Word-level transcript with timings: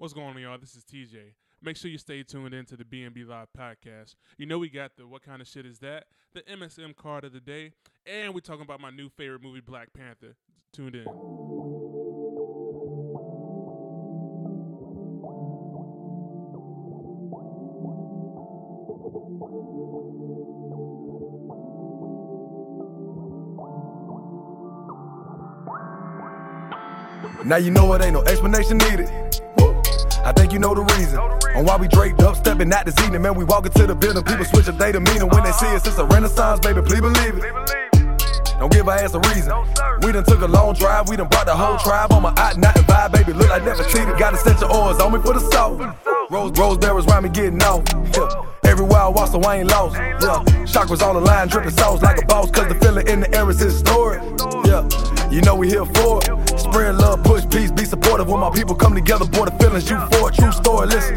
What's 0.00 0.14
going 0.14 0.28
on, 0.28 0.40
y'all? 0.40 0.56
This 0.56 0.76
is 0.76 0.84
TJ. 0.84 1.34
Make 1.60 1.76
sure 1.76 1.90
you 1.90 1.98
stay 1.98 2.22
tuned 2.22 2.54
in 2.54 2.64
to 2.66 2.76
the 2.76 2.84
BNB 2.84 3.26
Live 3.26 3.48
podcast. 3.58 4.14
You 4.36 4.46
know 4.46 4.56
we 4.56 4.68
got 4.68 4.92
the 4.96 5.08
what 5.08 5.22
kind 5.22 5.42
of 5.42 5.48
shit 5.48 5.66
is 5.66 5.80
that? 5.80 6.04
The 6.34 6.42
MSM 6.42 6.94
card 6.94 7.24
of 7.24 7.32
the 7.32 7.40
day, 7.40 7.72
and 8.06 8.32
we're 8.32 8.38
talking 8.38 8.62
about 8.62 8.80
my 8.80 8.90
new 8.90 9.08
favorite 9.08 9.42
movie, 9.42 9.58
Black 9.58 9.92
Panther. 9.92 10.36
Tuned 10.72 10.94
in. 10.94 11.04
Now 27.44 27.56
you 27.56 27.72
know 27.72 27.92
it 27.94 28.02
ain't 28.02 28.12
no 28.12 28.22
explanation 28.22 28.78
needed. 28.78 29.27
I 30.28 30.32
think 30.32 30.52
you 30.52 30.58
know 30.58 30.74
the 30.74 30.84
reason. 30.92 31.18
On 31.56 31.64
why 31.64 31.78
we 31.78 31.88
draped 31.88 32.20
up, 32.20 32.36
stepping 32.36 32.70
out 32.70 32.84
this 32.84 33.00
evening. 33.00 33.22
Man, 33.22 33.34
we 33.34 33.44
walk 33.44 33.64
into 33.64 33.86
the 33.86 33.94
building, 33.94 34.22
people 34.24 34.44
switch 34.44 34.68
up 34.68 34.76
their 34.76 34.92
demeanor. 34.92 35.24
When 35.24 35.42
they 35.42 35.52
see 35.52 35.72
us, 35.72 35.86
it's 35.86 35.96
a 35.96 36.04
renaissance, 36.04 36.60
baby, 36.60 36.82
please 36.82 37.00
believe 37.00 37.40
it. 37.40 37.44
Don't 38.60 38.70
give 38.70 38.86
our 38.86 38.98
ass 38.98 39.14
a 39.14 39.20
reason. 39.32 39.56
We 40.02 40.12
done 40.12 40.24
took 40.24 40.42
a 40.42 40.46
long 40.46 40.74
drive, 40.74 41.08
we 41.08 41.16
done 41.16 41.28
brought 41.28 41.46
the 41.46 41.56
whole 41.56 41.78
tribe 41.78 42.12
on 42.12 42.20
my 42.20 42.34
out 42.36 42.58
not 42.58 42.74
vibe, 42.74 43.12
baby. 43.12 43.32
Look 43.32 43.48
like 43.48 43.64
never 43.64 43.82
cheated. 43.84 44.18
Got 44.18 44.34
a 44.34 44.36
set 44.36 44.60
your 44.60 44.70
oars 44.70 45.00
on 45.00 45.14
me 45.14 45.18
for 45.24 45.32
the 45.32 45.40
soul. 45.48 45.80
Rose, 46.28 46.52
rose 46.58 46.76
berries 46.76 47.06
round 47.06 47.24
me 47.24 47.30
getting 47.30 47.62
off. 47.62 47.88
Yeah. 48.12 48.68
Everywhere 48.70 49.00
I 49.00 49.08
walk, 49.08 49.28
so 49.28 49.40
I 49.40 49.64
ain't 49.64 49.70
lost. 49.70 49.96
Yeah. 49.96 50.44
Chakras 50.68 50.98
the 50.98 51.20
line, 51.20 51.48
dripping 51.48 51.70
sauce 51.70 52.02
like 52.02 52.22
a 52.22 52.26
boss. 52.26 52.50
Cause 52.50 52.68
the 52.68 52.74
feeling 52.74 53.08
in 53.08 53.20
the 53.20 53.34
air 53.34 53.48
is 53.48 53.60
historic. 53.60 54.20
Yeah. 54.66 54.84
You 55.30 55.40
know 55.40 55.54
we 55.54 55.68
here 55.68 55.86
for 55.86 56.20
it. 56.20 56.37
Spread 56.70 56.96
love, 56.96 57.22
push 57.24 57.44
peace, 57.50 57.70
be 57.70 57.84
supportive. 57.84 58.28
When 58.28 58.40
my 58.40 58.50
people 58.50 58.74
come 58.74 58.94
together, 58.94 59.24
boy, 59.24 59.46
the 59.46 59.52
feelings 59.52 59.88
you 59.88 59.98
for 60.12 60.28
it. 60.28 60.34
True 60.34 60.52
story, 60.52 60.86
listen. 60.86 61.16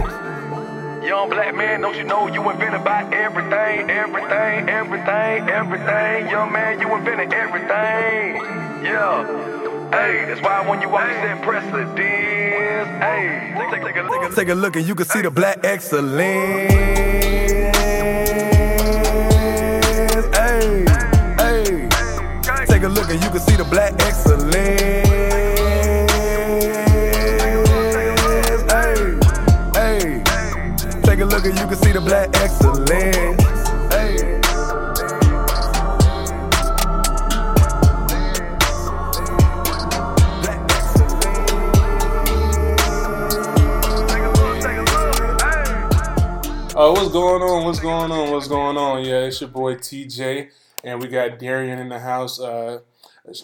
Young 1.04 1.30
black 1.30 1.56
man, 1.56 1.82
don't 1.82 1.96
you 1.96 2.04
know 2.04 2.28
you 2.28 2.48
invented 2.50 2.84
by 2.84 3.04
everything, 3.12 3.90
everything, 3.90 4.70
everything, 4.70 5.50
everything. 5.50 6.30
Young 6.30 6.52
man, 6.52 6.80
you 6.80 6.96
invented 6.96 7.34
everything. 7.34 8.36
Yeah. 8.86 9.26
Hey, 9.92 10.26
that's 10.26 10.42
why 10.42 10.68
when 10.70 10.82
you 10.82 10.90
walk, 10.90 11.10
you 11.10 11.16
set 11.16 11.42
precedence. 11.42 12.00
Hey, 12.00 13.54
take, 13.58 13.72
take, 13.72 13.84
take 13.84 13.98
a 13.98 14.04
look. 14.04 14.36
Take 14.36 14.50
a 14.50 14.54
look 14.56 14.76
and 14.78 14.88
you 14.88 14.96
can 14.96 15.06
see 15.06 15.22
the 15.22 15.32
black 15.32 15.66
excellence. 15.66 16.22
Hey, 20.34 20.86
hey. 21.40 21.90
Take 22.68 22.84
a 22.84 22.88
look 22.88 23.10
and 23.10 23.22
you 23.22 23.30
can 23.30 23.40
see 23.42 23.56
the 23.58 23.68
black 23.70 23.94
excellence. 24.02 24.91
Hey. 31.32 31.40
Take 31.40 31.46
a 31.46 31.46
look 31.46 31.46
and 31.46 31.60
you 31.60 31.68
can 31.68 31.76
see 31.76 31.92
the 31.92 32.02
black 32.02 32.30
excellence. 32.36 32.90
Hey. 33.94 34.42
Uh, 46.76 46.92
what's 46.92 47.12
going 47.12 47.42
on? 47.42 47.66
What's 47.66 47.80
going 47.80 48.12
on? 48.12 48.32
What's 48.32 48.48
going 48.48 48.78
on? 48.78 49.04
Yeah, 49.04 49.26
it's 49.26 49.40
your 49.40 49.50
boy 49.50 49.76
TJ, 49.76 50.50
and 50.84 51.00
we 51.00 51.08
got 51.08 51.38
Darian 51.38 51.80
in 51.80 51.90
the 51.90 52.00
house. 52.00 52.40
Uh, 52.40 52.80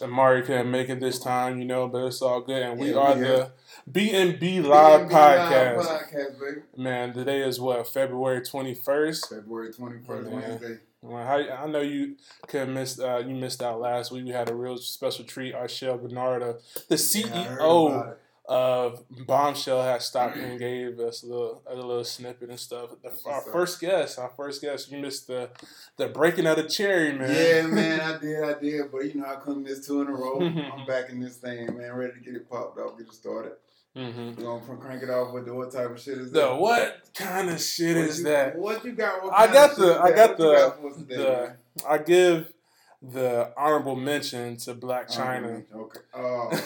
Amari 0.01 0.41
couldn't 0.41 0.71
make 0.71 0.89
it 0.89 0.99
this 0.99 1.19
time, 1.19 1.59
you 1.59 1.65
know, 1.65 1.87
but 1.87 2.05
it's 2.05 2.21
all 2.21 2.41
good. 2.41 2.63
And 2.63 2.79
we 2.79 2.91
Yeah, 2.91 2.97
are 2.97 3.15
we 3.15 3.21
the 3.21 3.51
BNB 3.89 4.63
Live. 4.65 5.09
Live 5.09 5.09
podcast, 5.09 6.39
baby. 6.39 6.61
Man, 6.75 7.13
today 7.13 7.41
is 7.41 7.59
what 7.59 7.87
February 7.87 8.41
twenty 8.45 8.73
first. 8.73 9.29
February 9.29 9.71
21st, 9.71 10.25
Yeah. 10.25 10.29
Wednesday. 10.35 10.77
Well, 11.01 11.15
I, 11.25 11.47
I 11.63 11.67
know 11.67 11.79
you 11.79 12.15
could 12.47 12.67
miss 12.69 12.99
uh, 12.99 13.23
you 13.25 13.33
missed 13.35 13.63
out 13.63 13.79
last 13.79 14.11
week. 14.11 14.25
We 14.25 14.31
had 14.31 14.49
a 14.49 14.55
real 14.55 14.77
special 14.77 15.23
treat. 15.23 15.53
Arshel 15.55 16.01
Bernardo, 16.01 16.57
the 16.89 16.95
Yeah, 16.97 17.27
I 17.33 17.43
heard 17.45 17.59
CEO 17.59 18.11
it. 18.11 18.17
of 18.49 19.03
Bombshell, 19.25 19.81
has 19.83 20.05
stopped 20.05 20.35
and 20.35 20.59
gave 20.59 20.99
us 20.99 21.23
a 21.23 21.27
little 21.27 21.61
a 21.65 21.75
little 21.75 22.03
snippet 22.03 22.49
and 22.49 22.59
stuff. 22.59 22.89
The, 23.01 23.13
our 23.29 23.41
first 23.41 23.79
guest, 23.79 24.19
our 24.19 24.31
first 24.35 24.61
guest, 24.61 24.91
you 24.91 24.97
missed 24.97 25.27
the 25.27 25.49
the 25.95 26.09
breaking 26.09 26.45
of 26.45 26.57
the 26.57 26.63
cherry, 26.63 27.13
man. 27.13 27.29
Yeah, 27.33 27.67
man, 27.73 28.01
I 28.01 28.17
did, 28.17 28.43
I 28.43 28.59
did, 28.59 28.91
but 28.91 29.05
you 29.05 29.21
know, 29.21 29.27
I 29.27 29.35
couldn't 29.35 29.63
miss 29.63 29.87
two 29.87 30.01
in 30.01 30.07
a 30.07 30.11
row. 30.11 30.41
I'm 30.41 30.85
back 30.85 31.09
in 31.09 31.21
this 31.21 31.37
thing, 31.37 31.77
man, 31.77 31.93
ready 31.93 32.13
to 32.15 32.19
get 32.19 32.35
it 32.35 32.49
popped 32.49 32.77
off, 32.79 32.97
get 32.97 33.07
it 33.07 33.13
started. 33.13 33.53
Hmm 33.97 34.33
We're 34.37 34.59
gonna 34.59 34.77
crank 34.79 35.01
it 35.03 35.09
off 35.09 35.33
with 35.33 35.45
the 35.45 35.53
what 35.53 35.71
type 35.71 35.89
of 35.89 35.99
shit 35.99 36.17
is 36.19 36.31
that? 36.31 36.39
The 36.49 36.55
what 36.55 37.01
kind 37.15 37.49
of 37.49 37.59
shit 37.59 37.95
What 37.97 38.05
is 38.05 38.19
you- 38.19 38.23
that? 38.25 38.55
What 38.57 38.85
you 38.85 38.91
got? 38.91 39.23
What 39.23 39.33
I 39.33 39.47
got 39.51 39.75
the 39.75 39.99
I 39.99 40.11
got 40.11 40.37
the 40.37 40.51
got 40.53 40.79
for 40.81 40.89
us 40.91 40.97
today, 40.97 41.15
the? 41.15 41.55
I 41.87 41.97
give 41.97 42.53
the 43.01 43.51
honorable 43.57 43.95
mention 43.95 44.57
to 44.57 44.73
Blac 44.75 45.15
Chyna. 45.15 45.63
Okay. 45.73 45.99
Oh, 46.15 46.49
yeah. 46.51 46.59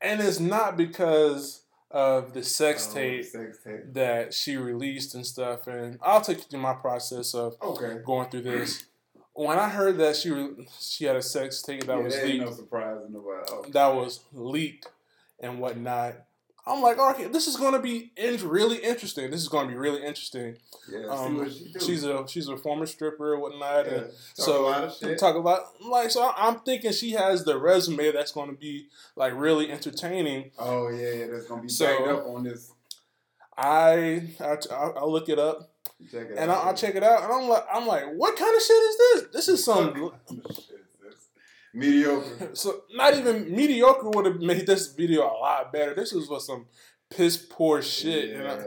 And 0.00 0.20
it's 0.20 0.40
not 0.40 0.76
because 0.76 1.62
of 1.90 2.32
the 2.32 2.42
sex 2.42 2.88
Oh, 2.90 2.94
tape 2.94 3.24
Sex 3.24 3.58
tape. 3.64 3.92
that 3.94 4.32
she 4.32 4.56
released 4.56 5.14
and 5.14 5.26
stuff. 5.26 5.66
And 5.66 5.98
I'll 6.02 6.20
take 6.22 6.38
you 6.38 6.44
through 6.44 6.60
my 6.60 6.74
process 6.74 7.34
of 7.34 7.56
Okay. 7.62 7.98
going 8.04 8.30
through 8.30 8.42
this. 8.42 8.84
When 9.34 9.58
I 9.58 9.68
heard 9.68 9.98
that 9.98 10.16
she 10.16 10.30
re- 10.30 10.66
she 10.78 11.04
had 11.04 11.16
a 11.16 11.22
sex 11.22 11.62
tape 11.62 11.84
that 11.86 11.96
yeah, 11.98 12.02
was 12.04 12.14
that 12.16 12.24
leaked, 12.26 12.44
no 12.44 12.52
surprise 12.52 12.98
to 13.06 13.12
nobody. 13.12 13.42
Oh, 13.50 13.64
that 13.70 13.88
was 13.94 14.20
leaked 14.32 14.88
and 15.40 15.58
whatnot. 15.60 16.14
I'm 16.66 16.82
like, 16.82 16.98
okay, 16.98 17.26
this 17.26 17.46
is 17.46 17.56
going 17.56 17.72
to 17.72 17.78
be 17.80 18.12
in- 18.16 18.46
really 18.48 18.78
interesting. 18.78 19.30
This 19.30 19.40
is 19.40 19.48
going 19.48 19.66
to 19.66 19.72
be 19.72 19.78
really 19.78 20.00
interesting. 20.04 20.56
yeah, 20.92 21.06
Um, 21.06 21.50
she 21.50 21.72
she's 21.80 22.04
a 22.04 22.24
she's 22.28 22.48
a 22.48 22.56
former 22.56 22.86
stripper 22.86 23.32
and 23.34 23.42
whatnot, 23.42 23.86
yeah. 23.86 23.92
and 23.92 24.04
Talk 24.06 24.12
so 24.46 24.66
a 24.66 24.68
lot 24.68 24.84
of 24.84 24.94
shit. 24.94 25.18
talk 25.18 25.36
about 25.36 25.60
like 25.82 26.10
so. 26.10 26.30
I'm 26.36 26.60
thinking 26.60 26.92
she 26.92 27.12
has 27.12 27.44
the 27.44 27.58
resume 27.58 28.12
that's 28.12 28.32
going 28.32 28.50
to 28.50 28.56
be 28.56 28.88
like 29.16 29.32
really 29.34 29.70
entertaining. 29.72 30.50
Oh 30.58 30.88
yeah, 30.88 31.12
yeah, 31.12 31.26
that's 31.32 31.46
gonna 31.46 31.62
be 31.62 31.68
So- 31.68 31.86
backed 31.86 32.08
up 32.08 32.26
on 32.26 32.44
this. 32.44 32.72
I 33.56 34.22
I 34.40 34.56
I 34.96 35.04
look 35.04 35.28
it 35.28 35.38
up 35.38 35.70
Check 36.10 36.28
it 36.30 36.38
and 36.38 36.50
out. 36.50 36.64
I, 36.64 36.70
I 36.70 36.72
check 36.72 36.94
it 36.94 37.02
out, 37.02 37.22
and 37.24 37.32
I'm 37.32 37.48
like 37.48 37.64
I'm 37.72 37.86
like, 37.86 38.04
what 38.14 38.36
kind 38.36 38.54
of 38.56 38.62
shit 38.62 38.76
is 38.76 38.96
this? 38.98 39.22
This 39.32 39.48
is 39.48 39.64
some 39.64 39.92
mediocre. 41.74 42.50
so 42.54 42.82
not 42.94 43.14
even 43.14 43.54
mediocre 43.54 44.08
would 44.10 44.26
have 44.26 44.40
made 44.40 44.66
this 44.66 44.92
video 44.92 45.22
a 45.22 45.34
lot 45.38 45.72
better. 45.72 45.94
This 45.94 46.12
is 46.12 46.28
what 46.28 46.42
some 46.42 46.66
piss 47.10 47.36
poor 47.36 47.82
shit. 47.82 48.30
Yeah. 48.36 48.62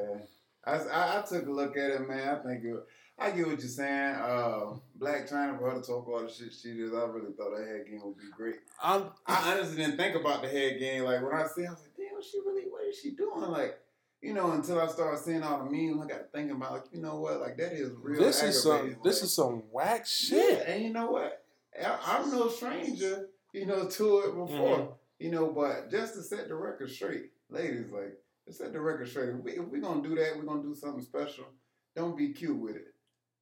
I, 0.66 0.72
I, 0.78 1.20
I, 1.20 1.22
took 1.28 1.46
a 1.48 1.52
look 1.52 1.76
at 1.78 1.92
it, 1.92 2.08
man. 2.08 2.30
I 2.30 2.42
think 2.42 2.64
it, 2.64 2.76
I 3.20 3.32
get 3.32 3.48
what 3.48 3.60
you're 3.60 3.68
saying. 3.68 4.16
Uh, 4.16 4.76
Blac 4.98 5.30
Chyna 5.30 5.58
for 5.60 5.70
her 5.70 5.80
to 5.80 5.86
talk 5.86 6.08
all 6.08 6.22
the 6.22 6.32
shit 6.32 6.54
she 6.54 6.74
did, 6.74 6.94
I 6.94 7.04
really 7.06 7.34
thought 7.38 7.58
her 7.58 7.66
head 7.78 7.86
game 7.86 8.02
would 8.04 8.18
be 8.18 8.24
great. 8.36 8.56
I'm 8.82 9.06
I 9.28 9.52
honestly 9.52 9.78
didn't 9.78 9.98
think 9.98 10.16
about 10.16 10.42
the 10.42 10.48
head 10.48 10.80
game. 10.80 11.04
Like 11.04 11.22
when 11.22 11.34
I 11.34 11.46
see, 11.48 11.64
it, 11.64 11.68
I 11.68 11.72
was 11.72 11.82
like, 11.82 11.96
damn, 11.98 12.22
she 12.22 12.40
really, 12.46 12.64
what 12.70 12.86
is 12.88 12.98
she 12.98 13.12
doing? 13.12 13.42
Like, 13.42 13.78
you 14.22 14.34
know, 14.34 14.52
until 14.52 14.80
I 14.80 14.88
started 14.88 15.20
seeing 15.20 15.44
all 15.44 15.64
the 15.64 15.70
memes, 15.70 16.02
I 16.02 16.08
got 16.08 16.18
to 16.20 16.24
thinking 16.34 16.56
about, 16.56 16.72
like, 16.72 16.84
you 16.94 17.02
know 17.02 17.20
what, 17.20 17.42
like 17.42 17.58
that 17.58 17.74
is 17.74 17.92
real. 18.02 18.22
this 18.22 18.42
is 18.42 18.64
some 18.64 18.72
aggravating. 18.72 19.04
this 19.04 19.18
Like, 19.18 19.24
is 19.26 19.34
some 19.34 19.64
whack 19.72 20.00
yeah, 20.00 20.04
shit. 20.06 20.68
and 20.68 20.84
you 20.84 20.94
know 20.94 21.12
what? 21.12 21.43
I'm 21.82 22.30
no 22.32 22.50
stranger, 22.50 23.30
you 23.54 23.66
know, 23.66 23.88
to 23.88 24.20
it 24.20 24.36
before, 24.36 24.78
Mhm. 24.78 24.94
you 25.20 25.32
know, 25.32 25.48
but 25.52 25.90
just 25.90 26.14
to 26.16 26.22
set 26.24 26.48
the 26.48 26.56
record 26.56 26.90
straight, 26.90 27.32
ladies, 27.50 27.92
like, 27.92 28.18
to 28.48 28.54
set 28.54 28.74
the 28.74 28.80
record 28.82 29.08
straight, 29.10 29.30
if, 29.30 29.68
we, 29.70 29.80
gonna 29.80 30.02
do 30.02 30.16
that, 30.16 30.36
we're 30.38 30.44
gonna 30.44 30.62
do 30.64 30.76
something 30.76 31.02
special. 31.04 31.46
Don't 31.96 32.18
be 32.18 32.34
cute 32.34 32.58
with 32.58 32.76
it. 32.76 32.94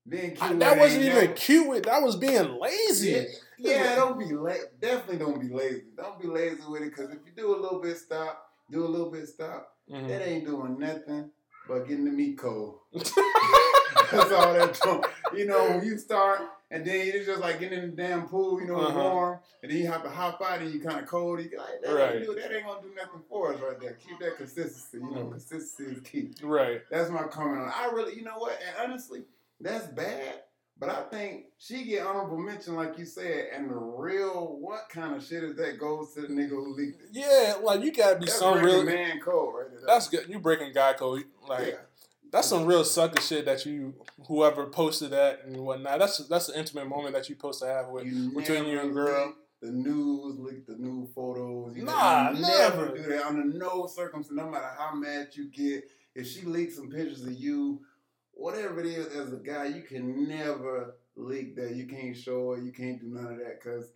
Being 0.08 0.32
cute 0.32 0.42
I- 0.42 0.54
that 0.56 0.78
wasn't 0.80 1.04
even 1.04 1.16
never- 1.16 1.34
cute. 1.34 1.68
With, 1.68 1.84
that 1.86 2.02
was 2.02 2.16
being 2.16 2.58
lazy. 2.60 3.12
Yeah, 3.12 3.24
yeah, 3.58 3.96
don't 3.96 4.18
be 4.18 4.34
la- 4.34 4.54
definitely 4.80 5.18
don't 5.18 5.40
be 5.40 5.50
lazy. 5.50 5.86
Don't 5.96 6.20
be 6.20 6.28
lazy 6.28 6.62
with 6.68 6.82
it, 6.82 6.90
because 6.90 7.10
if 7.12 7.20
you 7.26 7.32
do 7.36 7.56
a 7.56 7.60
little 7.60 7.80
bit 7.80 7.98
stop, 7.98 8.50
do 8.72 8.84
a 8.86 8.88
little 8.88 9.12
bit 9.12 9.28
stop, 9.28 9.78
Mhm. 9.90 10.08
that 10.08 10.28
ain't 10.28 10.46
doing 10.46 10.80
nothing 10.80 11.32
but 11.68 11.88
getting 11.88 12.06
the 12.06 12.12
meat 12.12 12.38
cold. 12.38 12.80
That's 12.94 14.32
all 14.32 14.54
that. 14.54 14.80
You 15.36 15.46
know, 15.46 15.70
when 15.70 15.86
you 15.86 15.98
start 15.98 16.42
and 16.72 16.86
then 16.86 16.96
it's 17.08 17.26
just 17.28 17.42
like 17.42 17.60
getting 17.60 17.84
in 17.84 17.92
the 17.92 17.96
damn 18.02 18.28
pool, 18.28 18.60
you 18.62 18.68
know, 18.68 18.78
Uh-huh. 18.78 19.00
warm, 19.00 19.40
and 19.62 19.72
then 19.72 19.78
you 19.78 19.88
have 19.88 20.04
to 20.04 20.10
hop 20.10 20.42
out 20.42 20.60
and 20.62 20.74
you 20.74 20.80
kind 20.82 21.00
of 21.00 21.06
cold. 21.08 21.40
You 21.40 21.50
like, 21.58 21.82
that, 21.84 21.94
Right. 21.94 22.16
ain't 22.16 22.26
do, 22.26 22.34
that 22.36 22.52
ain't 22.52 22.66
gonna 22.66 22.82
do 22.82 22.94
nothing 22.96 23.22
for 23.30 23.54
us 23.54 23.60
right 23.62 23.80
there. 23.80 23.94
Keep 24.08 24.20
that 24.22 24.38
consistency. 24.38 24.98
You 24.98 25.12
know, 25.12 25.26
Mhm. 25.26 25.32
consistency 25.32 25.92
is 25.94 26.00
key. 26.02 26.34
Right. 26.42 26.82
That's 26.90 27.10
my 27.10 27.24
comment 27.24 27.62
on. 27.62 27.68
it. 27.68 27.74
I 27.78 27.92
really, 27.92 28.16
you 28.16 28.24
know 28.24 28.38
what? 28.40 28.58
And 28.66 28.90
honestly, 28.90 29.26
that's 29.60 29.86
bad. 29.88 30.44
But 30.80 30.90
I 30.90 31.04
think 31.12 31.46
she 31.60 31.84
get 31.84 32.08
honorable 32.08 32.40
mention, 32.40 32.76
like 32.76 32.98
you 32.98 33.06
said, 33.06 33.50
and 33.54 33.70
the 33.70 33.76
real 33.76 34.58
what 34.60 34.90
kind 34.90 35.16
of 35.16 35.24
shit 35.24 35.44
is 35.44 35.56
that 35.58 35.78
goes 35.78 36.16
to 36.16 36.22
the 36.22 36.28
nigga 36.30 36.50
who 36.50 36.74
leaked 36.74 37.02
it. 37.04 37.10
Yeah, 37.12 37.58
like 37.62 37.82
you 37.84 37.92
gotta 37.92 38.16
be 38.18 38.26
That's 38.26 38.40
some 38.40 38.64
real. 38.64 38.82
man 38.84 39.20
code 39.20 39.54
right 39.54 39.70
there. 39.70 39.82
That's 39.86 40.10
good. 40.10 40.28
You 40.28 40.40
breaking 40.40 40.74
guy 40.74 40.94
code. 40.94 41.26
Like 41.48 41.68
yeah. 41.68 41.74
That's 42.32 42.48
some 42.48 42.66
real 42.66 42.84
sucker 42.84 43.22
shit 43.22 43.46
that 43.46 43.66
you 43.66 43.94
whoever 44.28 44.66
posted 44.68 45.12
that 45.12 45.42
and 45.46 45.58
whatnot. 45.58 46.00
That's 46.00 46.18
that's 46.28 46.50
an 46.50 46.60
intimate 46.60 46.88
moment 46.88 47.14
that 47.14 47.28
you 47.30 47.36
supposed 47.36 47.62
to 47.62 47.68
have 47.68 47.90
with 47.90 48.06
You 48.06 48.32
between 48.36 48.66
you 48.66 48.80
and 48.80 48.94
girl. 48.94 49.36
the 49.62 49.72
news 49.72 50.40
leak 50.40 50.66
the 50.66 50.76
new 50.78 51.08
photos. 51.14 51.76
You 51.76 51.84
Nah, 51.84 52.32
can 52.32 52.42
never. 52.42 52.96
do 52.96 53.04
that 53.04 53.26
under 53.26 53.44
no 53.46 53.86
circumstance. 53.88 54.36
No 54.38 54.50
matter 54.50 54.72
how 54.78 54.96
mad 54.96 55.30
you 55.34 55.50
get, 55.50 55.84
if 56.16 56.28
she 56.28 56.42
leaks 56.44 56.76
some 56.76 56.90
pictures 56.90 57.24
of 57.24 57.34
you, 57.34 57.82
whatever 58.34 58.80
it 58.80 58.88
is, 58.88 59.08
as 59.16 59.34
a 59.34 59.38
guy, 59.38 59.66
you 59.66 59.82
can 59.84 60.28
never 60.28 60.96
leak 61.16 61.56
that. 61.58 61.76
You 61.76 61.86
can't 61.86 62.16
show 62.18 62.54
it. 62.54 62.64
You 62.64 62.72
can't 62.72 63.00
do 63.00 63.08
none 63.08 63.34
of 63.34 63.38
that 63.40 63.60
because 63.62 63.92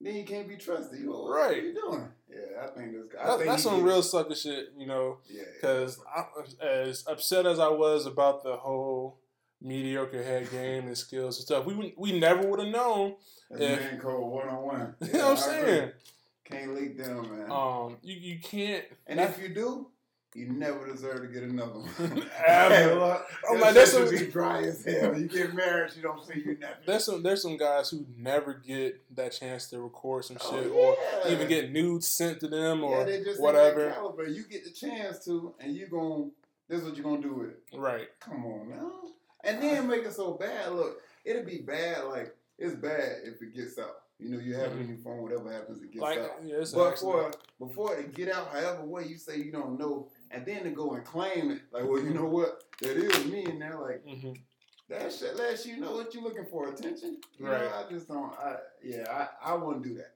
then 0.00 0.16
you 0.16 0.24
can't 0.24 0.48
be 0.48 0.56
trusted. 0.56 0.98
You 0.98 1.06
know 1.06 1.22
what 1.22 1.30
Right. 1.38 1.58
are 1.58 1.60
you 1.60 1.74
doing? 1.74 2.08
Yeah, 2.28 2.62
I 2.64 2.66
think 2.68 2.92
this 2.92 3.06
guy. 3.12 3.22
I 3.22 3.26
That, 3.26 3.36
think 3.38 3.50
that's 3.50 3.62
some 3.62 3.76
did- 3.76 3.84
real 3.84 4.02
sucker 4.02 4.34
shit, 4.34 4.68
you 4.76 4.86
know. 4.86 5.18
Yeah. 5.28 5.42
Because 5.54 5.98
as 6.60 7.04
upset 7.06 7.46
as 7.46 7.58
I 7.58 7.68
was 7.68 8.06
about 8.06 8.42
the 8.42 8.56
whole 8.56 9.18
mediocre 9.60 10.22
head 10.22 10.50
game 10.50 10.86
and 10.86 10.96
skills 10.98 11.36
and 11.38 11.44
stuff, 11.44 11.64
we 11.66 11.94
we 11.96 12.18
never 12.18 12.46
would 12.48 12.60
have 12.60 12.68
known. 12.68 13.16
That's 13.50 13.62
Yeah. 13.62 13.76
man 13.76 14.00
code 14.00 14.30
one 14.32 14.48
on 14.48 14.62
one. 14.62 14.94
You 15.02 15.12
know 15.12 15.28
what 15.30 15.30
I'm 15.30 15.36
saying? 15.36 15.92
Can't 16.44 16.74
leak 16.74 16.98
them, 16.98 17.22
man. 17.38 17.50
Um, 17.50 17.96
you 18.02 18.14
you 18.16 18.38
can't. 18.40 18.84
and 19.06 19.20
if 19.20 19.40
you 19.40 19.48
do, 19.54 19.88
you 20.34 20.48
never 20.48 20.86
deserve 20.86 21.22
to 21.22 21.28
get 21.28 21.44
another 21.44 21.78
one. 21.78 22.28
Ever. 22.46 22.74
Hey, 22.74 22.94
look, 22.94 23.26
I'm 23.48 23.60
like, 23.60 23.74
that's 23.74 23.92
shit 23.92 24.08
some- 24.08 24.26
be 24.26 24.30
dry 24.30 24.62
as 24.64 24.84
hell. 24.84 25.18
You 25.18 25.28
get 25.28 25.54
married, 25.54 25.92
you 25.96 26.02
don't 26.02 26.24
see 26.26 26.42
you 26.44 26.58
never. 26.58 26.76
There's 26.84 27.04
some 27.04 27.22
there's 27.22 27.42
some 27.42 27.56
guys 27.56 27.90
who 27.90 28.04
never 28.18 28.54
get 28.54 29.00
that 29.16 29.32
chance 29.32 29.70
to 29.70 29.80
record 29.80 30.24
some 30.24 30.38
Oh, 30.40 30.50
shit 30.50 30.70
or 30.70 30.96
even 31.32 31.48
get 31.48 31.72
nudes 31.72 32.08
sent 32.08 32.40
to 32.40 32.48
them 32.48 32.84
or 32.84 33.06
just 33.06 33.40
whatever. 33.40 33.90
Caliber. 33.90 34.26
You 34.26 34.44
get 34.44 34.64
the 34.64 34.70
chance 34.70 35.24
to, 35.24 35.54
and 35.60 35.74
you 35.74 35.86
gon' 35.86 36.32
This 36.68 36.80
is 36.80 36.88
what 36.88 36.96
you're 36.96 37.04
gonna 37.04 37.22
do 37.22 37.34
with 37.34 37.50
it. 37.50 37.62
Right. 37.74 38.08
Come 38.20 38.44
on 38.46 38.70
now. 38.70 38.92
And 39.42 39.62
then 39.62 39.86
make 39.88 40.04
it 40.04 40.14
so 40.14 40.32
bad. 40.32 40.72
Look, 40.72 41.00
it'll 41.24 41.44
be 41.44 41.58
bad. 41.58 42.04
Like 42.04 42.34
it's 42.58 42.74
bad 42.74 43.18
if 43.24 43.42
it 43.42 43.54
gets 43.54 43.78
out. 43.78 43.96
You 44.18 44.30
know, 44.30 44.38
you 44.38 44.54
have 44.54 44.72
it 44.72 44.72
in 44.72 44.78
mm-hmm. 44.78 44.88
your 44.90 44.98
phone. 44.98 45.22
Whatever 45.22 45.52
happens, 45.52 45.82
it 45.82 45.92
gets 45.92 46.00
Like 46.00 46.18
out. 46.18 46.40
yeah, 46.44 46.64
But 46.72 46.98
for 46.98 47.32
before 47.58 47.96
it 47.96 48.14
get 48.14 48.32
out, 48.32 48.48
however 48.52 48.84
way 48.84 49.06
you 49.06 49.18
say 49.18 49.38
you 49.38 49.52
don't 49.52 49.78
know, 49.78 50.08
and 50.34 50.44
then 50.46 50.64
to 50.64 50.70
go 50.70 50.92
and 50.94 51.04
claim 51.04 51.50
it, 51.52 51.62
like, 51.72 51.84
well, 51.84 52.02
you 52.02 52.10
know 52.10 52.24
what, 52.26 52.62
that 52.80 52.96
is 52.96 53.26
me, 53.26 53.44
and 53.44 53.60
they're 53.60 53.78
like, 53.78 54.04
Mhm. 54.04 54.36
that 54.88 55.12
shit 55.12 55.36
lets 55.36 55.64
you 55.66 55.78
know 55.78 55.92
what 55.92 56.12
you're 56.14 56.22
looking 56.22 56.46
for, 56.46 56.68
attention. 56.68 57.20
You 57.38 57.46
Right. 57.46 57.60
Know, 57.62 57.72
I 57.86 57.90
just 57.90 58.08
don't. 58.08 58.32
I 58.38 58.56
yeah, 58.82 59.28
I, 59.42 59.52
I 59.52 59.54
wouldn't 59.54 59.84
do 59.84 59.94
that. 59.94 60.12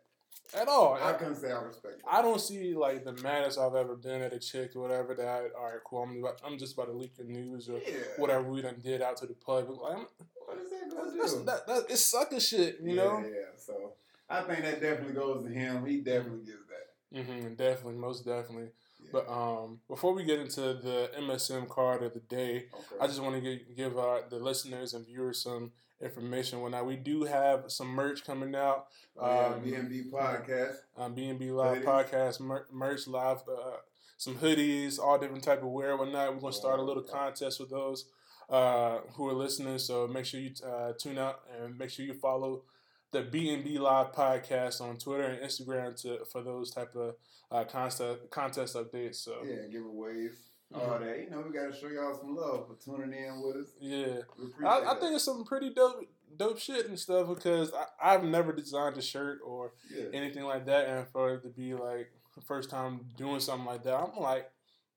at 0.55 0.67
all. 0.69 0.95
I 0.95 1.11
I, 1.11 1.13
couldn't 1.15 1.37
say 1.37 1.53
I 1.53 1.61
respect 1.61 1.97
it. 1.99 2.05
I 2.11 2.23
don't 2.23 2.41
see 2.41 2.75
like 2.75 3.05
the 3.05 3.13
maddest 3.23 3.59
I've 3.59 3.75
ever 3.75 3.97
been 3.97 4.23
at 4.23 4.33
a 4.33 4.39
chick 4.39 4.75
or 4.77 4.81
whatever 4.81 5.15
that 5.15 5.53
all 5.59 5.65
right, 5.65 5.81
cool. 5.85 6.03
I'm 6.03 6.19
about, 6.19 6.41
I'm 6.45 6.57
just 6.59 6.73
about 6.75 6.87
to 6.87 6.93
leak 6.93 7.17
the 7.17 7.25
news 7.25 7.69
or 7.69 7.79
yeah. 7.87 7.95
whatever 8.17 8.45
we 8.51 8.63
done 8.63 8.81
did 8.83 9.03
out 9.03 9.17
to 9.19 9.27
the 9.27 9.35
public. 9.35 9.79
Like, 9.81 9.97
I'm, 9.99 10.07
What 10.47 10.59
is 10.59 10.71
that 10.71 10.91
gonna 10.91 11.17
that's, 11.19 11.35
do? 11.35 11.45
that, 11.45 11.67
that, 11.67 11.85
it's 11.91 12.05
sucker 12.05 12.41
shit, 12.41 12.79
you 12.83 12.95
yeah, 12.95 13.03
know. 13.03 13.19
Yeah. 13.27 13.57
So 13.59 13.93
I 14.31 14.43
think 14.43 14.63
that 14.63 14.81
definitely 14.81 15.15
goes 15.15 15.45
to 15.45 15.51
him. 15.51 15.85
He 15.87 15.99
definitely 16.01 16.45
gives 16.47 16.67
that. 16.69 17.19
Mm-hmm, 17.19 17.55
definitely, 17.55 17.95
most 17.97 18.25
definitely. 18.25 18.69
But 19.13 19.29
um, 19.29 19.81
before 19.89 20.13
we 20.15 20.25
get 20.25 20.39
into 20.39 20.61
the 20.75 21.11
MSM 21.19 21.69
card 21.69 22.03
of 22.03 22.15
the 22.15 22.21
day, 22.21 22.67
okay. 22.73 22.97
I 23.01 23.07
just 23.07 23.21
want 23.23 23.35
to 23.37 23.41
give, 23.41 23.77
give 23.77 23.99
our, 23.99 24.23
the 24.29 24.37
listeners 24.39 24.95
and 24.95 25.07
viewers 25.07 25.43
some 25.43 25.73
information. 26.03 26.61
When 26.61 26.73
now 26.73 26.85
we 26.85 26.97
do 26.97 27.25
have 27.25 27.65
some 27.73 27.89
merch 27.89 28.25
coming 28.25 28.55
out, 28.55 28.87
oh, 29.19 29.55
um, 29.55 29.63
yeah, 29.65 29.79
BNB 29.79 30.11
podcast. 30.11 30.75
um, 30.97 31.15
B&B 31.15 31.51
Live 31.51 31.79
Hoodies. 31.79 31.85
podcast 31.85 32.41
mer- 32.41 32.67
merch 32.73 33.07
live, 33.09 33.39
uh, 33.49 33.77
some 34.17 34.37
hoodies, 34.37 34.99
all 34.99 35.19
different 35.19 35.45
type 35.45 35.63
of 35.63 35.69
wear, 35.69 35.97
whatnot. 35.97 36.35
We're 36.35 36.41
gonna 36.41 36.53
start 36.53 36.79
a 36.81 36.83
little 36.83 37.05
Oh, 37.09 37.13
contest 37.13 37.61
with 37.61 37.71
those 37.71 38.07
uh, 38.51 38.99
who 39.15 39.29
are 39.29 39.33
listening. 39.35 39.79
So 39.79 40.07
make 40.07 40.25
sure 40.25 40.41
you 40.41 40.51
uh, 40.67 40.93
tune 40.99 41.19
out 41.19 41.41
and 41.61 41.77
make 41.79 41.91
sure 41.91 42.05
you 42.05 42.15
follow 42.15 42.63
the 43.11 43.23
B&B 43.23 43.79
Live 43.79 44.13
podcast 44.13 44.81
on 44.81 44.97
Twitter 44.99 45.25
and 45.25 45.41
Instagram 45.43 46.01
to 46.03 46.25
for 46.27 46.43
those 46.43 46.71
type 46.71 46.95
of 46.95 47.15
uh, 47.51 47.65
contest 47.65 48.03
contest 48.31 48.77
updates. 48.77 49.17
So 49.17 49.39
Yeah, 49.45 49.67
giveaways. 49.73 50.35
Mhm. 50.75 50.87
All 50.87 50.99
that. 50.99 51.19
You 51.19 51.31
know, 51.31 51.41
we 51.41 51.53
gotta 51.59 51.75
show 51.75 51.89
y'all 51.89 52.15
some 52.15 52.37
love 52.37 52.67
for 52.69 52.75
tuning 52.85 53.19
in 53.19 53.41
with 53.41 53.57
us. 53.57 53.69
yeah. 53.81 54.19
I, 54.67 54.93
I 54.95 55.01
think 55.01 55.15
it's 55.15 55.25
some 55.25 55.45
pretty 55.45 55.71
dope, 55.73 56.05
dope 56.37 56.59
shit 56.59 56.87
and 56.89 56.99
stuff 56.99 57.29
because 57.29 57.73
I, 57.73 58.15
I've 58.15 58.25
never 58.25 58.53
designed 58.53 58.99
a 58.99 59.03
shirt 59.03 59.39
or 59.43 59.73
yeah. 59.91 60.05
anything 60.13 60.45
like 60.45 60.67
that, 60.67 60.87
and 60.87 61.09
for 61.09 61.35
it 61.37 61.43
to 61.45 61.49
be 61.49 61.73
like 61.73 62.13
the 62.35 62.43
first 62.43 62.69
time 62.69 63.07
doing 63.17 63.41
something 63.41 63.65
like 63.67 63.83
that, 63.85 63.95
I'm 63.97 64.21
like, 64.23 64.51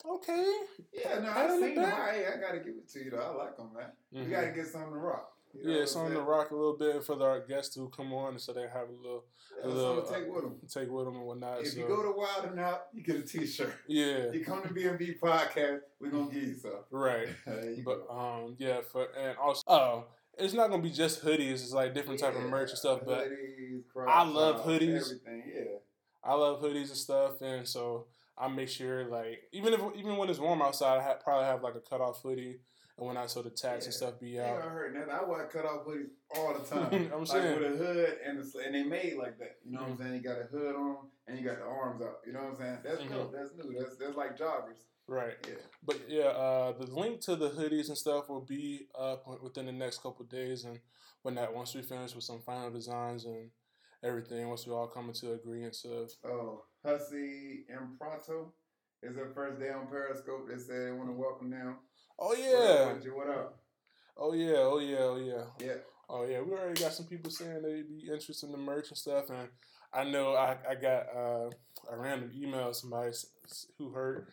okay, 0.06 0.54
Yeah, 0.92 1.20
no, 1.20 1.30
I 1.30 1.48
seen 1.58 1.76
them. 1.76 1.86
I, 1.86 2.26
I 2.36 2.42
gotta 2.42 2.58
give 2.60 2.76
it 2.76 2.90
to 2.90 3.00
you 3.06 3.12
though. 3.12 3.20
I 3.20 3.44
like 3.44 3.56
them, 3.56 3.70
man. 3.74 3.92
Mhm. 4.14 4.26
We 4.26 4.32
gotta 4.32 4.52
get 4.52 4.68
something 4.68 4.92
to 4.92 4.98
rock. 5.00 5.32
You 5.54 5.66
know 5.68 5.74
yeah, 5.74 5.80
what 5.80 5.90
something 5.90 6.12
I'm 6.18 6.24
to 6.24 6.30
rock 6.30 6.52
a 6.52 6.56
little 6.56 6.78
bit 6.78 7.04
for 7.04 7.22
our 7.22 7.40
guests 7.46 7.76
to 7.76 7.90
come 7.96 8.14
on, 8.14 8.40
so 8.40 8.54
they 8.54 8.62
have 8.62 8.90
a 8.90 9.02
little 9.02 9.26
Yeah, 9.60 9.68
a 9.68 9.70
little, 9.70 10.02
take 10.04 10.28
with 10.28 10.42
them. 10.44 10.56
take 10.70 10.90
with 10.90 11.06
them 11.06 11.16
and 11.18 11.26
whatnot. 11.26 11.62
If 11.62 11.68
so 11.74 11.80
you 11.80 11.88
go 11.88 12.02
to 12.04 12.12
Wild 12.18 12.46
and 12.46 12.60
Out, 12.60 12.84
you 12.94 13.04
get 13.04 13.18
a 13.18 13.22
T-shirt. 13.24 13.74
yeah, 13.88 14.32
You 14.32 14.44
come 14.46 14.62
to 14.64 14.74
B&B 14.74 15.16
podcast, 15.22 15.80
we're 16.00 16.10
gonna 16.10 16.32
give 16.32 16.44
you 16.44 16.56
some. 16.56 16.72
right. 16.92 17.28
But 17.86 18.08
go. 18.08 18.44
um, 18.46 18.56
yeah, 18.58 18.82
for 18.92 19.08
and 19.20 19.38
also, 19.38 19.64
oh, 19.68 20.06
it's 20.38 20.54
not 20.54 20.70
gonna 20.70 20.82
be 20.82 20.90
just 20.92 21.24
hoodies. 21.24 21.54
It's 21.64 21.74
like 21.74 21.94
different 21.94 22.20
type 22.20 22.36
of 22.36 22.44
merch 22.44 22.70
and 22.70 22.78
stuff. 22.80 23.02
But 23.06 23.28
Hoodies, 23.28 23.82
I 24.08 24.24
love 24.24 24.66
hoodies. 24.66 25.02
Everything, 25.02 25.44
yeah. 25.54 25.64
I 26.24 26.34
love 26.36 26.62
hoodies 26.62 26.88
and 26.90 26.98
stuff, 26.98 27.42
and 27.42 27.68
so 27.68 28.06
I 28.38 28.48
make 28.48 28.70
sure 28.70 29.06
like 29.06 29.42
even 29.52 29.74
if 29.74 29.82
even 29.96 30.18
when 30.18 30.30
it's 30.30 30.40
warm 30.40 30.62
outside, 30.62 31.00
I 31.00 31.04
ha- 31.04 31.18
probably 31.24 31.46
have 31.46 31.62
like 31.62 31.76
a 31.76 31.80
cutoff 31.82 32.22
hoodie, 32.22 32.60
and 33.02 33.08
when 33.08 33.18
I 33.18 33.26
saw 33.26 33.42
the 33.42 33.50
tats 33.50 33.86
and 33.86 33.94
stuff 33.94 34.20
be 34.20 34.30
Yeah, 34.32 34.46
I 34.46 34.50
out. 34.58 34.62
heard 34.72 34.96
that. 34.96 35.10
I 35.10 35.24
wear 35.28 35.48
cut 35.48 35.66
off 35.66 35.88
hoodies 35.88 36.10
all 36.36 36.54
the 36.54 36.64
time. 36.64 37.12
I'm 37.14 37.20
like 37.22 37.28
saying. 37.28 37.60
with 37.60 37.74
a 37.74 37.76
hood 37.78 38.18
and 38.26 38.38
the, 38.38 38.60
and 38.60 38.76
they 38.76 38.84
made 38.84 39.16
like 39.18 39.40
that. 39.40 39.58
You 39.66 39.72
know 39.74 39.82
what 39.82 39.90
I'm 39.90 39.98
Mhm. 39.98 40.02
saying? 40.04 40.14
You 40.14 40.22
got 40.22 40.40
a 40.40 40.44
hood 40.44 40.76
on 40.76 40.98
and 41.28 41.40
you 41.40 41.44
got 41.44 41.58
the 41.58 41.64
arms 41.66 42.02
out. 42.04 42.18
You 42.28 42.34
know 42.34 42.44
what 42.44 42.50
I'm 42.52 42.58
saying? 42.58 42.78
That's 42.84 43.02
Mhm. 43.02 43.10
dope. 43.10 43.34
That's 43.34 43.54
new. 43.56 43.74
That's 43.80 43.98
that's 43.98 44.16
like 44.16 44.38
joggers. 44.38 44.84
Right. 45.08 45.36
Yeah. 45.48 45.56
But 45.84 45.98
yeah, 46.08 46.26
uh, 46.28 46.72
the 46.74 46.86
link 46.86 47.22
to 47.22 47.36
the 47.36 47.50
hoodies 47.50 47.88
and 47.88 47.98
stuff 47.98 48.30
will 48.30 48.46
be 48.46 48.88
up 48.96 49.26
within 49.42 49.66
the 49.66 49.72
next 49.72 50.04
couple 50.04 50.24
days, 50.26 50.64
and 50.64 50.80
when 51.24 51.34
that 51.36 51.52
once 51.56 51.74
we 51.74 51.82
finish 51.82 52.14
with 52.14 52.24
some 52.24 52.42
final 52.44 52.70
designs 52.70 53.26
and 53.26 53.50
everything, 54.04 54.48
once 54.48 54.68
we 54.68 54.74
all 54.74 54.88
come 54.88 55.08
into 55.10 55.34
agreement 55.34 55.76
of 55.86 56.12
Oh, 56.24 56.66
Hussey 56.86 57.66
and 57.68 57.98
Prato 58.00 58.54
is 59.02 59.16
their 59.16 59.30
first 59.34 59.60
day 59.60 59.72
on 59.72 59.88
Periscope. 59.88 60.48
They 60.48 60.60
said 60.60 60.86
they 60.88 60.92
want 60.92 61.10
to 61.10 61.14
welcome 61.14 61.50
them. 61.50 61.80
Oh 62.22 62.30
What 62.30 62.40
up 62.40 63.04
yeah. 63.04 63.12
What 63.12 63.30
up? 63.30 63.58
oh 64.18 64.34
yeah, 64.34 64.54
oh 64.58 64.80
yeah, 64.80 64.98
oh 65.00 65.18
yeah, 65.18 65.44
Yeah. 65.68 65.74
oh 66.10 66.26
yeah. 66.26 66.42
We 66.42 66.52
already 66.54 66.80
got 66.82 66.94
some 66.94 67.08
people 67.08 67.32
saying 67.32 67.62
they'd 67.64 67.88
be 67.90 68.04
interested 68.12 68.46
in 68.46 68.52
the 68.52 68.58
merch 68.58 68.90
and 68.90 68.98
stuff, 68.98 69.30
and 69.30 69.50
I 69.94 70.04
know 70.06 70.36
I, 70.36 70.58
I 70.70 70.76
got 70.76 71.08
uh, 71.16 71.50
a 71.92 71.98
random 71.98 72.32
email 72.36 72.70
of 72.70 72.76
somebody 72.76 73.12
who 73.78 73.90
heard 73.90 74.28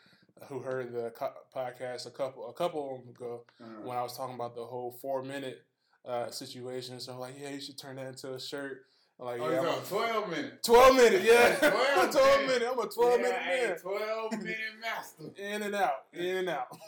who 0.49 0.61
heard 0.61 0.93
the 0.93 1.11
co- 1.11 1.33
podcast 1.55 2.07
a 2.07 2.11
couple 2.11 2.49
a 2.49 2.53
couple 2.53 2.95
of 2.95 3.01
them 3.01 3.09
ago. 3.15 3.45
Uh, 3.61 3.65
when 3.87 3.97
I 3.97 4.03
was 4.03 4.17
talking 4.17 4.35
about 4.37 4.55
the 4.55 4.65
whole 4.65 4.93
four 5.01 5.23
minute 5.23 5.63
uh, 6.07 6.31
situation. 6.31 7.01
So 7.01 7.13
I'm 7.15 7.19
like, 7.19 7.35
yeah, 7.41 7.51
you 7.51 7.61
should 7.61 7.77
turn 7.79 7.97
that 7.97 8.07
into 8.07 8.33
a 8.35 8.41
shirt. 8.41 8.83
I'm 9.21 9.27
like, 9.27 9.41
oh, 9.41 9.51
yeah, 9.51 9.61
I'm 9.61 9.69
on 9.69 9.83
12 9.83 10.31
minutes. 10.31 10.67
12 10.67 10.97
minute, 10.97 11.23
yeah. 11.25 11.55
12 11.59 12.11
12 12.13 12.41
minute. 12.43 12.47
minute. 12.47 12.69
I'm 12.73 12.79
a 12.79 12.87
12 12.89 13.21
minute 13.21 13.33
man. 13.33 13.69
Hey, 13.69 13.75
12 13.81 14.33
minute 14.39 14.57
master. 14.81 15.25
In 15.37 15.63
and 15.63 15.75
out, 15.75 16.05
in 16.13 16.37
and 16.37 16.49
out. 16.49 16.69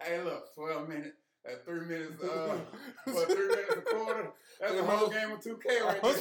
Hey, 0.00 0.20
look, 0.22 0.54
12 0.54 0.88
minutes. 0.88 1.16
At 1.44 1.64
three 1.64 1.80
minutes, 1.80 2.22
uh, 2.22 2.56
what, 3.06 3.26
three 3.32 3.48
minutes 3.48 3.74
a 3.76 3.80
quarter? 3.82 4.30
That's 4.60 4.74
a 4.74 4.84
whole 4.84 5.08
game 5.08 5.32
of 5.32 5.40
2K 5.40 5.80
right 5.84 6.00
there. 6.02 6.14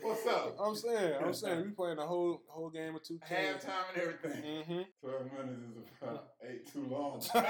What's 0.00 0.26
up? 0.28 0.56
I'm 0.60 0.76
saying, 0.76 1.14
I'm 1.24 1.34
saying, 1.34 1.64
we 1.64 1.70
playing 1.70 1.96
the 1.96 2.06
whole 2.06 2.42
whole 2.46 2.70
game 2.70 2.94
of 2.94 3.02
2K. 3.02 3.26
Halftime 3.28 3.94
and 3.94 4.02
everything. 4.02 4.42
Mm-hmm. 4.44 4.80
12 5.00 5.24
minutes 5.32 5.60
is 5.76 5.92
about 6.02 6.26
eight 6.48 6.72
too 6.72 6.86
long. 6.88 7.20
Hey. 7.32 7.40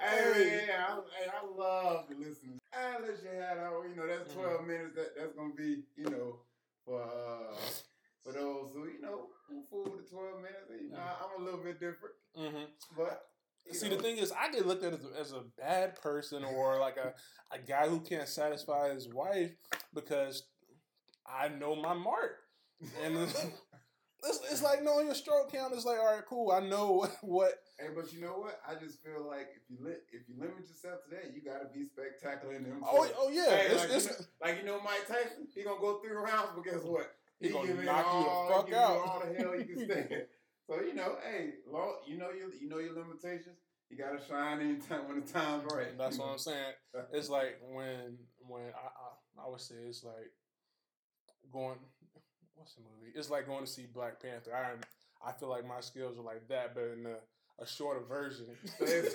Hey, 0.00 0.64
yeah, 0.66 0.86
I, 0.88 1.00
hey, 1.18 1.30
I 1.30 1.46
love 1.58 2.08
to 2.08 2.16
listen. 2.16 2.59
I 2.72 2.92
let 3.00 3.22
you 3.22 3.40
have 3.40 3.56
that. 3.58 3.72
You 3.88 3.96
know, 3.96 4.06
that's 4.06 4.30
Mm-hmm. 4.30 4.40
12 4.40 4.66
minutes. 4.66 4.94
That 4.94 5.16
that's 5.18 5.34
gonna 5.34 5.54
be, 5.54 5.82
you 5.96 6.04
know, 6.10 6.36
for 6.84 7.02
uh, 7.02 7.56
for 8.24 8.32
those 8.32 8.70
who, 8.74 8.86
you 8.86 9.00
know, 9.00 9.28
who 9.48 9.62
fool 9.70 9.84
the 9.84 10.02
12 10.08 10.36
minutes. 10.36 10.70
You 10.70 10.90
know, 10.90 10.98
I'm 10.98 11.40
a 11.40 11.44
little 11.44 11.60
bit 11.60 11.80
different, 11.80 12.14
Mm-hmm. 12.38 12.64
but 12.96 13.22
you 13.66 13.74
See, 13.74 13.88
know, 13.88 13.96
the 13.96 14.02
thing 14.02 14.16
is, 14.18 14.32
I 14.32 14.50
get 14.50 14.66
looked 14.66 14.84
at 14.84 14.94
as, 14.94 15.00
as 15.18 15.32
a 15.32 15.42
bad 15.58 16.00
person 16.00 16.44
or 16.44 16.78
like 16.78 16.96
a, 16.96 17.12
a 17.54 17.58
guy 17.58 17.88
who 17.88 18.00
can't 18.00 18.28
satisfy 18.28 18.92
his 18.94 19.08
wife 19.08 19.50
because 19.94 20.44
I 21.26 21.48
know 21.48 21.74
my 21.76 21.94
mark. 21.94 22.38
And 23.04 23.16
it's, 23.18 23.34
it's, 24.24 24.40
it's 24.50 24.62
like 24.62 24.82
knowing 24.82 25.06
your 25.06 25.14
stroke 25.14 25.52
count. 25.52 25.72
It's 25.74 25.84
like, 25.84 25.98
all 25.98 26.14
right, 26.14 26.24
cool. 26.26 26.50
I 26.52 26.60
know 26.60 27.06
what. 27.22 27.54
Hey, 27.80 27.88
but 27.96 28.12
you 28.12 28.20
know 28.20 28.36
what? 28.36 28.60
I 28.68 28.74
just 28.76 29.02
feel 29.02 29.24
like 29.24 29.56
if 29.56 29.64
you 29.72 29.80
li- 29.80 30.04
if 30.12 30.28
you 30.28 30.36
limit 30.36 30.68
yourself 30.68 31.00
to 31.04 31.16
that, 31.16 31.32
you 31.32 31.40
gotta 31.40 31.64
be 31.72 31.88
spectacular 31.88 32.54
in 32.54 32.64
them. 32.64 32.84
Oh, 32.84 33.08
oh 33.16 33.30
yeah. 33.32 33.48
Hey, 33.48 33.66
it's, 33.72 33.80
like, 33.80 33.90
it's, 33.90 34.04
you 34.04 34.12
know, 34.12 34.26
like 34.44 34.58
you 34.60 34.64
know 34.66 34.80
Mike 34.84 35.08
Tyson, 35.08 35.48
he 35.54 35.62
gonna 35.64 35.80
go 35.80 35.98
three 36.04 36.12
rounds, 36.12 36.52
but 36.54 36.64
guess 36.64 36.84
what? 36.84 37.08
He 37.40 37.48
gonna 37.48 37.68
giving 37.68 37.86
knock 37.86 38.04
you 38.04 38.20
the 38.20 38.28
all, 38.28 38.48
fuck 38.52 38.66
give 38.66 38.76
out. 38.76 38.92
You 38.92 39.00
all 39.00 39.22
the 39.24 39.32
hell 39.32 39.56
you 39.56 39.64
can 39.64 39.84
stand. 39.88 40.26
so 40.68 40.80
you 40.84 40.94
know, 40.94 41.16
hey, 41.24 41.54
long, 41.66 42.04
you 42.06 42.18
know 42.18 42.30
your 42.36 42.52
you 42.52 42.68
know 42.68 42.78
your 42.78 42.92
limitations. 42.92 43.56
You 43.88 43.96
gotta 43.96 44.20
shine 44.28 44.60
anytime 44.60 45.04
when 45.08 45.24
the 45.24 45.26
time's 45.26 45.64
right. 45.72 45.96
That's 45.96 46.18
what? 46.18 46.28
I'm 46.28 46.38
saying. 46.38 46.76
It's 47.12 47.30
like 47.30 47.56
when 47.72 48.18
when 48.46 48.68
I, 48.76 49.40
I 49.40 49.48
would 49.48 49.60
say 49.60 49.76
it's 49.88 50.04
like 50.04 50.30
going. 51.50 51.78
What's 52.54 52.74
the 52.74 52.82
movie? 52.82 53.12
It's 53.14 53.30
like 53.30 53.46
going 53.46 53.64
to 53.64 53.70
see 53.70 53.86
Black 53.86 54.20
Panther. 54.20 54.52
I 54.54 54.76
I 55.26 55.32
feel 55.32 55.48
like 55.48 55.66
my 55.66 55.80
skills 55.80 56.18
are 56.18 56.22
like 56.22 56.46
that, 56.48 56.74
but 56.74 56.84
in 56.98 57.06
a, 57.06 57.16
a 57.60 57.66
shorter 57.66 58.00
version. 58.08 58.46
It's- 58.80 59.14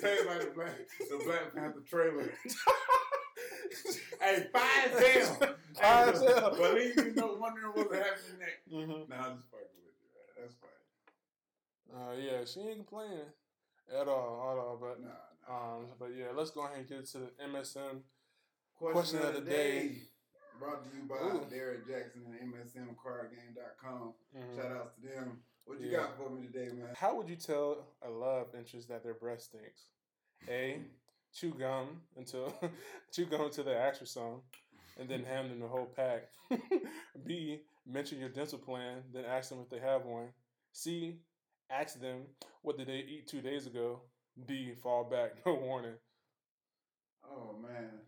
Say 0.00 0.12
it 0.16 0.26
like 0.26 0.40
the 0.40 0.50
Black, 0.54 0.76
the 0.98 1.24
Black 1.24 1.54
Panther 1.54 1.80
trailer. 1.88 2.30
hey, 4.20 4.46
fire 4.52 5.00
sale. 5.00 5.36
Fire 5.74 6.14
sale. 6.16 6.54
Believe 6.54 6.96
you 6.96 7.14
know, 7.14 7.36
wondering 7.40 7.72
what's 7.72 7.94
happening 7.94 8.38
next. 8.40 8.68
hmm 8.70 9.08
Nah, 9.08 9.16
I'm 9.16 9.36
just 9.38 9.48
fucking 9.50 9.80
with 9.80 9.96
you. 9.96 10.10
Man. 10.12 10.36
That's 10.36 10.54
funny. 10.60 11.96
Uh, 11.96 12.12
yeah, 12.38 12.44
she 12.44 12.60
ain't 12.60 12.76
complaining 12.86 13.24
at 13.90 14.06
all, 14.06 14.52
at 14.52 14.58
all. 14.58 14.78
But 14.80 15.00
Nah, 15.00 15.08
nah. 15.48 15.76
um, 15.78 15.86
but 15.98 16.10
yeah, 16.14 16.26
let's 16.36 16.50
go 16.50 16.66
ahead 16.66 16.78
and 16.80 16.88
get 16.88 17.06
to 17.12 17.18
the 17.18 17.30
MSM. 17.48 18.02
Question, 18.76 18.92
Question 18.92 19.18
of 19.22 19.34
the 19.34 19.40
the 19.40 19.50
day. 19.50 19.78
day. 19.88 19.96
Brought 20.58 20.84
to 20.84 20.90
you 20.94 21.04
by 21.08 21.16
Ooh. 21.38 21.46
Derek 21.48 21.86
Jackson 21.88 22.22
and 22.38 22.52
MSMCardGame.com. 22.52 24.12
Mhm. 24.36 24.56
Shout 24.56 24.72
outs 24.76 24.94
to 24.96 25.08
them. 25.08 25.42
What 25.70 25.80
you 25.80 25.90
Yeah. 25.90 25.98
got 25.98 26.16
for 26.16 26.28
me 26.30 26.48
today, 26.48 26.70
man? 26.72 26.96
How 26.96 27.14
would 27.14 27.28
you 27.28 27.36
tell 27.36 27.86
a 28.02 28.10
love 28.10 28.56
interest 28.56 28.88
that 28.88 29.04
their 29.04 29.14
breath 29.14 29.42
stinks? 29.42 29.86
A. 30.48 30.82
Chew 31.32 31.54
gum 31.54 32.02
until 32.16 32.52
chew 33.12 33.24
gum 33.26 33.42
until 33.42 33.62
they 33.62 33.76
ask 33.76 34.00
for 34.00 34.06
some, 34.06 34.42
and 34.98 35.08
then 35.08 35.22
hand 35.32 35.48
them 35.48 35.60
the 35.60 35.68
whole 35.68 35.86
pack. 35.86 36.24
B. 37.24 37.62
Mention 37.86 38.18
your 38.18 38.30
dental 38.30 38.58
plan, 38.58 39.04
then 39.12 39.24
ask 39.24 39.50
them 39.50 39.60
if 39.60 39.68
they 39.70 39.78
have 39.78 40.04
one. 40.04 40.32
C. 40.72 41.20
Ask 41.70 42.00
them 42.00 42.26
what 42.62 42.76
did 42.76 42.88
they 42.88 42.98
eat 42.98 43.28
two 43.28 43.40
days 43.40 43.66
ago. 43.68 44.02
D. 44.44 44.74
Fall 44.74 45.04
back, 45.04 45.46
no 45.46 45.54
warning. 45.54 45.94
Oh 47.24 47.54
man. 47.62 48.00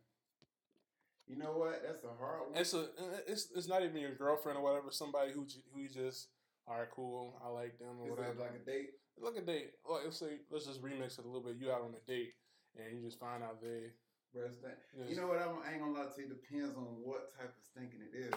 You 1.26 1.36
know 1.36 1.52
what? 1.52 1.82
That's 1.84 2.04
a 2.04 2.08
hard 2.18 2.40
one. 2.50 2.60
It's 2.60 2.74
a 2.74 2.86
it's 3.26 3.48
it's 3.54 3.68
not 3.68 3.82
even 3.82 3.96
your 3.98 4.14
girlfriend 4.14 4.58
or 4.58 4.62
whatever. 4.62 4.90
Somebody 4.90 5.32
who 5.32 5.46
who 5.72 5.80
you 5.80 5.88
just 5.88 6.28
all 6.68 6.78
right, 6.78 6.90
cool. 6.94 7.40
I 7.44 7.48
like 7.48 7.78
them 7.78 7.98
or 8.00 8.06
Is 8.06 8.10
whatever. 8.16 8.34
that 8.34 8.40
like 8.42 8.54
a 8.62 8.64
date? 8.64 8.90
Look 9.20 9.36
at 9.36 9.46
date. 9.46 9.70
Like, 9.88 10.02
let's 10.04 10.16
say 10.18 10.40
let's 10.50 10.66
just 10.66 10.82
remix 10.82 11.18
it 11.18 11.24
a 11.24 11.28
little 11.28 11.42
bit. 11.42 11.56
You 11.60 11.70
out 11.72 11.82
on 11.82 11.94
a 11.94 12.02
date 12.10 12.32
and 12.78 12.96
you 12.96 13.04
just 13.04 13.18
find 13.20 13.42
out 13.42 13.60
they. 13.60 13.90
Breast 14.32 14.60
stank. 14.60 14.74
You 15.10 15.16
know 15.20 15.26
what? 15.28 15.36
I'm, 15.42 15.60
I 15.60 15.72
ain't 15.76 15.80
gonna 15.84 15.92
lie 15.92 16.08
to 16.08 16.20
you. 16.22 16.28
Depends 16.28 16.74
on 16.74 16.96
what 17.04 17.28
type 17.36 17.52
of 17.52 17.62
stinking 17.68 18.00
it 18.00 18.16
is. 18.16 18.32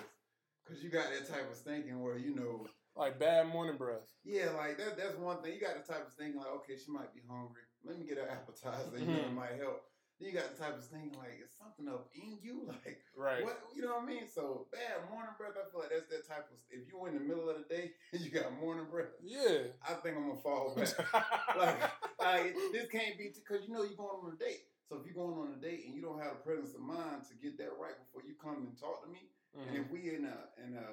Cause 0.67 0.83
you 0.83 0.89
got 0.89 1.07
that 1.13 1.23
type 1.31 1.49
of 1.49 1.55
stinking 1.55 2.01
where 2.01 2.17
you 2.17 2.35
know, 2.35 2.67
like 2.97 3.17
bad 3.17 3.47
morning 3.47 3.77
breath. 3.77 4.11
yeah, 4.25 4.49
like 4.57 4.77
that. 4.77 4.97
That's 4.97 5.15
one 5.15 5.41
thing. 5.41 5.53
You 5.53 5.61
got 5.61 5.79
the 5.79 5.87
type 5.87 6.05
of 6.07 6.11
stinking 6.11 6.35
like, 6.41 6.51
okay, 6.65 6.75
she 6.75 6.91
might 6.91 7.13
be 7.13 7.21
hungry. 7.29 7.61
Let 7.85 7.97
me 7.97 8.05
get 8.05 8.17
her 8.17 8.27
appetizer. 8.29 8.97
You 8.99 9.05
know, 9.05 9.19
it 9.23 9.31
Mhm. 9.31 9.35
might 9.35 9.55
help. 9.57 9.83
Then 10.19 10.29
you 10.31 10.35
got 10.35 10.55
the 10.55 10.57
type 10.63 10.77
of 10.77 10.85
thing 10.87 11.11
like, 11.19 11.35
it's 11.43 11.57
something 11.59 11.91
up 11.91 12.07
in 12.15 12.39
you? 12.41 12.63
Like, 12.71 12.99
Right. 13.15 13.43
what? 13.43 13.59
You 13.75 13.83
know 13.83 13.95
what 13.99 14.03
I 14.03 14.07
mean? 14.07 14.27
So 14.27 14.67
bad 14.71 15.07
morning 15.11 15.31
breath. 15.39 15.55
I 15.55 15.67
feel 15.71 15.79
like 15.83 15.91
that's 15.91 16.07
that 16.11 16.27
type 16.27 16.47
of. 16.51 16.57
If 16.71 16.87
you 16.87 16.99
in 17.07 17.15
the 17.15 17.23
middle 17.23 17.47
of 17.49 17.55
the 17.59 17.67
day 17.67 17.91
and 18.11 18.19
you 18.23 18.31
got 18.31 18.51
morning 18.59 18.87
breath, 18.91 19.11
Yeah. 19.23 19.71
I 19.83 19.95
think 20.03 20.15
I'm 20.19 20.27
gonna 20.27 20.39
fall 20.43 20.75
back. 20.75 20.91
like, 21.57 21.79
like 22.19 22.55
this 22.71 22.87
can't 22.91 23.17
be 23.17 23.31
because 23.35 23.63
you 23.67 23.71
know 23.73 23.83
you're 23.83 23.95
going 23.99 24.19
on 24.23 24.35
a 24.35 24.39
date. 24.39 24.67
So 24.87 24.99
if 24.99 25.07
you're 25.07 25.15
going 25.17 25.35
on 25.39 25.55
a 25.57 25.59
date 25.61 25.83
and 25.87 25.95
you 25.95 26.01
don't 26.03 26.19
have 26.19 26.37
the 26.39 26.43
presence 26.45 26.75
of 26.75 26.81
mind 26.83 27.23
to 27.31 27.35
get 27.41 27.57
that 27.57 27.73
right 27.79 27.95
before 27.97 28.21
you 28.27 28.35
come 28.37 28.67
and 28.69 28.75
talk 28.77 29.01
to 29.03 29.09
me, 29.09 29.31
and 29.55 29.71
Mhm. 29.75 29.81
if 29.81 29.87
we 29.91 30.11
in 30.15 30.25
a 30.27 30.37
in 30.63 30.75
a 30.75 30.87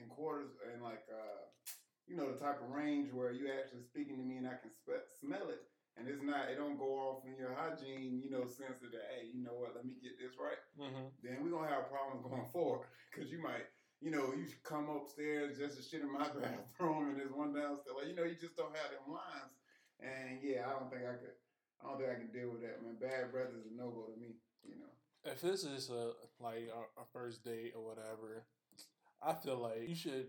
in 0.00 0.08
quarters 0.08 0.50
and 0.72 0.82
like 0.82 1.04
uh, 1.12 1.44
you 2.08 2.16
know 2.16 2.32
the 2.32 2.38
type 2.40 2.60
of 2.62 2.70
range 2.72 3.12
where 3.12 3.30
you 3.30 3.48
actually 3.52 3.84
speaking 3.84 4.16
to 4.16 4.24
me 4.24 4.36
and 4.40 4.48
I 4.48 4.56
can 4.56 4.72
spe- 4.72 5.06
smell 5.20 5.48
it, 5.52 5.60
and 5.96 6.08
it's 6.08 6.22
not 6.22 6.48
it 6.52 6.56
don't 6.56 6.78
go 6.78 7.00
off 7.00 7.24
in 7.24 7.36
your 7.36 7.54
hygiene, 7.54 8.20
you 8.22 8.30
know, 8.30 8.44
sense 8.44 8.84
of 8.84 8.92
that. 8.92 9.08
Hey, 9.16 9.32
you 9.32 9.42
know 9.42 9.56
what? 9.56 9.74
Let 9.74 9.84
me 9.84 9.96
get 10.02 10.18
this 10.20 10.36
right. 10.38 10.60
Mhm. 10.78 11.10
Then 11.22 11.42
we're 11.42 11.50
gonna 11.56 11.72
have 11.72 11.88
problems 11.90 12.22
going 12.22 12.46
forward 12.52 12.86
because 13.10 13.30
you 13.30 13.40
might. 13.42 13.66
You 14.02 14.10
know, 14.10 14.34
you 14.36 14.44
should 14.44 14.62
come 14.62 14.90
upstairs 14.90 15.56
just 15.56 15.78
to 15.78 15.82
shit 15.82 16.02
in 16.02 16.12
my 16.12 16.28
bathroom, 16.36 17.08
and 17.08 17.16
there's 17.16 17.32
one 17.32 17.54
downstairs. 17.56 17.96
Like, 17.96 18.08
you 18.08 18.14
know, 18.14 18.28
you 18.28 18.36
just 18.36 18.54
don't 18.54 18.76
have 18.76 18.92
them 18.92 19.08
lines. 19.08 19.56
And 20.00 20.38
yeah, 20.44 20.68
I 20.68 20.78
don't 20.78 20.92
think 20.92 21.02
I 21.08 21.16
could. 21.16 21.32
I 21.80 21.88
don't 21.88 21.98
think 21.98 22.10
I 22.12 22.20
can 22.20 22.28
deal 22.32 22.52
with 22.52 22.60
that, 22.60 22.84
man. 22.84 23.00
Bad 23.00 23.32
breath 23.32 23.56
is 23.56 23.64
a 23.64 23.72
no 23.74 23.88
go 23.88 24.12
to 24.12 24.20
me. 24.20 24.36
You 24.68 24.76
know. 24.76 24.92
If 25.24 25.40
this 25.40 25.64
is 25.64 25.88
a 25.88 26.12
like 26.38 26.68
a 26.68 27.04
first 27.12 27.42
date 27.42 27.72
or 27.74 27.84
whatever, 27.84 28.44
I 29.22 29.32
feel 29.32 29.56
like 29.56 29.88
you 29.88 29.94
should. 29.96 30.28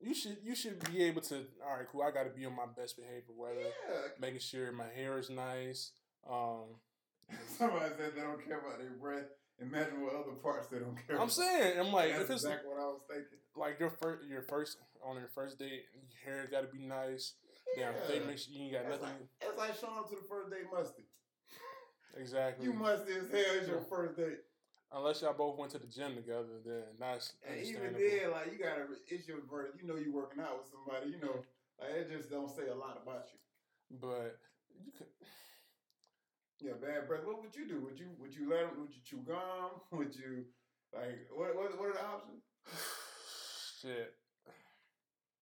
You 0.00 0.14
should 0.14 0.38
you 0.42 0.54
should 0.54 0.78
be 0.90 1.02
able 1.04 1.20
to. 1.22 1.44
All 1.64 1.76
right, 1.76 1.86
cool. 1.90 2.02
I 2.02 2.10
got 2.10 2.24
to 2.24 2.30
be 2.30 2.46
on 2.46 2.56
my 2.56 2.66
best 2.76 2.96
behavior, 2.96 3.34
whether 3.36 3.60
Yeah. 3.60 4.08
making 4.18 4.40
sure 4.40 4.72
my 4.72 4.88
hair 4.94 5.18
is 5.18 5.28
nice. 5.30 5.92
Um, 6.28 6.80
Somebody 7.58 7.94
said 7.98 8.12
they 8.16 8.22
don't 8.22 8.44
care 8.44 8.58
about 8.60 8.78
their 8.78 8.90
breath. 8.90 9.28
Imagine 9.60 10.00
what 10.02 10.14
other 10.14 10.32
parts 10.42 10.68
they 10.68 10.78
don't 10.78 10.96
care. 11.06 11.16
I'm 11.16 11.28
about. 11.28 11.32
saying, 11.32 11.78
I'm 11.78 11.92
like, 11.92 12.12
That's 12.12 12.24
if 12.24 12.30
it's 12.30 12.44
exactly 12.44 12.70
what 12.70 12.80
I 12.80 12.86
was 12.86 13.02
thinking. 13.08 13.38
like 13.56 13.78
your 13.78 13.90
first, 13.90 14.26
your 14.26 14.42
first 14.48 14.78
on 15.04 15.16
your 15.16 15.28
first 15.34 15.58
date, 15.58 15.84
your 15.92 16.34
hair 16.34 16.48
got 16.50 16.62
to 16.62 16.68
be 16.68 16.82
nice. 16.82 17.34
Damn, 17.76 17.92
Yeah. 17.92 18.00
they 18.08 18.18
make 18.26 18.38
sure 18.38 18.54
you 18.54 18.64
ain't 18.64 18.72
got 18.72 18.88
That's 18.88 19.02
nothing. 19.02 19.16
like, 19.20 19.28
that's 19.40 19.58
like 19.58 19.74
showing 19.78 19.98
up 19.98 20.08
to 20.08 20.16
the 20.16 20.26
first 20.28 20.50
date 20.50 20.64
musty. 20.72 21.04
Exactly. 22.16 22.66
You 22.66 22.72
musty 22.72 23.12
as 23.12 23.28
hell. 23.30 23.54
It's 23.60 23.68
your 23.68 23.80
first 23.88 24.16
date. 24.16 24.38
Unless 24.92 25.22
y'all 25.22 25.34
both 25.34 25.56
went 25.56 25.70
to 25.72 25.78
the 25.78 25.86
gym 25.86 26.16
together, 26.16 26.58
then 26.66 26.82
that's 26.98 27.34
And 27.46 27.62
even 27.64 27.94
then, 27.94 28.32
like 28.32 28.50
you 28.50 28.58
gotta, 28.58 28.90
it's 29.06 29.28
your 29.28 29.38
birth. 29.38 29.70
You 29.80 29.86
know 29.86 29.94
you 29.94 30.12
working 30.12 30.42
out 30.42 30.58
with 30.58 30.66
somebody. 30.66 31.14
You 31.14 31.20
know, 31.22 31.46
like 31.78 31.94
it 31.94 32.10
just 32.10 32.30
don't 32.30 32.50
say 32.50 32.66
a 32.66 32.74
lot 32.74 32.98
about 33.02 33.30
you. 33.30 33.38
But 34.00 34.38
you 34.84 34.90
could. 34.96 35.06
Yeah, 36.60 36.72
bad 36.74 37.06
breath. 37.06 37.24
What 37.24 37.40
would 37.40 37.54
you 37.54 37.68
do? 37.68 37.80
Would 37.80 37.98
you 37.98 38.08
would 38.18 38.34
you 38.34 38.50
let 38.50 38.66
them? 38.66 38.80
Would 38.82 38.90
you 38.90 39.02
chew 39.04 39.22
gum? 39.26 39.78
Would 39.92 40.14
you 40.14 40.44
like 40.92 41.30
what? 41.32 41.54
What, 41.54 41.78
what 41.78 41.88
are 41.88 41.92
the 41.94 42.04
options? 42.04 42.42
Shit. 43.80 44.12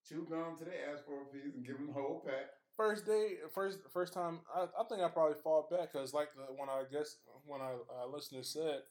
Chew 0.08 0.26
gum 0.30 0.56
today, 0.56 0.78
ask 0.92 1.04
for 1.04 1.20
a 1.20 1.24
piece, 1.26 1.54
and 1.54 1.66
give 1.66 1.76
them 1.76 1.88
the 1.88 1.92
whole 1.92 2.22
pack. 2.24 2.52
First 2.76 3.04
date, 3.06 3.38
first 3.52 3.78
first 3.92 4.12
time. 4.14 4.40
I, 4.54 4.62
I 4.78 4.84
think 4.88 5.02
I 5.02 5.08
probably 5.08 5.36
fall 5.42 5.66
back 5.70 5.92
because 5.92 6.14
like 6.14 6.28
the, 6.36 6.54
one 6.54 6.68
I 6.68 6.84
guess 6.90 7.16
when 7.44 7.60
I 7.60 7.72
uh, 7.74 8.06
listener 8.06 8.44
said, 8.44 8.82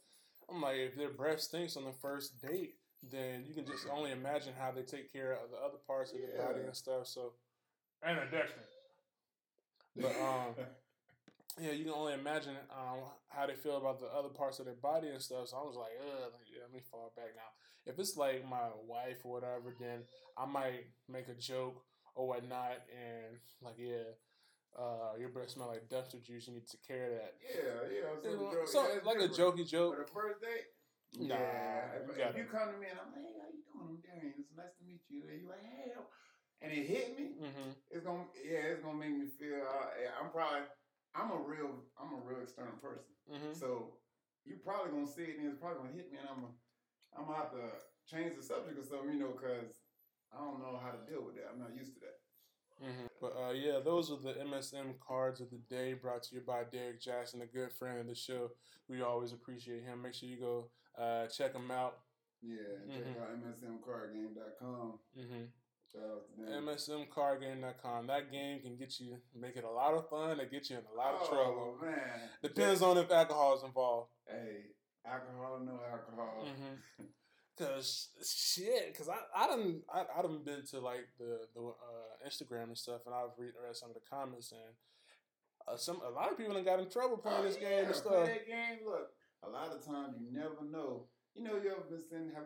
I'm 0.50 0.62
like 0.62 0.78
if 0.78 0.96
their 0.96 1.10
breath 1.10 1.42
stinks 1.42 1.76
on 1.78 1.84
the 1.86 1.92
first 2.02 2.42
date, 2.42 2.76
then 3.12 3.44
you 3.48 3.54
can 3.54 3.66
just 3.66 3.88
only 3.92 4.12
imagine 4.12 4.54
how 4.58 4.72
they 4.72 4.82
take 4.84 5.12
care 5.12 5.34
of 5.34 5.52
the 5.52 5.58
other 5.58 5.78
parts 5.86 6.12
of 6.12 6.18
the 6.20 6.38
body 6.42 6.62
and 6.66 6.76
stuff. 6.76 7.08
So, 7.08 7.34
And 8.04 8.18
a 8.20 8.26
Dexter. 8.32 8.62
but 9.96 10.16
um, 10.22 10.56
yeah, 11.60 11.72
you 11.72 11.84
can 11.86 11.94
only 11.94 12.14
imagine 12.14 12.56
um 12.72 13.00
how 13.30 13.46
they 13.48 13.56
feel 13.56 13.78
about 13.78 14.00
the 14.00 14.08
other 14.08 14.30
parts 14.30 14.60
of 14.60 14.66
their 14.66 14.76
body 14.76 15.10
and 15.10 15.22
stuff. 15.22 15.48
So 15.50 15.58
I 15.58 15.62
was 15.64 15.76
like, 15.76 15.92
Ugh, 16.02 16.32
yeah, 16.54 16.62
let 16.62 16.74
me 16.74 16.82
fall 16.90 17.12
back 17.16 17.34
now. 17.36 17.92
If 17.92 18.00
it's 18.00 18.18
like 18.18 18.48
my 18.48 18.68
wife 18.86 19.18
or 19.24 19.34
whatever, 19.34 19.76
then 19.80 20.02
I 20.38 20.46
might 20.46 20.88
make 21.10 21.28
a 21.30 21.34
joke 21.34 21.84
or 22.16 22.28
whatnot, 22.28 22.78
and 22.92 23.38
like, 23.62 23.76
yeah, 23.78 24.04
uh, 24.78 25.18
your 25.20 25.30
breath 25.30 25.50
smell 25.50 25.68
like 25.68 25.90
dumpster 25.90 26.22
juice. 26.22 26.48
You 26.48 26.54
need 26.54 26.68
to 26.68 26.78
take 26.78 26.88
care 26.88 27.06
of 27.10 27.12
that. 27.18 27.34
yeah, 27.42 27.82
yeah. 27.90 28.14
So, 28.22 28.30
You 28.30 28.38
know, 28.38 28.52
joke- 28.54 28.68
so 28.68 28.80
yeah, 28.88 28.96
it's 28.98 29.06
like 29.06 29.22
a 29.22 29.30
jokey 29.30 29.66
joke. 29.68 29.98
For 29.98 30.04
the 30.06 30.12
first 30.12 30.42
date, 30.42 30.68
Nah, 31.18 31.34
yeah. 31.40 32.04
you 32.06 32.12
If, 32.14 32.20
if 32.20 32.38
you 32.38 32.46
come 32.52 32.68
to 32.76 32.78
me 32.78 32.88
and 32.92 33.00
I'm 33.00 33.10
like, 33.16 33.24
hey, 33.26 33.40
how 33.40 33.48
you 33.50 33.64
doing? 33.64 33.80
I'm 33.80 33.98
Darian. 34.04 34.36
It's 34.38 34.52
nice 34.54 34.76
to 34.78 34.84
meet 34.86 35.02
you. 35.10 35.24
And 35.26 35.40
you're 35.42 35.50
like, 35.50 35.64
hey, 35.66 35.96
and 36.62 36.70
it 36.74 36.84
hit 36.86 37.16
me. 37.18 37.38
Mm-hmm. 37.42 37.70
It's 37.90 38.04
gonna, 38.06 38.28
yeah, 38.44 38.74
it's 38.76 38.84
gonna 38.84 39.00
make 39.00 39.16
me 39.16 39.26
feel. 39.30 39.62
Uh, 39.64 39.88
I'm 40.20 40.30
probably, 40.30 40.68
I'm 41.16 41.32
a 41.32 41.40
real, 41.42 41.74
I'm 41.98 42.14
a 42.18 42.22
real 42.22 42.42
external 42.44 42.76
person. 42.84 43.08
Mm-hmm. 43.32 43.54
So 43.56 43.98
you 44.46 44.60
probably 44.62 44.92
gonna 44.94 45.08
see 45.10 45.32
it 45.32 45.40
and 45.40 45.48
it's 45.48 45.58
probably 45.62 45.80
gonna 45.86 45.96
hit 45.98 46.12
me 46.12 46.18
and 46.22 46.28
I'm 46.30 46.42
gonna, 46.44 46.58
I'm 47.16 47.24
gonna 47.26 47.40
have 47.40 47.54
to 47.56 47.66
change 48.10 48.36
the 48.36 48.44
subject 48.44 48.78
or 48.78 48.86
something, 48.86 49.14
you 49.16 49.22
know, 49.22 49.32
because 49.34 49.80
I 50.34 50.44
don't 50.44 50.60
know 50.60 50.76
how 50.82 50.92
to 50.92 51.02
deal 51.08 51.24
with 51.24 51.40
that. 51.40 51.50
I'm 51.54 51.62
not 51.62 51.72
used 51.78 51.96
to 51.98 52.02
that. 52.04 52.17
Mm-hmm. 52.84 53.06
But 53.20 53.34
uh, 53.36 53.52
yeah, 53.54 53.80
those 53.84 54.12
are 54.12 54.18
the 54.18 54.34
MSM 54.40 54.94
cards 55.06 55.42
of 55.42 55.50
the 55.50 55.58
day 55.70 55.94
brought 55.94 56.24
to 56.24 56.36
you 56.36 56.42
by 56.42 56.64
Derek 56.72 57.02
Jackson, 57.02 57.42
a 57.42 57.46
good 57.46 57.72
friend 57.72 58.00
of 58.00 58.08
the 58.08 58.16
show. 58.16 58.52
We 58.88 59.02
always 59.02 59.34
appreciate 59.34 59.84
him. 59.84 60.02
Make 60.04 60.14
sure 60.14 60.30
you 60.30 60.38
go 60.40 60.70
uh, 61.02 61.28
check 61.28 61.54
him 61.54 61.70
out. 61.72 61.98
Yeah, 62.42 62.58
check 62.94 63.04
Mhm. 63.06 63.22
out 63.22 63.30
msmcardgame.com. 63.44 65.00
Mm-hmm. 65.18 65.44
Shout 65.92 66.04
out 66.04 66.26
to. 66.36 66.52
MSMcardgame.com. 66.52 68.08
That 68.08 68.32
game 68.32 68.60
can 68.62 68.76
get 68.78 69.00
you, 69.00 69.18
make 69.36 69.56
it 69.56 69.64
a 69.64 69.70
lot 69.70 69.94
of 69.94 70.08
fun. 70.10 70.40
It 70.40 70.52
get 70.52 70.70
you 70.70 70.78
in 70.78 70.84
a 70.94 70.96
lot 70.98 71.14
of 71.16 71.22
oh, 71.24 71.28
trouble. 71.30 71.78
man. 71.82 72.30
Depends 72.44 72.82
on 72.82 72.98
if 72.98 73.10
alcohol 73.10 73.56
is 73.58 73.64
involved. 73.64 74.10
Hey, 74.28 74.66
alcohol, 75.06 75.54
or 75.56 75.60
no 75.66 75.80
alcohol. 75.92 76.46
Mm-hmm. 76.46 77.06
Cause 77.58 78.10
shit, 78.22 78.94
cause 78.96 79.10
I 79.10 79.18
I 79.34 79.48
done 79.48 79.82
I, 79.90 80.06
I 80.18 80.22
done 80.22 80.44
been 80.46 80.62
to 80.70 80.80
like 80.80 81.10
the 81.18 81.42
the 81.58 81.62
uh, 81.74 82.14
Instagram 82.22 82.70
and 82.70 82.78
stuff, 82.78 83.02
and 83.10 83.16
I've 83.16 83.34
read, 83.38 83.58
read 83.58 83.74
some 83.76 83.90
of 83.90 83.96
the 83.98 84.06
comments, 84.06 84.52
and 84.54 84.78
uh, 85.66 85.74
some 85.76 85.98
a 86.06 86.10
lot 86.14 86.30
of 86.32 86.38
people 86.38 86.54
done 86.54 86.64
got 86.64 86.78
in 86.80 86.90
trouble 86.90 87.18
playing 87.18 87.44
this 87.50 87.58
Oh, 87.58 87.66
game 87.66 87.82
yeah, 87.82 87.90
and 87.90 87.98
play 87.98 87.98
stuff. 87.98 88.26
that 88.30 88.46
game. 88.46 88.86
Look, 88.86 89.10
a 89.42 89.50
lot 89.50 89.74
of 89.74 89.82
times 89.82 90.22
you 90.22 90.30
never 90.30 90.62
know. 90.70 91.10
You 91.34 91.42
know, 91.50 91.58
you 91.58 91.74
ever 91.74 91.86
been 91.90 92.06
sitting, 92.06 92.30
have 92.38 92.46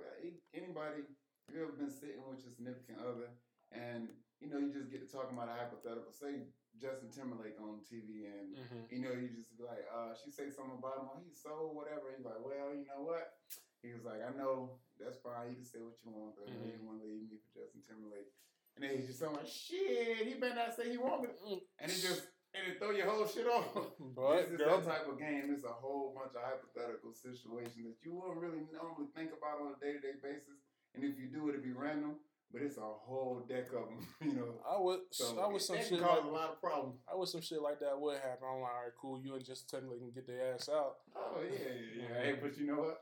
anybody, 0.55 1.03
you 1.51 1.59
ever 1.59 1.75
been 1.75 1.91
sitting 1.91 2.23
with 2.23 2.39
your 2.43 2.51
significant 2.55 2.99
other 3.03 3.35
and 3.75 4.07
you 4.39 4.47
know, 4.49 4.57
you 4.57 4.71
just 4.73 4.89
get 4.89 4.99
to 5.03 5.07
talking 5.11 5.35
about 5.37 5.51
a 5.51 5.55
hypothetical. 5.55 6.09
Say 6.15 6.49
Justin 6.81 7.11
Timberlake 7.13 7.59
on 7.61 7.83
TV, 7.85 8.25
and 8.31 8.55
Mhm. 8.57 8.87
you 8.89 8.99
know, 9.03 9.11
you 9.13 9.27
just 9.29 9.51
be 9.59 9.63
like, 9.67 9.85
uh, 9.91 10.15
she 10.17 10.31
say 10.31 10.49
something 10.49 10.79
about 10.81 10.97
him, 11.03 11.07
oh, 11.13 11.19
he's 11.21 11.37
so 11.43 11.69
whatever. 11.75 12.09
He's 12.15 12.25
like, 12.25 12.39
well, 12.41 12.73
you 12.73 12.87
know 12.89 13.03
what? 13.05 13.37
He 13.81 13.93
was 13.93 14.05
like, 14.05 14.21
I 14.21 14.29
know 14.37 14.77
that's 15.01 15.17
fine. 15.17 15.49
You 15.49 15.55
can 15.57 15.65
say 15.65 15.81
what 15.81 15.97
you 16.05 16.11
want, 16.13 16.35
but 16.37 16.47
Mhm. 16.49 16.61
you 16.61 16.71
didn't 16.71 16.85
want 16.85 17.01
to 17.01 17.07
leave 17.09 17.29
me 17.29 17.37
for 17.41 17.59
Justin 17.61 17.81
Timberlake. 17.81 18.29
And 18.75 18.85
then 18.85 18.95
he's 18.97 19.07
just 19.07 19.19
so 19.19 19.31
like, 19.31 19.47
shit, 19.47 20.27
he 20.27 20.33
better 20.35 20.55
not 20.55 20.75
say 20.75 20.89
he 20.89 20.97
want 20.97 21.23
me. 21.23 21.67
And 21.79 21.91
it 21.91 21.97
just 21.99 22.27
and 22.53 22.67
it 22.67 22.79
throw 22.79 22.91
your 22.91 23.07
whole 23.09 23.25
shit 23.25 23.47
off. 23.47 23.71
But 24.15 24.51
this 24.51 24.59
is 24.59 24.65
girl, 24.65 24.81
that 24.81 24.85
type 24.85 25.07
of 25.07 25.17
game. 25.17 25.51
It's 25.55 25.63
a 25.63 25.71
whole 25.71 26.13
bunch 26.13 26.35
of 26.35 26.43
hypothetical 26.43 27.13
situations 27.13 27.87
that 27.87 27.97
you 28.03 28.13
wouldn't 28.13 28.37
really 28.39 28.67
normally 28.71 29.07
think 29.15 29.31
about 29.31 29.61
on 29.61 29.73
a 29.75 29.79
day 29.79 29.93
to 29.93 29.99
day 29.99 30.15
basis. 30.21 30.59
And 30.93 31.03
if 31.03 31.17
you 31.17 31.27
do, 31.27 31.49
it'd 31.49 31.63
be 31.63 31.71
random. 31.71 32.19
But 32.51 32.63
it's 32.63 32.77
a 32.77 32.81
whole 32.81 33.45
deck 33.47 33.71
of 33.71 33.87
them, 33.87 34.05
you 34.21 34.33
know. 34.35 34.59
I 34.67 34.77
would, 34.77 34.99
So 35.11 35.39
I 35.39 35.47
would 35.47 35.61
some 35.61 35.77
shit 35.79 36.01
cause 36.01 36.19
like, 36.19 36.23
a 36.25 36.27
lot 36.27 36.49
of 36.49 36.59
problems. 36.61 36.99
I 37.07 37.15
wish 37.15 37.29
some 37.31 37.39
shit 37.39 37.61
like 37.61 37.79
that 37.79 37.97
would 37.97 38.17
happen. 38.19 38.43
I'm 38.43 38.59
like, 38.59 38.71
all 38.71 38.83
right, 38.83 38.91
cool. 38.99 39.17
You 39.17 39.35
and 39.35 39.45
just 39.45 39.69
Timberlake 39.69 39.99
can 40.01 40.11
get 40.11 40.27
their 40.27 40.53
ass 40.53 40.67
out. 40.67 40.97
Oh 41.15 41.39
yeah, 41.41 41.71
yeah, 41.71 42.03
yeah. 42.03 42.23
Hey, 42.23 42.33
but 42.41 42.57
you 42.57 42.67
know 42.67 42.81
what? 42.81 42.99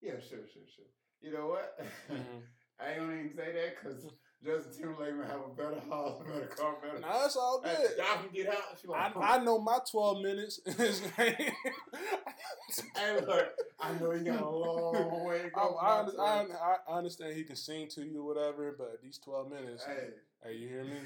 Yeah, 0.00 0.12
sure, 0.20 0.46
sure, 0.52 0.62
sure. 0.74 0.84
You 1.20 1.32
know 1.32 1.48
what? 1.48 1.78
Mhm. 2.10 2.42
I 2.80 2.92
ain't 2.92 3.00
gonna 3.00 3.14
even 3.14 3.34
say 3.34 3.52
that 3.52 3.74
because 3.82 4.04
Justin 4.44 4.72
Timberlake 4.72 5.16
will 5.16 5.24
have 5.24 5.40
a 5.40 5.48
better 5.56 5.80
house, 5.90 6.22
better 6.24 6.46
car, 6.46 6.76
better. 6.80 7.00
Nah, 7.00 7.22
that's 7.22 7.34
all 7.36 7.60
good. 7.60 7.90
y'all 7.98 8.22
can 8.22 8.32
get 8.32 8.46
out. 8.48 8.78
I, 8.94 9.34
I 9.34 9.44
know 9.44 9.58
my 9.58 9.80
12 9.90 10.22
minutes. 10.22 10.60
hey, 11.16 11.52
look, 13.26 13.48
I 13.80 13.92
know 14.00 14.12
you 14.12 14.24
got 14.24 14.42
a 14.42 14.48
long 14.48 15.26
way 15.26 15.42
to 15.42 15.50
go. 15.50 15.76
I, 15.76 16.06
I. 16.18 16.42
I, 16.42 16.76
I 16.88 16.98
understand 16.98 17.34
he 17.34 17.42
can 17.42 17.56
sing 17.56 17.88
to 17.88 18.02
you, 18.04 18.22
whatever, 18.24 18.74
but 18.78 19.00
these 19.02 19.18
12 19.18 19.50
minutes, 19.50 19.84
hey, 19.84 20.10
Hey, 20.44 20.54
you 20.56 20.68
hear 20.68 20.84
me? 20.84 20.98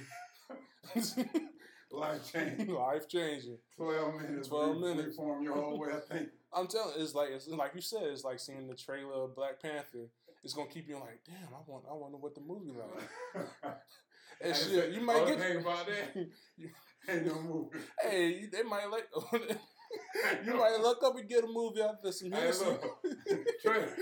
life 1.93 2.33
change. 2.33 2.69
Life 2.69 3.09
changing. 3.09 3.59
Twelve 3.77 4.15
minutes. 4.21 4.49
12 4.49 4.75
re- 4.77 4.81
minutes. 4.81 5.09
Reform 5.19 5.43
your 5.45 5.55
whole 5.55 5.79
way 5.79 5.91
of 5.91 6.05
thinking. 6.09 6.31
I'm 6.53 6.67
telling 6.67 6.95
it's 6.99 7.15
like 7.15 7.31
it's 7.31 7.49
like 7.49 7.73
you 7.75 7.81
said, 7.81 8.03
it's 8.05 8.25
like 8.25 8.39
seeing 8.41 8.67
the 8.67 8.75
trailer 8.75 9.25
of 9.25 9.35
Black 9.37 9.61
Panther. 9.61 10.09
It's 10.45 10.55
gonna 10.55 10.69
keep 10.69 10.89
you 10.89 10.97
like, 10.97 11.21
damn, 11.25 11.55
I 11.55 11.61
want 11.67 11.85
I 11.91 11.95
wonder 11.95 12.19
what 12.19 12.35
the 12.35 12.41
movie 12.41 12.73
like. 12.73 13.47
And 14.41 14.57
Hey, 14.57 14.61
shit, 14.61 14.93
you 14.93 15.01
might 15.03 15.25
get 15.27 15.39
thing 15.39 15.59
about 15.59 15.87
that. 15.87 16.17
Ain't 17.09 17.27
no 17.27 17.41
movie. 17.43 17.79
hey, 18.03 18.47
they 18.51 18.63
might 18.65 18.87
like 18.91 19.07
you 20.45 20.55
might 20.55 20.81
look 20.81 21.03
up 21.05 21.17
and 21.17 21.29
get 21.29 21.45
a 21.45 21.47
movie 21.47 21.81
after 21.83 22.11
some 22.11 22.33
Hey, 22.33 22.51
look. 22.51 22.83
trailer. 23.63 23.95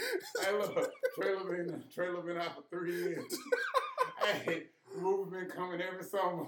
Hey, 0.43 0.53
look. 0.53 0.91
Trailer 1.21 1.45
been 1.65 1.85
trailer 1.93 2.23
been 2.23 2.39
out 2.39 2.55
for 2.55 2.63
three 2.71 2.95
years. 2.95 3.39
hey, 4.45 4.63
movie 4.99 5.31
been 5.31 5.49
coming 5.51 5.81
every 5.83 6.05
summer. 6.05 6.47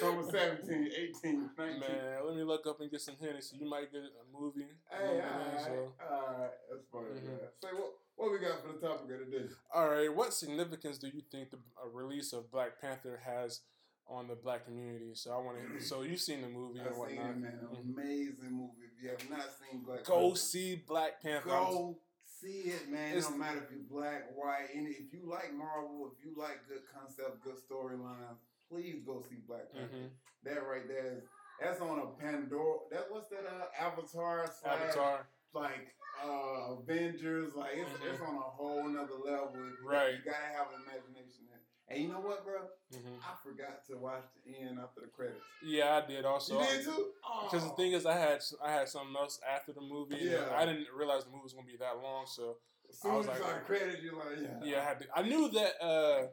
Summer 0.00 0.22
17, 0.30 0.90
18, 1.22 1.50
19. 1.56 1.80
Man, 1.80 1.90
let 2.26 2.36
me 2.36 2.42
look 2.44 2.66
up 2.66 2.80
and 2.80 2.90
get 2.90 3.00
some 3.00 3.16
Hennessy. 3.20 3.56
You 3.60 3.68
might 3.68 3.92
get 3.92 4.02
a 4.02 4.38
movie. 4.40 4.66
Hey, 4.90 5.20
all 5.20 5.38
right, 5.38 5.60
so. 5.64 5.92
all 6.10 6.36
right, 6.38 6.50
that's 6.70 6.84
funny. 6.92 7.06
Mhm. 7.20 7.24
man. 7.26 7.38
Say 7.62 7.68
what? 7.74 7.92
What 8.16 8.32
we 8.32 8.38
got 8.38 8.62
for 8.62 8.72
the 8.72 8.78
topic 8.86 9.10
of 9.10 9.30
the 9.30 9.38
day? 9.38 9.44
All 9.74 9.88
right, 9.90 10.14
what 10.14 10.32
significance 10.32 10.96
do 10.98 11.08
you 11.08 11.20
think 11.30 11.50
the 11.50 11.58
release 11.92 12.32
of 12.32 12.50
Black 12.50 12.80
Panther 12.80 13.20
has 13.24 13.60
on 14.08 14.26
the 14.28 14.34
black 14.34 14.64
community? 14.64 15.14
So 15.14 15.32
I 15.32 15.38
want 15.38 15.58
to. 15.78 15.84
So 15.84 16.02
you've 16.02 16.20
seen 16.20 16.40
the 16.42 16.48
movie 16.48 16.80
I've 16.80 16.86
and 16.86 16.94
seen 16.96 17.00
whatnot. 17.16 17.30
it, 17.30 17.36
man. 17.38 17.60
Mhm. 17.62 17.92
Amazing 17.94 18.52
movie. 18.52 18.86
If 18.96 19.02
you 19.02 19.10
have 19.10 19.30
not 19.30 19.46
seen 19.60 19.80
Black 19.82 19.98
Panther 19.98 20.10
Go 20.12 20.20
Panther, 20.28 20.36
see 20.38 20.76
Black 20.86 21.22
Panther. 21.22 21.48
Go 21.50 21.98
see 22.24 22.60
it, 22.72 22.88
man. 22.88 23.08
It 23.12 23.18
It's- 23.18 23.28
don't 23.28 23.38
matter 23.38 23.58
if 23.64 23.70
you're 23.70 23.80
black, 23.90 24.34
white, 24.34 24.68
and 24.74 24.88
if 24.88 25.12
you 25.12 25.28
like 25.28 25.52
Marvel, 25.52 26.10
if 26.16 26.24
you 26.24 26.34
like 26.36 26.66
good 26.68 26.82
concept, 26.92 27.42
good 27.42 27.56
storylines, 27.56 28.38
please 28.70 29.02
go 29.06 29.20
see 29.28 29.36
Black 29.46 29.72
Panther. 29.72 29.94
Mhm. 29.96 30.10
That 30.44 30.66
right 30.66 30.86
there 30.88 31.06
is 31.18 31.22
that's 31.60 31.80
on 31.80 31.98
a 31.98 32.06
Pandora. 32.20 32.78
That 32.90 33.06
what's 33.10 33.28
that? 33.30 33.46
Uh, 33.46 33.66
Avatar 33.80 34.46
slash 34.60 34.80
Avatar. 34.80 35.26
like 35.54 35.94
uh, 36.22 36.74
Avengers. 36.80 37.54
Like 37.54 37.72
it's, 37.74 37.90
Mhm. 37.90 38.12
it's 38.12 38.20
on 38.20 38.34
a 38.36 38.40
whole 38.40 38.86
nother 38.88 39.14
level. 39.24 39.54
Right. 39.84 40.14
You 40.14 40.22
gotta 40.24 40.46
have 40.56 40.68
an 40.74 40.82
imagination. 40.86 41.46
There. 41.48 41.60
And 41.88 42.02
you 42.02 42.08
know 42.08 42.20
what, 42.20 42.44
bro? 42.44 42.68
hmm 42.92 43.16
I 43.22 43.34
forgot 43.42 43.84
to 43.86 43.96
watch 43.96 44.24
the 44.44 44.56
end 44.58 44.78
after 44.80 45.00
the 45.02 45.06
credits. 45.08 45.40
Yeah, 45.62 45.96
I 46.02 46.06
did 46.06 46.24
also. 46.24 46.60
you 46.60 46.66
did 46.66 46.84
too? 46.84 47.12
Because 47.44 47.64
the 47.64 47.72
Oh. 47.72 47.76
thing 47.76 47.92
is, 47.92 48.04
I 48.06 48.14
had 48.14 48.42
I 48.62 48.72
had 48.72 48.88
something 48.88 49.14
else 49.16 49.40
after 49.48 49.72
the 49.72 49.80
movie. 49.80 50.16
Yeah. 50.18 50.50
I 50.54 50.66
didn't 50.66 50.88
realize 50.94 51.24
the 51.24 51.30
movie 51.30 51.44
was 51.44 51.52
gonna 51.54 51.66
be 51.66 51.76
that 51.78 51.96
long. 51.98 52.26
So 52.26 52.58
as 52.90 53.00
soon 53.00 53.12
I 53.12 53.14
as 53.14 53.26
was 53.26 53.38
you 53.38 53.44
like- 53.44 53.66
saw 53.66 53.86
the 53.86 54.02
you're 54.02 54.14
like, 54.16 54.38
yeah. 54.40 54.60
yeah, 54.64 54.80
I 54.80 54.84
had 54.84 55.00
to, 55.00 55.06
I 55.14 55.22
knew 55.22 55.48
that 55.50 55.82
uh, 55.82 56.26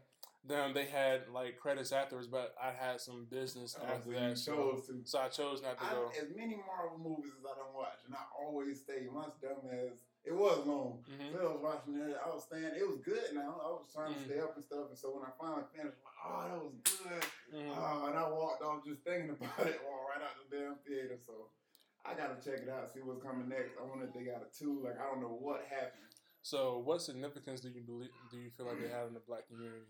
them 0.45 0.73
they 0.73 0.86
had 0.86 1.29
like 1.32 1.58
credits 1.58 1.91
afterwards, 1.91 2.27
but 2.27 2.53
I 2.62 2.71
had 2.71 2.99
some 2.99 3.25
business 3.32 3.75
Oh, 3.79 3.86
after 3.86 4.12
so 4.13 4.19
that. 4.19 4.38
So, 4.38 4.53
to. 4.93 5.01
so 5.06 5.19
I 5.19 5.29
chose 5.29 5.62
not 5.62 5.77
to 5.79 5.86
I, 5.86 5.91
go. 5.91 6.12
as 6.19 6.36
many 6.36 6.58
Marvel 6.67 6.99
movies 6.99 7.32
as 7.39 7.45
I 7.45 7.56
don't 7.56 7.73
watch, 7.73 8.03
and 8.06 8.13
I 8.15 8.23
always 8.38 8.82
stay. 8.82 9.08
My 9.13 9.27
dumb 9.41 9.63
as 9.71 10.03
it 10.25 10.36
was 10.36 10.65
long. 10.65 11.03
Mhm. 11.08 11.32
So 11.32 11.39
I 11.39 11.51
was 11.51 11.62
watching 11.63 11.95
it. 11.95 12.15
I 12.15 12.27
was 12.29 12.43
staying. 12.43 12.75
It 12.75 12.88
was 12.88 12.99
good. 13.03 13.34
Now 13.36 13.60
I 13.60 13.67
was 13.75 13.88
trying 13.93 14.13
to 14.15 14.19
Mhm. 14.19 14.25
stay 14.25 14.39
up 14.39 14.56
and 14.56 14.63
stuff. 14.63 14.88
And 14.89 14.97
so 14.97 15.12
when 15.15 15.23
I 15.23 15.32
finally 15.39 15.63
finished, 15.75 15.97
I'm 15.99 16.03
like, 16.08 16.19
oh, 16.23 16.43
that 16.47 16.63
was 16.63 16.75
good. 16.84 17.23
Mhm. 17.60 17.75
Oh, 17.75 18.06
and 18.08 18.15
I 18.17 18.29
walked 18.32 18.62
off 18.63 18.84
just 18.86 19.01
thinking 19.03 19.29
about 19.36 19.67
it. 19.67 19.79
Walked 19.84 20.08
right 20.15 20.23
out 20.23 20.36
the 20.39 20.58
damn 20.58 20.75
theater. 20.88 21.19
So 21.25 21.51
I 22.06 22.13
gotta 22.15 22.36
check 22.43 22.63
it 22.63 22.69
out. 22.69 22.91
See 22.93 22.99
what's 22.99 23.23
coming 23.23 23.47
next. 23.47 23.75
I 23.79 23.84
wonder 23.84 24.08
if 24.08 24.13
they 24.13 24.23
got 24.23 24.43
a 24.43 24.51
two. 24.51 24.84
Like 24.84 24.99
I 24.99 25.08
don't 25.08 25.21
know 25.21 25.36
what 25.39 25.63
happened. 25.71 26.03
So, 26.45 26.79
what 26.79 27.01
significance 27.01 27.62
do 27.62 27.69
you 27.69 27.79
believe? 27.79 28.12
Do 28.29 28.36
you 28.38 28.49
feel 28.51 28.65
like 28.65 28.75
they 28.82 28.89
have 28.91 29.08
in 29.08 29.13
the 29.13 29.21
black 29.21 29.47
community? 29.47 29.88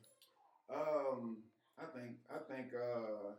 Um, 0.69 1.43
I 1.77 1.85
think 1.85 2.17
I 2.29 2.39
think 2.39 2.73
uh 2.73 3.33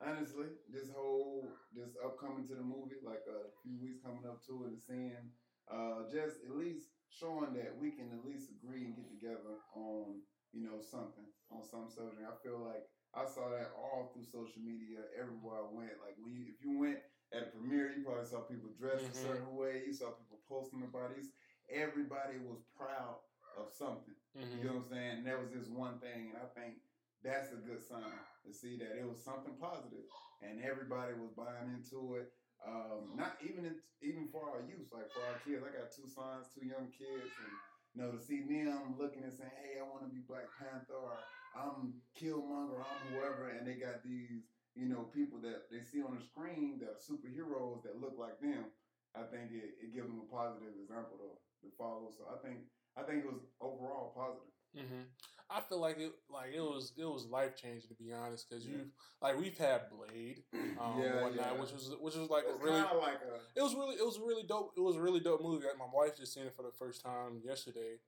honestly, 0.00 0.46
this 0.72 0.90
whole 0.90 1.48
this 1.74 1.96
upcoming 2.04 2.46
to 2.48 2.54
the 2.54 2.62
movie, 2.62 3.00
like 3.04 3.24
uh, 3.28 3.48
a 3.48 3.52
few 3.62 3.78
weeks 3.80 3.98
coming 4.02 4.26
up 4.26 4.44
to 4.46 4.64
it 4.64 4.72
and 4.76 4.80
seeing 4.80 5.30
uh 5.70 6.04
just 6.10 6.44
at 6.44 6.56
least 6.56 6.92
showing 7.08 7.54
that 7.54 7.72
we 7.78 7.90
can 7.90 8.10
at 8.12 8.26
least 8.26 8.50
agree 8.50 8.84
and 8.84 8.96
get 8.96 9.08
together 9.08 9.56
on, 9.74 10.20
you 10.52 10.62
know, 10.62 10.80
something, 10.82 11.24
on 11.50 11.62
some 11.62 11.88
subject. 11.88 12.26
I 12.26 12.36
feel 12.42 12.60
like 12.60 12.84
I 13.14 13.24
saw 13.24 13.48
that 13.50 13.70
all 13.78 14.10
through 14.12 14.26
social 14.26 14.60
media 14.60 15.06
everywhere 15.16 15.62
I 15.62 15.68
went. 15.70 15.96
Like 16.02 16.18
when 16.20 16.34
you 16.34 16.44
if 16.52 16.60
you 16.60 16.76
went 16.78 16.98
at 17.32 17.48
a 17.48 17.50
premiere, 17.54 17.94
you 17.96 18.04
probably 18.04 18.26
saw 18.26 18.44
people 18.44 18.70
dressed 18.78 19.08
Mhm. 19.08 19.14
a 19.14 19.16
certain 19.16 19.56
way, 19.56 19.82
you 19.86 19.94
saw 19.94 20.12
people 20.12 20.42
posting 20.48 20.82
about 20.82 21.12
it. 21.16 21.24
Everybody 21.72 22.36
was 22.44 22.60
proud 22.76 23.16
of 23.56 23.72
something. 23.72 24.14
Mhm. 24.36 24.58
You 24.58 24.64
know 24.64 24.74
what 24.74 24.84
I'm 24.84 24.90
saying? 24.90 25.12
And 25.18 25.26
that 25.26 25.40
was 25.40 25.50
just 25.50 25.70
one 25.70 25.98
thing, 26.00 26.30
and 26.34 26.38
I 26.38 26.46
think 26.58 26.82
that's 27.22 27.52
a 27.52 27.56
good 27.56 27.82
sign 27.82 28.18
to 28.44 28.52
see 28.52 28.76
that 28.78 28.98
it 28.98 29.06
was 29.08 29.22
something 29.22 29.56
positive, 29.56 30.04
and 30.42 30.62
everybody 30.62 31.14
was 31.14 31.30
buying 31.32 31.70
into 31.72 32.16
it. 32.16 32.32
Um, 32.64 33.16
not 33.16 33.36
even 33.42 33.64
in, 33.66 33.76
even 34.00 34.28
for 34.28 34.48
our 34.48 34.62
youth, 34.62 34.88
like 34.92 35.10
for 35.12 35.20
our 35.22 35.38
kids. 35.44 35.62
I 35.64 35.70
got 35.70 35.92
two 35.92 36.08
sons, 36.08 36.48
two 36.54 36.66
young 36.66 36.88
kids, 36.92 37.28
and 37.44 37.52
you 37.94 38.02
know 38.02 38.10
to 38.12 38.18
see 38.18 38.40
them 38.40 38.96
looking 38.98 39.22
and 39.22 39.32
saying, 39.32 39.50
"Hey, 39.60 39.78
I 39.78 39.84
want 39.84 40.02
to 40.02 40.08
be 40.12 40.20
Black 40.26 40.48
Panther," 40.58 40.94
or 40.96 41.18
"I'm 41.54 42.00
Killmonger," 42.16 42.72
or 42.72 42.84
"I'm 42.84 43.12
whoever," 43.12 43.48
and 43.48 43.66
they 43.66 43.74
got 43.74 44.02
these 44.02 44.48
you 44.74 44.86
know 44.86 45.04
people 45.12 45.38
that 45.40 45.70
they 45.70 45.80
see 45.82 46.02
on 46.02 46.16
the 46.16 46.24
screen 46.24 46.78
that 46.80 46.88
are 46.96 47.02
superheroes 47.04 47.82
that 47.82 48.00
look 48.00 48.16
like 48.18 48.40
them. 48.40 48.72
I 49.14 49.22
think 49.24 49.52
it, 49.52 49.78
it 49.78 49.94
gives 49.94 50.08
them 50.08 50.20
a 50.26 50.30
positive 50.32 50.74
example 50.80 51.18
to, 51.18 51.30
to 51.62 51.68
follow. 51.78 52.10
So 52.10 52.26
I 52.26 52.36
think 52.42 52.66
I 52.96 53.02
think 53.02 53.24
it 53.24 53.26
was 53.26 53.40
overall 53.60 54.12
positive. 54.14 54.88
hmm 54.88 55.02
I 55.50 55.60
feel 55.60 55.78
like 55.78 55.98
it, 55.98 56.10
like 56.30 56.52
it 56.54 56.60
was, 56.60 56.92
it 56.96 57.04
was 57.04 57.26
life 57.26 57.54
changing 57.54 57.88
to 57.88 57.94
be 57.94 58.12
honest, 58.12 58.48
because 58.48 58.64
Yeah. 58.66 58.78
you, 58.78 58.86
like 59.20 59.38
we've 59.38 59.56
had 59.58 59.82
Blade, 59.90 60.42
um, 60.54 61.00
Yeah, 61.00 61.22
whatnot, 61.22 61.54
yeah. 61.54 61.60
which 61.60 61.70
was, 61.72 61.94
which 62.00 62.14
was 62.16 62.30
like 62.30 62.44
a 62.48 62.54
really, 62.54 62.80
like 62.80 63.20
a 63.22 63.58
it 63.58 63.62
was 63.62 63.74
really, 63.74 63.94
it 63.96 64.04
was 64.04 64.16
a 64.16 64.22
really 64.24 64.42
dope, 64.42 64.72
it 64.76 64.80
was 64.80 64.96
a 64.96 65.00
really 65.02 65.20
dope 65.20 65.42
movie. 65.42 65.66
Like, 65.66 65.78
my 65.78 65.84
wife 65.92 66.16
just 66.16 66.32
seen 66.34 66.44
it 66.46 66.54
for 66.56 66.62
the 66.62 66.72
first 66.72 67.02
time 67.02 67.40
yesterday, 67.44 67.98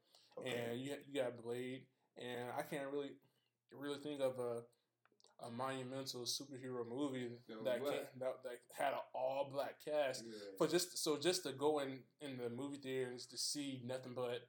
and 0.44 0.80
you, 0.80 0.94
you 1.06 1.20
got 1.22 1.36
Blade, 1.42 1.82
and 2.16 2.50
I 2.56 2.62
can't 2.62 2.90
really, 2.90 3.12
really 3.70 3.98
think 3.98 4.20
of 4.22 4.38
a, 4.38 4.62
a 5.46 5.50
monumental 5.50 6.22
superhero 6.22 6.88
movie 6.88 7.28
That 7.48 7.64
that 7.64 7.84
came, 7.84 8.00
that, 8.20 8.42
that 8.44 8.58
had 8.76 8.92
an 8.94 9.00
all 9.14 9.50
black 9.52 9.76
cast. 9.84 10.24
yeah. 10.26 10.32
But 10.58 10.70
just 10.70 10.96
so 10.98 11.18
just 11.18 11.42
to 11.44 11.52
go 11.52 11.80
in 11.80 12.00
in 12.20 12.38
the 12.38 12.48
movie 12.48 12.78
theaters 12.78 13.26
to 13.26 13.36
see 13.38 13.82
nothing 13.84 14.12
but 14.14 14.48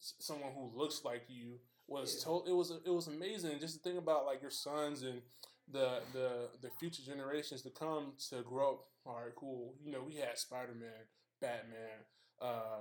someone 0.00 0.52
who 0.52 0.70
looks 0.76 1.02
like 1.04 1.24
you 1.28 1.58
was 1.86 2.16
Yeah. 2.16 2.24
told 2.24 2.48
it 2.48 2.52
was 2.52 2.70
it 2.70 2.90
was 2.90 3.06
amazing 3.08 3.58
just 3.60 3.74
to 3.76 3.80
think 3.80 3.98
about 3.98 4.24
like 4.26 4.40
your 4.40 4.50
sons 4.50 5.02
and 5.02 5.22
the 5.68 6.00
the 6.12 6.48
the 6.60 6.70
future 6.78 7.02
generations 7.02 7.62
to 7.62 7.70
come 7.70 8.12
to 8.30 8.42
grow 8.42 8.72
up. 8.72 8.88
All 9.06 9.16
right, 9.16 9.34
cool. 9.36 9.74
You 9.82 9.92
know, 9.92 10.02
we 10.02 10.14
had 10.16 10.38
Spider 10.38 10.74
Man, 10.74 11.06
Batman, 11.40 12.04
uh, 12.40 12.80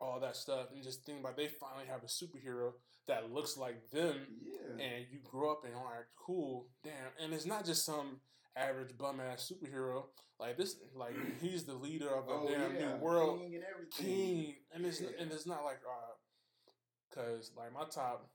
all 0.00 0.18
that 0.20 0.36
stuff, 0.36 0.68
and 0.72 0.82
just 0.82 1.04
think 1.04 1.20
about 1.20 1.36
they 1.36 1.48
finally 1.48 1.86
have 1.86 2.02
a 2.02 2.06
superhero 2.06 2.72
that 3.06 3.32
looks 3.32 3.56
like 3.56 3.90
them 3.90 4.26
yeah. 4.40 4.84
and 4.84 5.06
you 5.10 5.18
grow 5.24 5.52
up 5.52 5.64
and 5.64 5.74
all 5.74 5.84
right, 5.84 6.04
cool, 6.16 6.68
damn. 6.84 6.92
And 7.22 7.32
it's 7.32 7.46
not 7.46 7.64
just 7.64 7.84
some 7.84 8.20
average 8.56 8.96
bum 8.98 9.20
ass 9.20 9.50
superhero. 9.50 10.04
Like 10.38 10.56
this, 10.56 10.76
like 10.94 11.14
he's 11.40 11.64
the 11.64 11.74
leader 11.74 12.08
of 12.14 12.28
a 12.28 12.32
oh 12.32 12.48
damn 12.48 12.74
yeah, 12.74 12.92
new 12.92 12.96
world, 12.96 13.38
King 13.40 13.54
and 13.54 13.64
everything. 13.64 14.16
king. 14.16 14.54
And 14.74 14.84
it's 14.86 15.00
Yeah. 15.00 15.08
and 15.20 15.30
it's 15.32 15.46
not 15.46 15.64
like 15.64 15.78
uh, 15.88 17.14
cause 17.14 17.50
like 17.56 17.72
my 17.72 17.84
top 17.90 18.30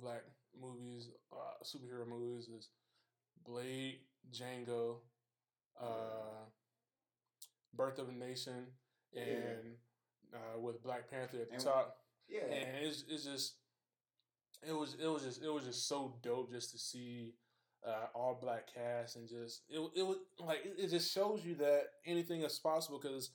black 0.00 0.22
movies, 0.60 1.08
uh, 1.32 1.62
superhero 1.64 2.06
movies 2.06 2.48
is 2.48 2.68
Blade, 3.46 4.00
Django, 4.32 4.96
uh, 5.80 6.44
Birth 7.74 7.98
of 7.98 8.08
a 8.08 8.12
Nation, 8.12 8.66
and 9.16 9.76
uh, 10.34 10.60
with 10.60 10.82
Black 10.82 11.10
Panther 11.10 11.38
at 11.42 11.48
the 11.48 11.54
And- 11.54 11.64
top. 11.64 11.98
Yeah. 12.28 12.40
And 12.44 12.86
it's 12.86 13.04
it's 13.08 13.24
just 13.24 13.54
it 14.66 14.72
was 14.72 14.94
it 15.02 15.06
was 15.06 15.22
just 15.24 15.42
it 15.42 15.48
was 15.52 15.64
just 15.64 15.86
so 15.88 16.16
dope 16.22 16.50
just 16.50 16.70
to 16.72 16.78
see 16.78 17.34
uh, 17.86 18.06
all 18.14 18.38
black 18.40 18.66
cast 18.72 19.16
and 19.16 19.28
just 19.28 19.62
it 19.68 19.78
it 19.94 20.02
was 20.06 20.16
like 20.40 20.60
it, 20.64 20.74
it 20.78 20.90
just 20.90 21.12
shows 21.12 21.44
you 21.44 21.54
that 21.56 21.82
anything 22.06 22.42
is 22.42 22.58
possible 22.58 22.98
because 22.98 23.30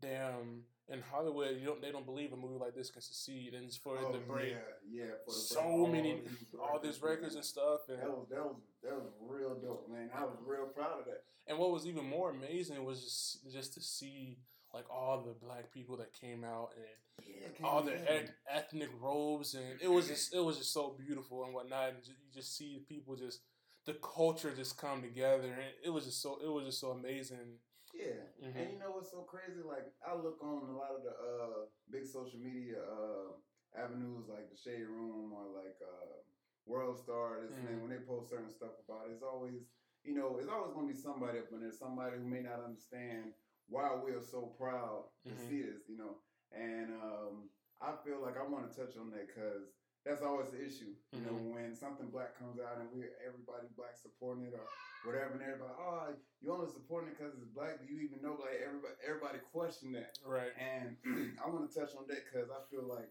damn 0.00 0.62
in 0.88 1.00
Hollywood 1.10 1.56
you 1.58 1.66
don't 1.66 1.80
they 1.80 1.90
don't 1.92 2.04
believe 2.06 2.32
a 2.32 2.36
movie 2.36 2.58
like 2.58 2.74
this 2.74 2.90
can 2.90 3.00
succeed 3.02 3.54
and 3.54 3.64
it's 3.64 3.76
for 3.76 3.96
it 3.96 4.02
Oh, 4.06 4.12
to 4.12 4.18
break 4.18 4.50
yeah, 4.52 5.04
yeah. 5.04 5.10
For 5.24 5.30
the 5.32 5.36
so 5.38 5.54
break 5.56 5.66
all 5.66 5.86
many 5.86 6.20
these 6.20 6.46
all 6.60 6.78
these 6.82 7.00
records 7.02 7.34
and 7.34 7.44
stuff 7.44 7.80
and 7.88 7.98
That 7.98 8.10
was 8.10 8.26
that 8.30 8.44
was 8.44 8.56
that 8.82 8.92
was 8.94 9.06
real 9.20 9.54
dope, 9.54 9.88
man. 9.90 10.10
I 10.14 10.24
was 10.24 10.36
real 10.44 10.66
proud 10.66 11.00
of 11.00 11.04
that. 11.06 11.22
and 11.46 11.58
what 11.58 11.70
was 11.70 11.86
even 11.86 12.04
more 12.04 12.30
amazing 12.30 12.84
was 12.84 13.02
just 13.02 13.52
just 13.52 13.74
to 13.74 13.80
see 13.80 14.38
like 14.74 14.84
all 14.90 15.22
the 15.22 15.34
black 15.46 15.70
people 15.72 15.96
that 15.98 16.12
came 16.12 16.44
out 16.44 16.70
and 16.76 17.26
Yeah, 17.26 17.66
all 17.66 17.82
came 17.82 17.94
their 18.06 18.24
ethnic 18.50 18.90
robes 19.00 19.54
and 19.54 19.80
it 19.80 19.90
was 19.90 20.08
just 20.08 20.34
it 20.34 20.40
was 20.44 20.58
just 20.58 20.72
so 20.72 20.94
beautiful 20.98 21.44
and 21.44 21.54
whatnot 21.54 21.90
and 21.90 21.98
you 22.06 22.14
just 22.34 22.56
see 22.56 22.84
people 22.88 23.14
just 23.16 23.40
the 23.86 23.94
culture 24.02 24.52
just 24.54 24.76
come 24.78 25.02
together 25.02 25.44
and 25.52 25.62
it 25.84 25.90
was 25.90 26.04
just 26.06 26.22
so 26.22 26.38
it 26.42 26.48
was 26.48 26.64
just 26.66 26.80
so 26.80 26.90
amazing 26.92 27.58
Yeah, 27.94 28.26
Mhm. 28.42 28.56
and 28.58 28.72
you 28.74 28.78
know 28.82 28.90
what's 28.90 29.10
so 29.12 29.22
crazy? 29.22 29.62
Like 29.62 29.86
I 30.02 30.14
look 30.18 30.42
on 30.42 30.66
a 30.68 30.76
lot 30.76 30.90
of 30.90 31.02
the 31.06 31.14
uh, 31.14 31.58
big 31.90 32.04
social 32.06 32.40
media 32.40 32.82
uh, 32.82 33.38
avenues, 33.78 34.26
like 34.28 34.50
the 34.50 34.56
Shade 34.58 34.88
Room 34.90 35.30
or 35.32 35.46
like 35.54 35.78
uh, 35.78 36.18
World 36.66 36.98
Star. 36.98 37.40
This 37.46 37.54
and 37.56 37.80
when 37.82 37.90
they 37.90 38.02
post 38.02 38.30
certain 38.30 38.50
stuff 38.50 38.74
about 38.84 39.06
it, 39.06 39.12
it's 39.14 39.22
always 39.22 39.62
you 40.02 40.14
know 40.14 40.38
it's 40.40 40.48
always 40.50 40.74
going 40.74 40.88
to 40.88 40.94
be 40.94 40.98
somebody 40.98 41.38
up 41.38 41.52
in 41.52 41.60
there, 41.60 41.70
somebody 41.70 42.16
who 42.18 42.26
may 42.26 42.42
not 42.42 42.64
understand 42.66 43.30
why 43.68 43.94
we 43.94 44.10
are 44.10 44.20
so 44.34 44.40
proud 44.58 45.04
to 45.28 45.32
Mhm. 45.34 45.46
see 45.48 45.62
this. 45.62 45.86
You 45.88 45.96
know, 45.98 46.18
and 46.50 46.90
um, 46.98 47.48
I 47.80 47.94
feel 48.04 48.20
like 48.20 48.36
I 48.36 48.42
want 48.42 48.66
to 48.66 48.74
touch 48.74 48.96
on 48.96 49.10
that 49.14 49.28
because. 49.28 49.70
That's 50.04 50.22
always 50.22 50.50
the 50.52 50.60
issue, 50.60 50.92
you 51.12 51.20
know. 51.24 51.32
Mhm. 51.32 51.54
When 51.54 51.74
something 51.74 52.10
black 52.10 52.36
comes 52.38 52.60
out 52.60 52.76
and 52.78 52.92
we 52.92 53.08
everybody 53.24 53.68
black 53.74 53.96
supporting 53.96 54.44
it, 54.44 54.52
or 54.52 54.68
whatever, 55.04 55.32
and 55.32 55.42
everybody, 55.42 55.72
oh, 55.80 56.14
you 56.40 56.52
only 56.52 56.70
supporting 56.70 57.08
it 57.10 57.16
because 57.18 57.32
it's 57.34 57.48
black. 57.56 57.80
Do 57.80 57.86
you 57.88 58.00
even 58.04 58.20
know? 58.20 58.36
Like 58.36 58.60
everybody, 58.60 58.94
everybody 59.06 59.38
question 59.50 59.92
that, 59.92 60.18
right 60.24 60.52
and 60.60 60.96
I 61.40 61.48
want 61.48 61.70
to 61.70 61.72
touch 61.72 61.96
on 61.96 62.06
that 62.08 62.20
because 62.28 62.50
I 62.50 62.60
feel 62.70 62.84
like 62.84 63.08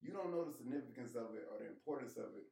you 0.00 0.12
don't 0.12 0.32
know 0.32 0.44
the 0.48 0.56
significance 0.56 1.14
of 1.14 1.34
it 1.36 1.44
or 1.52 1.58
the 1.60 1.68
importance 1.68 2.16
of 2.16 2.32
it 2.32 2.48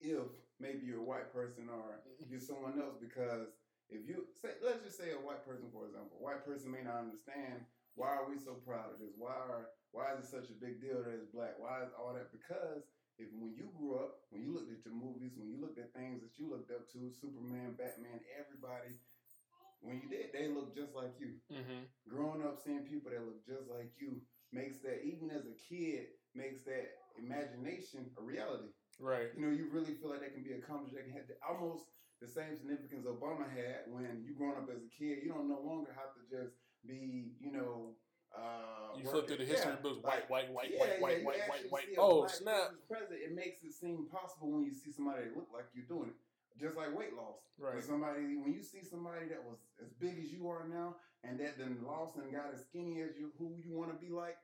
if 0.00 0.24
maybe 0.58 0.84
you're 0.86 1.00
a 1.00 1.04
white 1.04 1.32
person 1.32 1.68
or 1.68 2.00
you're 2.28 2.40
someone 2.40 2.80
else. 2.80 2.96
Because 3.00 3.48
if 3.90 4.08
you 4.08 4.24
say, 4.40 4.56
let's 4.64 4.82
just 4.82 4.96
say 4.96 5.12
a 5.12 5.20
white 5.20 5.44
person, 5.44 5.68
for 5.72 5.86
example, 5.86 6.16
a 6.18 6.22
white 6.24 6.44
person 6.44 6.72
may 6.72 6.82
not 6.82 6.96
understand 7.04 7.66
why 7.94 8.08
are 8.08 8.28
we 8.28 8.38
so 8.38 8.54
proud 8.66 8.92
of 8.92 8.98
this? 8.98 9.12
Why 9.18 9.32
are 9.36 9.68
why 9.92 10.12
is 10.14 10.24
it 10.24 10.30
such 10.30 10.50
a 10.50 10.58
big 10.58 10.80
deal 10.82 10.98
that 11.04 11.14
it's 11.14 11.30
black? 11.30 11.54
Why 11.58 11.82
is 11.86 11.92
all 11.94 12.12
that? 12.14 12.32
Because 12.32 12.82
if 13.18 13.30
when 13.34 13.54
you 13.54 13.70
grew 13.78 13.94
up, 13.98 14.26
when 14.30 14.42
you 14.42 14.50
looked 14.54 14.72
at 14.72 14.82
your 14.82 14.94
movies, 14.94 15.38
when 15.38 15.46
you 15.46 15.60
looked 15.62 15.78
at 15.78 15.94
things 15.94 16.22
that 16.22 16.34
you 16.34 16.50
looked 16.50 16.70
up 16.74 16.90
to, 16.92 17.10
Superman, 17.14 17.78
Batman, 17.78 18.18
everybody, 18.34 18.90
when 19.84 20.00
you 20.02 20.08
did, 20.08 20.32
they 20.32 20.48
looked 20.48 20.74
just 20.74 20.96
like 20.96 21.14
you. 21.20 21.38
mm-hmm. 21.52 21.86
Growing 22.08 22.42
up, 22.42 22.58
seeing 22.58 22.88
people 22.88 23.12
that 23.12 23.22
look 23.22 23.44
just 23.46 23.70
like 23.70 23.92
you 24.00 24.18
makes 24.50 24.80
that, 24.82 25.04
even 25.04 25.30
as 25.30 25.46
a 25.46 25.54
kid, 25.60 26.14
makes 26.34 26.64
that 26.66 26.98
imagination 27.18 28.10
a 28.18 28.22
reality. 28.22 28.72
right 28.98 29.30
You 29.36 29.46
know, 29.46 29.52
you 29.52 29.70
really 29.70 29.94
feel 29.94 30.10
like 30.10 30.22
that 30.24 30.34
can 30.34 30.42
be 30.42 30.56
a 30.56 30.58
accomplished. 30.58 30.94
That 30.94 31.06
can 31.06 31.14
have 31.14 31.28
the, 31.30 31.38
almost 31.44 31.86
the 32.18 32.26
same 32.26 32.56
significance 32.56 33.06
Obama 33.06 33.46
had 33.46 33.86
when 33.92 34.24
you 34.24 34.34
growing 34.34 34.58
up 34.58 34.70
as 34.70 34.82
a 34.82 34.90
kid. 34.90 35.22
You 35.22 35.30
don't 35.30 35.50
no 35.50 35.60
longer 35.62 35.94
have 35.94 36.14
to 36.18 36.22
just 36.26 36.56
be, 36.86 37.34
you 37.38 37.52
know, 37.52 37.94
uh, 38.36 38.98
you 38.98 39.04
flip 39.08 39.26
through 39.26 39.38
the 39.38 39.44
history 39.44 39.72
yeah, 39.72 39.82
books 39.82 40.02
like- 40.02 40.28
white 40.30 40.50
white 40.50 40.50
white 40.52 40.70
yeah, 40.70 40.78
white 40.80 40.94
yeah, 40.98 41.02
white 41.02 41.18
you 41.20 41.26
white 41.26 41.42
white 41.48 41.70
white 41.70 41.88
oh 41.98 42.26
snap 42.26 42.74
Present, 42.88 43.18
it 43.22 43.34
makes 43.34 43.62
it 43.62 43.72
seem 43.74 44.06
possible 44.10 44.50
when 44.50 44.64
you 44.64 44.74
see 44.74 44.90
somebody 44.90 45.24
that 45.24 45.34
look 45.36 45.48
like 45.54 45.66
you're 45.74 45.86
doing 45.86 46.10
it. 46.10 46.18
Just 46.54 46.76
like 46.78 46.94
weight 46.94 47.14
loss. 47.18 47.42
right 47.58 47.74
When 47.74 47.82
somebody, 47.82 48.38
when 48.38 48.54
you 48.54 48.62
see 48.62 48.82
somebody 48.86 49.26
that 49.26 49.42
was 49.42 49.58
as 49.82 49.90
big 49.98 50.22
as 50.22 50.30
you 50.30 50.46
are 50.46 50.62
now, 50.70 50.94
and 51.26 51.34
that 51.42 51.58
then 51.58 51.82
lost 51.82 52.14
and 52.14 52.30
got 52.30 52.54
as 52.54 52.62
skinny 52.70 53.02
as 53.02 53.18
you, 53.18 53.34
who 53.38 53.58
you 53.58 53.74
want 53.74 53.90
to 53.90 53.98
be 53.98 54.14
like, 54.14 54.38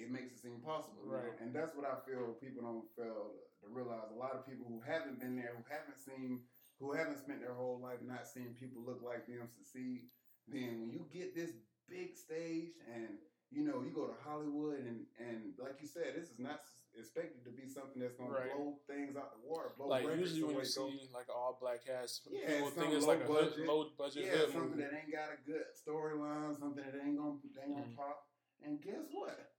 it 0.00 0.08
makes 0.08 0.32
it 0.32 0.40
seem 0.40 0.64
possible. 0.64 1.04
you 1.04 1.12
know? 1.12 1.20
Right. 1.20 1.36
And 1.44 1.52
that's 1.52 1.76
what 1.76 1.84
I 1.84 2.00
feel 2.08 2.40
people 2.40 2.64
don't 2.64 2.88
fail 2.96 3.36
to 3.60 3.66
realize. 3.68 4.08
A 4.08 4.16
lot 4.16 4.32
of 4.32 4.48
people 4.48 4.64
who 4.64 4.80
haven't 4.80 5.20
been 5.20 5.36
there, 5.36 5.52
who 5.52 5.64
haven't 5.68 6.00
seen, 6.00 6.40
who 6.80 6.96
haven't 6.96 7.20
spent 7.20 7.44
their 7.44 7.52
whole 7.52 7.76
life 7.84 8.00
not 8.00 8.24
seeing 8.24 8.56
people 8.56 8.80
look 8.80 9.04
like 9.04 9.28
them 9.28 9.44
succeed. 9.52 10.08
Then 10.48 10.80
when 10.80 10.90
you 10.90 11.04
get 11.12 11.36
this 11.36 11.52
big 11.92 12.16
stage 12.16 12.72
and 12.88 13.20
you 13.52 13.62
know 13.68 13.84
you 13.84 13.92
go 13.92 14.08
to 14.08 14.16
Hollywood 14.24 14.80
and 14.80 15.04
and 15.20 15.52
like 15.60 15.76
you 15.84 15.86
said, 15.86 16.16
this 16.16 16.32
is 16.32 16.40
not 16.40 16.64
expected 16.96 17.44
to 17.44 17.52
be 17.52 17.68
something 17.68 18.00
that's 18.00 18.16
gonna 18.16 18.32
Right. 18.32 18.52
blow 18.52 18.80
things 18.88 19.16
out 19.16 19.32
the 19.36 19.44
water. 19.44 19.72
Blow 19.76 19.88
like 19.92 20.04
usually 20.16 20.42
when 20.56 20.64
you 20.64 20.64
see 20.64 21.08
like 21.12 21.28
all 21.28 21.56
black 21.60 21.84
cast 21.84 22.28
Yeah, 22.32 22.48
people 22.48 22.68
it's 22.68 22.76
think 22.76 22.92
it's 22.96 23.04
something 23.04 23.20
like 23.20 23.28
a 23.28 23.32
low 23.32 23.44
hood, 23.44 23.52
budget. 23.52 23.68
low 23.68 23.80
budget 23.96 24.24
yeah, 24.24 24.40
something 24.48 24.76
movie 24.76 24.82
that 24.82 24.92
ain't 24.96 25.12
got 25.12 25.28
a 25.36 25.38
good 25.44 25.68
storyline, 25.76 26.56
something 26.58 26.80
that 26.80 26.96
ain't 26.96 27.16
gonna 27.20 27.36
ain't 27.60 27.72
gonna 27.76 27.92
Mhm. 27.92 27.96
pop. 27.96 28.28
And 28.64 28.80
guess 28.80 29.04
what? 29.12 29.52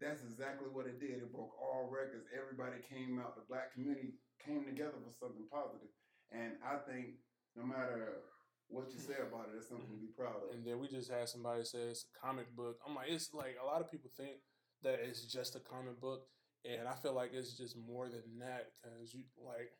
That's 0.00 0.22
exactly 0.24 0.68
what 0.68 0.86
it 0.86 0.98
did. 0.98 1.20
It 1.20 1.32
broke 1.32 1.52
all 1.60 1.88
records. 1.92 2.26
Everybody 2.32 2.80
came 2.88 3.20
out. 3.20 3.36
The 3.36 3.42
black 3.42 3.72
community 3.72 4.16
came 4.38 4.64
together 4.64 4.96
for 5.04 5.12
something 5.12 5.46
positive. 5.48 5.88
And 6.32 6.56
I 6.64 6.78
think 6.78 7.20
no 7.54 7.64
matter 7.64 8.24
what 8.70 8.92
you 8.92 8.98
say 9.00 9.14
about 9.20 9.48
it, 9.52 9.56
it's 9.58 9.68
something 9.68 9.86
to 9.90 9.96
be 10.00 10.12
proud 10.16 10.36
of. 10.44 10.54
and 10.54 10.64
then 10.64 10.78
we 10.78 10.88
just 10.88 11.10
had 11.10 11.28
somebody 11.28 11.64
say 11.64 11.78
it's 11.90 12.06
a 12.06 12.18
comic 12.26 12.54
book. 12.56 12.78
I'm 12.86 12.94
like, 12.94 13.08
it's 13.10 13.34
like 13.34 13.56
a 13.62 13.66
lot 13.66 13.80
of 13.80 13.90
people 13.90 14.10
think 14.16 14.38
that 14.82 15.00
it's 15.00 15.22
just 15.26 15.56
a 15.56 15.60
comic 15.60 16.00
book, 16.00 16.26
and 16.64 16.86
I 16.88 16.94
feel 16.94 17.12
like 17.12 17.30
it's 17.34 17.52
just 17.56 17.76
more 17.76 18.08
than 18.08 18.38
that 18.40 18.72
because 18.82 19.12
you 19.14 19.24
like, 19.44 19.72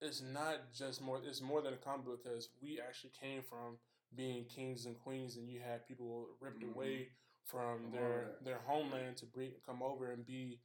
it's 0.00 0.20
not 0.22 0.72
just 0.76 1.00
more. 1.00 1.20
It's 1.24 1.40
more 1.40 1.62
than 1.62 1.74
a 1.74 1.76
comic 1.76 2.04
book 2.06 2.24
because 2.24 2.48
we 2.62 2.80
actually 2.80 3.12
came 3.18 3.42
from 3.42 3.78
being 4.14 4.44
kings 4.44 4.86
and 4.86 4.98
queens, 4.98 5.36
and 5.36 5.48
you 5.48 5.60
had 5.60 5.86
people 5.86 6.28
ripped 6.40 6.62
Mhm. 6.62 6.74
away 6.74 7.10
from 7.44 7.82
From 7.82 7.92
their 7.92 8.36
their 8.42 8.58
homeland 8.58 9.16
to 9.18 9.26
bring 9.26 9.52
come 9.64 9.82
over 9.82 10.10
and 10.10 10.26
be 10.26 10.60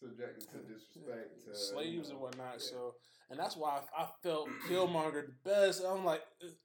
Subjected 0.00 0.48
to 0.50 0.58
disrespect, 0.72 1.44
to, 1.44 1.54
slaves 1.54 2.08
you 2.08 2.14
and 2.14 2.20
whatnot. 2.20 2.54
yeah. 2.54 2.58
So, 2.58 2.94
and 3.28 3.38
that's 3.38 3.56
why 3.56 3.80
I, 3.96 4.02
I 4.02 4.08
felt 4.22 4.48
Killmonger 4.68 5.26
the 5.26 5.32
best. 5.44 5.82
I'm 5.86 6.04
like, 6.04 6.22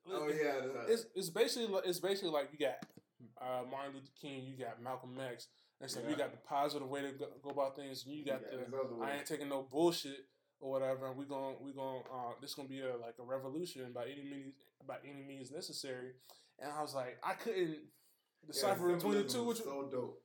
Oh 0.10 0.28
it- 0.28 0.38
yeah, 0.41 0.62
the- 0.62 0.91
it's 0.93 1.06
it's 1.15 1.30
basically 1.30 1.67
it's 1.86 2.00
basically 2.00 2.32
like 2.32 2.50
you 2.54 2.60
got 2.65 2.78
uh, 3.41 3.63
Martin 3.69 3.95
Luther 3.95 4.08
King, 4.21 4.45
you 4.45 4.58
got 4.58 4.82
Malcolm 4.82 5.17
X, 5.19 5.48
and 5.82 5.91
so 5.91 6.00
you 6.10 6.15
got 6.15 6.32
the 6.32 6.38
positive 6.48 6.88
way 6.88 7.02
to 7.02 7.12
go, 7.12 7.28
go 7.43 7.50
about 7.50 7.76
things, 7.76 8.06
and 8.06 8.15
you 8.15 8.24
got 8.26 8.39
this 8.41 8.69
the. 8.69 9.04
I 9.04 9.17
ain't 9.17 9.26
taking 9.26 9.50
no 9.50 9.67
bullshit 9.69 10.26
or 10.62 10.71
whatever. 10.71 11.08
And 11.08 11.17
we 11.17 11.26
going 11.26 11.56
we 11.62 11.74
going 11.74 12.04
uh, 12.12 12.34
this 12.41 12.54
gonna 12.56 12.69
be 12.69 12.80
a 12.80 12.95
like 12.95 13.15
a 13.19 13.24
revolution 13.24 13.91
by 13.93 14.06
any 14.06 14.24
means 14.24 14.54
by 14.88 14.95
any 15.04 15.24
means 15.28 15.52
necessary. 15.52 16.12
And 16.60 16.71
I 16.71 16.82
was 16.82 16.95
like, 16.95 17.17
I 17.21 17.34
couldn't 17.34 17.67
Yeah, 17.71 18.48
decipher 18.48 18.93
between 18.93 19.13
the 19.24 19.30
symbolism 19.30 19.41
two. 19.41 19.43
was 19.45 19.58
Which, 19.60 19.65
so 19.67 19.89
dope. 19.91 20.21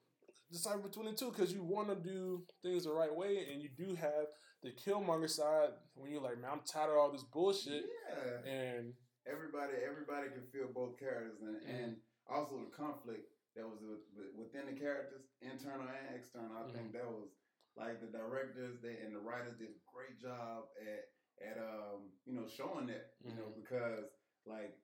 Decipher 0.51 0.79
between 0.79 1.07
the 1.07 1.13
two 1.13 1.31
because 1.31 1.53
you 1.53 1.63
want 1.63 1.89
to 1.89 1.95
do 1.97 2.43
things 2.63 2.85
the 2.85 2.93
right 2.93 3.15
way, 3.15 3.47
and 3.53 3.63
you 3.63 3.69
do 3.77 3.95
have 3.95 4.27
the 4.63 4.71
Killmonger 4.71 5.29
side 5.31 5.71
when 5.95 6.11
you're 6.11 6.21
like, 6.23 6.41
man, 6.41 6.51
I'm 6.53 6.61
tired 6.71 6.91
of 6.93 6.99
all 6.99 7.13
this 7.13 7.23
bullshit, 7.25 7.85
Yeah. 8.09 8.51
and 8.51 8.93
everybody 9.27 9.75
everybody 9.87 10.29
can 10.31 10.47
feel 10.53 10.69
both 10.75 10.99
characters 10.99 11.41
and, 11.41 11.61
Mhm. 11.63 11.69
and 11.85 11.97
also 12.29 12.59
the 12.65 12.71
conflict 12.71 13.29
that 13.55 13.67
was 13.69 13.81
with, 13.83 14.01
with- 14.17 14.35
within 14.35 14.67
the 14.67 14.79
characters 14.81 15.23
internal 15.43 15.87
and 15.89 16.15
external 16.17 16.57
i 16.57 16.71
think 16.73 16.93
that 16.93 17.05
was 17.07 17.29
like 17.77 18.01
the 18.01 18.07
directors 18.07 18.81
they, 18.81 18.97
and 18.99 19.15
the 19.15 19.19
writers 19.21 19.55
did 19.59 19.69
a 19.71 19.81
great 19.93 20.19
job 20.19 20.65
at 20.81 21.11
at 21.47 21.59
um 21.59 22.11
you 22.25 22.33
know 22.35 22.47
showing 22.49 22.87
that 22.87 23.13
you 23.21 23.35
know 23.35 23.47
Mhm. 23.53 23.57
because 23.57 24.05
like 24.47 24.79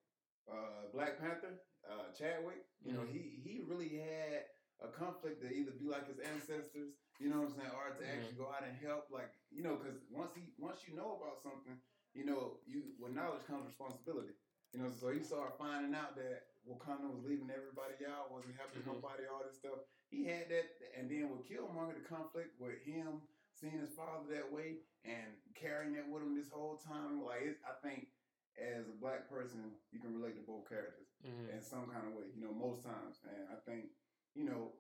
uh 0.51 0.89
black 0.93 1.19
panther 1.19 1.59
uh 1.89 2.13
chadwick 2.13 2.67
you 2.83 2.93
know 2.93 3.03
Mhm. 3.03 3.13
he 3.13 3.41
he 3.43 3.61
really 3.61 3.89
had 3.99 4.45
a 4.85 4.89
conflict 4.89 5.41
to 5.43 5.49
either 5.53 5.73
be 5.73 5.87
like 5.89 6.07
his 6.07 6.19
ancestors 6.21 6.93
you 7.19 7.29
know 7.33 7.41
what 7.41 7.49
i'm 7.49 7.57
saying 7.57 7.73
or 7.73 7.91
to 7.97 8.05
Mhm. 8.05 8.13
actually 8.13 8.37
go 8.37 8.49
out 8.53 8.65
and 8.65 8.77
help 8.77 9.09
like 9.11 9.33
you 9.51 9.63
know 9.63 9.77
because 9.77 9.97
once 10.11 10.35
he 10.37 10.53
once 10.59 10.87
you 10.89 10.95
know 10.97 11.17
about 11.17 11.41
something 11.43 11.81
you 12.17 12.25
know, 12.25 12.61
you 12.65 12.97
with 12.99 13.13
knowledge 13.13 13.45
comes 13.45 13.67
responsibility. 13.69 14.33
You 14.73 14.81
know, 14.81 14.89
so 14.89 15.13
he 15.13 15.21
started 15.21 15.53
finding 15.59 15.95
out 15.95 16.17
that 16.17 16.49
Wakanda 16.67 17.13
was 17.13 17.23
leaving 17.29 17.51
everybody 17.53 17.93
out, 18.09 18.33
wasn't 18.33 18.57
helping 18.57 18.81
Mhm. 18.81 18.87
nobody, 18.97 19.27
all 19.27 19.45
this 19.45 19.59
stuff. 19.59 19.85
He 20.09 20.25
had 20.25 20.49
that, 20.49 20.81
and 20.97 21.11
then 21.11 21.29
with 21.29 21.45
Killmonger, 21.45 21.93
the 21.93 22.09
conflict 22.09 22.59
with 22.59 22.81
him 22.89 23.21
seeing 23.53 23.77
his 23.79 23.93
father 23.93 24.33
that 24.33 24.51
way 24.51 24.81
and 25.05 25.37
carrying 25.55 25.93
that 25.93 26.09
with 26.09 26.23
him 26.23 26.35
this 26.35 26.49
whole 26.49 26.79
time. 26.79 27.21
Like, 27.23 27.61
I 27.69 27.75
think 27.83 28.09
as 28.57 28.89
a 28.89 28.93
black 28.93 29.29
person, 29.29 29.77
you 29.93 30.01
can 30.01 30.15
relate 30.19 30.37
to 30.37 30.43
both 30.43 30.67
characters 30.71 31.13
Mhm. 31.23 31.51
in 31.51 31.61
some 31.61 31.91
kind 31.91 32.07
of 32.09 32.15
way. 32.15 32.31
You 32.35 32.41
know, 32.47 32.53
most 32.53 32.83
times, 32.83 33.21
and 33.29 33.47
I 33.51 33.57
think 33.57 33.93
you 34.37 34.45
know, 34.45 34.73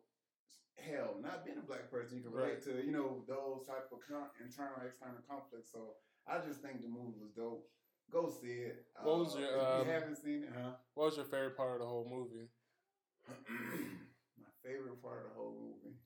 hell, 0.77 1.16
not 1.23 1.45
being 1.45 1.59
a 1.59 1.62
black 1.66 1.90
person, 1.90 2.19
you 2.19 2.23
can 2.25 2.33
Right. 2.33 2.61
relate 2.61 2.62
to 2.64 2.85
you 2.85 2.92
know 2.92 3.25
those 3.27 3.66
type 3.66 3.88
of 3.90 4.01
con- 4.07 4.31
internal 4.40 4.77
external 4.87 5.23
conflicts. 5.29 5.73
So 5.73 5.97
I 6.27 6.38
just 6.38 6.61
think 6.61 6.83
the 6.83 6.88
movie 6.88 7.19
was 7.21 7.33
dope. 7.33 7.66
Go 8.11 8.29
see 8.31 8.71
it. 8.71 8.87
What 9.03 9.19
was 9.19 9.35
Uh, 9.35 9.40
your, 9.40 9.49
if 9.57 9.62
um, 9.62 9.87
you 9.87 9.92
haven't 9.92 10.16
seen 10.16 10.45
it, 10.45 10.53
huh? 10.55 10.73
What 10.95 11.07
was 11.07 11.16
your 11.16 11.25
favorite 11.27 11.57
part 11.57 11.75
of 11.75 11.81
the 11.81 11.87
whole 11.87 12.07
movie? 12.09 12.49
My 14.38 14.53
favorite 14.62 15.03
part 15.03 15.25
of 15.27 15.31
the 15.31 15.35
whole 15.35 15.57
movie. 15.59 15.97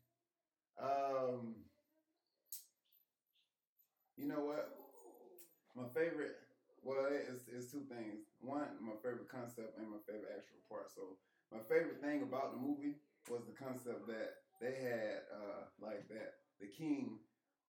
Um, 0.78 1.56
you 4.16 4.26
know 4.28 4.40
what? 4.40 4.70
My 5.74 5.88
favorite. 5.94 6.36
Well, 6.82 7.08
it's, 7.12 7.44
it's 7.52 7.70
two 7.70 7.84
things. 7.92 8.24
One, 8.40 8.80
my 8.80 8.96
favorite 9.04 9.28
concept 9.28 9.76
and 9.76 9.90
my 9.90 10.00
favorite 10.06 10.32
actual 10.32 10.64
part. 10.68 10.88
So 10.88 11.20
my 11.52 11.60
favorite 11.68 12.00
thing 12.00 12.22
about 12.22 12.56
the 12.56 12.60
movie 12.60 12.96
was 13.28 13.42
the 13.46 13.52
concept 13.64 14.06
that 14.08 14.30
they 14.60 14.74
had, 14.80 15.22
uh, 15.34 15.62
like 15.80 16.08
that 16.08 16.34
the 16.60 16.66
king, 16.66 17.18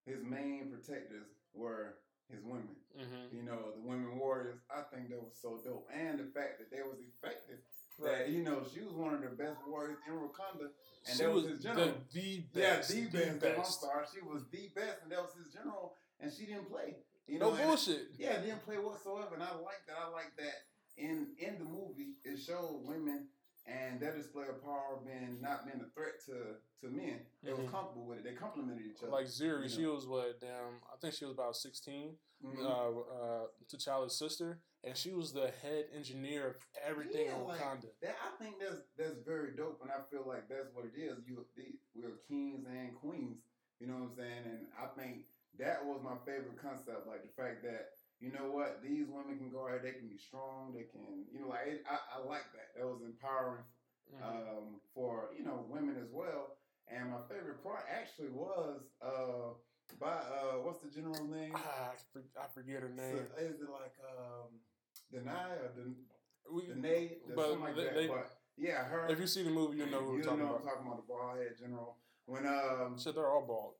his 0.05 0.23
main 0.23 0.71
protectors 0.71 1.27
were 1.53 1.95
his 2.29 2.43
women 2.43 2.75
Mm-hmm. 2.91 3.31
you 3.37 3.43
know, 3.43 3.71
the 3.71 3.79
women 3.87 4.19
warriors. 4.19 4.59
I 4.69 4.83
think 4.93 5.07
that 5.11 5.19
was 5.23 5.31
so 5.41 5.61
dope, 5.63 5.87
and 5.95 6.19
the 6.19 6.27
fact 6.35 6.59
that 6.59 6.67
they 6.69 6.83
was 6.83 6.99
effective. 6.99 7.63
Right. 7.97 8.27
That 8.27 8.29
you 8.29 8.43
know, 8.43 8.63
she 8.67 8.81
was 8.83 8.91
one 8.91 9.13
of 9.15 9.21
the 9.23 9.31
best 9.31 9.59
warriors 9.65 9.95
in 10.07 10.15
Wakanda, 10.19 10.67
and 11.07 11.15
she 11.15 11.23
that 11.23 11.31
was 11.31 11.43
was 11.43 11.51
his 11.53 11.61
the, 11.63 11.67
general. 11.71 11.93
the 12.11 12.43
yeah, 12.51 12.75
best. 12.83 12.89
the 12.91 13.01
the 13.07 13.07
best. 13.39 13.45
I'm 13.47 13.55
best. 13.63 13.79
sorry, 13.79 14.05
she 14.11 14.19
was 14.27 14.43
the 14.51 14.67
best, 14.75 15.03
and 15.03 15.11
that 15.13 15.23
was 15.23 15.31
his 15.39 15.53
general, 15.55 15.95
and 16.19 16.27
she 16.33 16.45
didn't 16.47 16.67
play. 16.69 16.97
You 17.31 17.39
No 17.39 17.51
know, 17.51 17.55
and- 17.55 17.67
bullshit. 17.67 18.11
yeah, 18.19 18.41
didn't 18.43 18.65
play 18.67 18.75
whatsoever, 18.75 19.35
and 19.39 19.43
I 19.43 19.55
like 19.55 19.79
that. 19.87 19.95
I 19.95 20.11
like 20.11 20.35
that 20.35 20.67
in 20.99 21.31
in 21.39 21.59
the 21.59 21.65
movie 21.65 22.19
it 22.27 22.35
showed 22.43 22.83
women 22.83 23.27
and 23.65 23.99
their 23.99 24.15
display 24.15 24.47
of 24.47 24.61
power 24.63 24.99
being 25.05 25.39
not 25.41 25.65
being 25.65 25.81
a 25.81 25.89
threat 25.93 26.15
to 26.25 26.55
to 26.81 26.89
men. 26.89 27.19
They 27.43 27.53
was 27.53 27.61
Mhm. 27.61 27.71
comfortable 27.71 28.05
with 28.07 28.19
it. 28.19 28.23
They 28.23 28.33
complimented 28.33 28.85
each 28.85 28.97
other. 29.03 29.11
Like 29.11 29.27
Zuri, 29.27 29.63
you 29.63 29.69
she 29.69 29.85
was 29.85 30.07
what? 30.07 30.39
Damn, 30.39 30.81
I 30.91 30.97
think 30.97 31.13
she 31.13 31.25
was 31.25 31.33
about 31.33 31.55
16 31.55 32.17
Mhm. 32.43 32.57
uh, 32.65 32.99
uh, 32.99 33.47
T'Challa's 33.67 34.17
sister, 34.17 34.59
and 34.83 34.97
she 34.97 35.13
was 35.13 35.31
the 35.31 35.51
head 35.51 35.89
engineer 35.93 36.47
of 36.47 36.55
everything 36.81 37.27
Yeah, 37.27 37.35
in 37.37 37.43
like, 37.45 37.59
Wakanda. 37.61 37.91
That 38.01 38.17
I 38.23 38.31
think 38.37 38.59
that's 38.59 38.81
that's 38.97 39.17
very 39.19 39.55
dope, 39.55 39.79
and 39.83 39.91
I 39.91 40.01
feel 40.09 40.23
like 40.25 40.47
that's 40.47 40.73
what 40.73 40.85
it 40.85 40.95
is. 40.95 41.19
You, 41.27 41.45
the, 41.55 41.79
we're 41.93 42.17
kings 42.27 42.65
and 42.65 42.95
queens. 42.95 43.43
You 43.79 43.87
know 43.87 43.93
what 43.95 44.09
I'm 44.11 44.15
saying? 44.15 44.45
And 44.45 44.67
I 44.77 44.87
think 44.87 45.25
that 45.57 45.85
was 45.85 46.01
my 46.01 46.17
favorite 46.25 46.57
concept, 46.57 47.05
like 47.07 47.21
the 47.23 47.29
fact 47.29 47.61
that 47.63 47.93
you 48.21 48.31
know 48.31 48.51
what 48.53 48.79
these 48.83 49.07
women 49.09 49.37
can 49.37 49.49
go 49.51 49.67
out, 49.67 49.81
they 49.83 49.91
can 49.97 50.07
be 50.07 50.17
strong, 50.17 50.71
they 50.73 50.83
can, 50.93 51.25
you 51.33 51.41
know, 51.41 51.49
like 51.49 51.65
it, 51.67 51.83
I, 51.89 51.97
I 52.21 52.23
like 52.23 52.45
that. 52.53 52.77
That 52.77 52.85
was 52.87 53.01
empowering 53.03 53.65
Mhm. 54.11 54.23
um, 54.27 54.81
for 54.93 55.29
you 55.37 55.43
know 55.45 55.65
women 55.69 55.95
as 56.01 56.09
well. 56.11 56.57
And 56.87 57.11
my 57.11 57.21
favorite 57.29 57.63
part 57.63 57.85
actually 57.89 58.29
was 58.29 58.81
uh, 59.01 59.55
by 59.99 60.11
uh, 60.11 60.59
what's 60.63 60.81
the 60.81 60.89
general 60.89 61.23
name? 61.25 61.53
ah, 61.55 61.93
I, 61.93 62.43
I 62.43 62.47
forget 62.53 62.81
her 62.81 62.89
name. 62.89 63.15
So, 63.31 63.43
is 63.45 63.61
it 63.61 63.69
like 63.69 63.95
um, 64.03 64.59
Denai 65.13 65.51
or 65.63 65.71
Den- 65.75 65.95
we, 66.51 66.67
Danae? 66.67 67.17
but 67.35 67.45
something 67.45 67.61
like 67.61 67.75
they- 67.77 67.83
that. 67.85 67.95
they- 67.95 68.07
but 68.07 68.27
yeah, 68.57 68.83
her. 68.83 69.07
if 69.09 69.19
you 69.19 69.27
see 69.27 69.43
the 69.43 69.49
movie, 69.49 69.77
you 69.77 69.85
know 69.85 69.99
who 70.01 70.17
you 70.17 70.17
we're 70.17 70.17
know 70.19 70.23
talking 70.25 70.41
I'm 70.41 70.49
about. 70.49 70.63
talking 70.65 70.87
about 70.87 70.97
the 70.97 71.07
bald 71.07 71.37
head 71.37 71.53
general. 71.57 71.97
When 72.25 72.45
um 72.45 72.99
Shit, 72.99 73.15
they're 73.15 73.31
all 73.31 73.45
bald. 73.47 73.75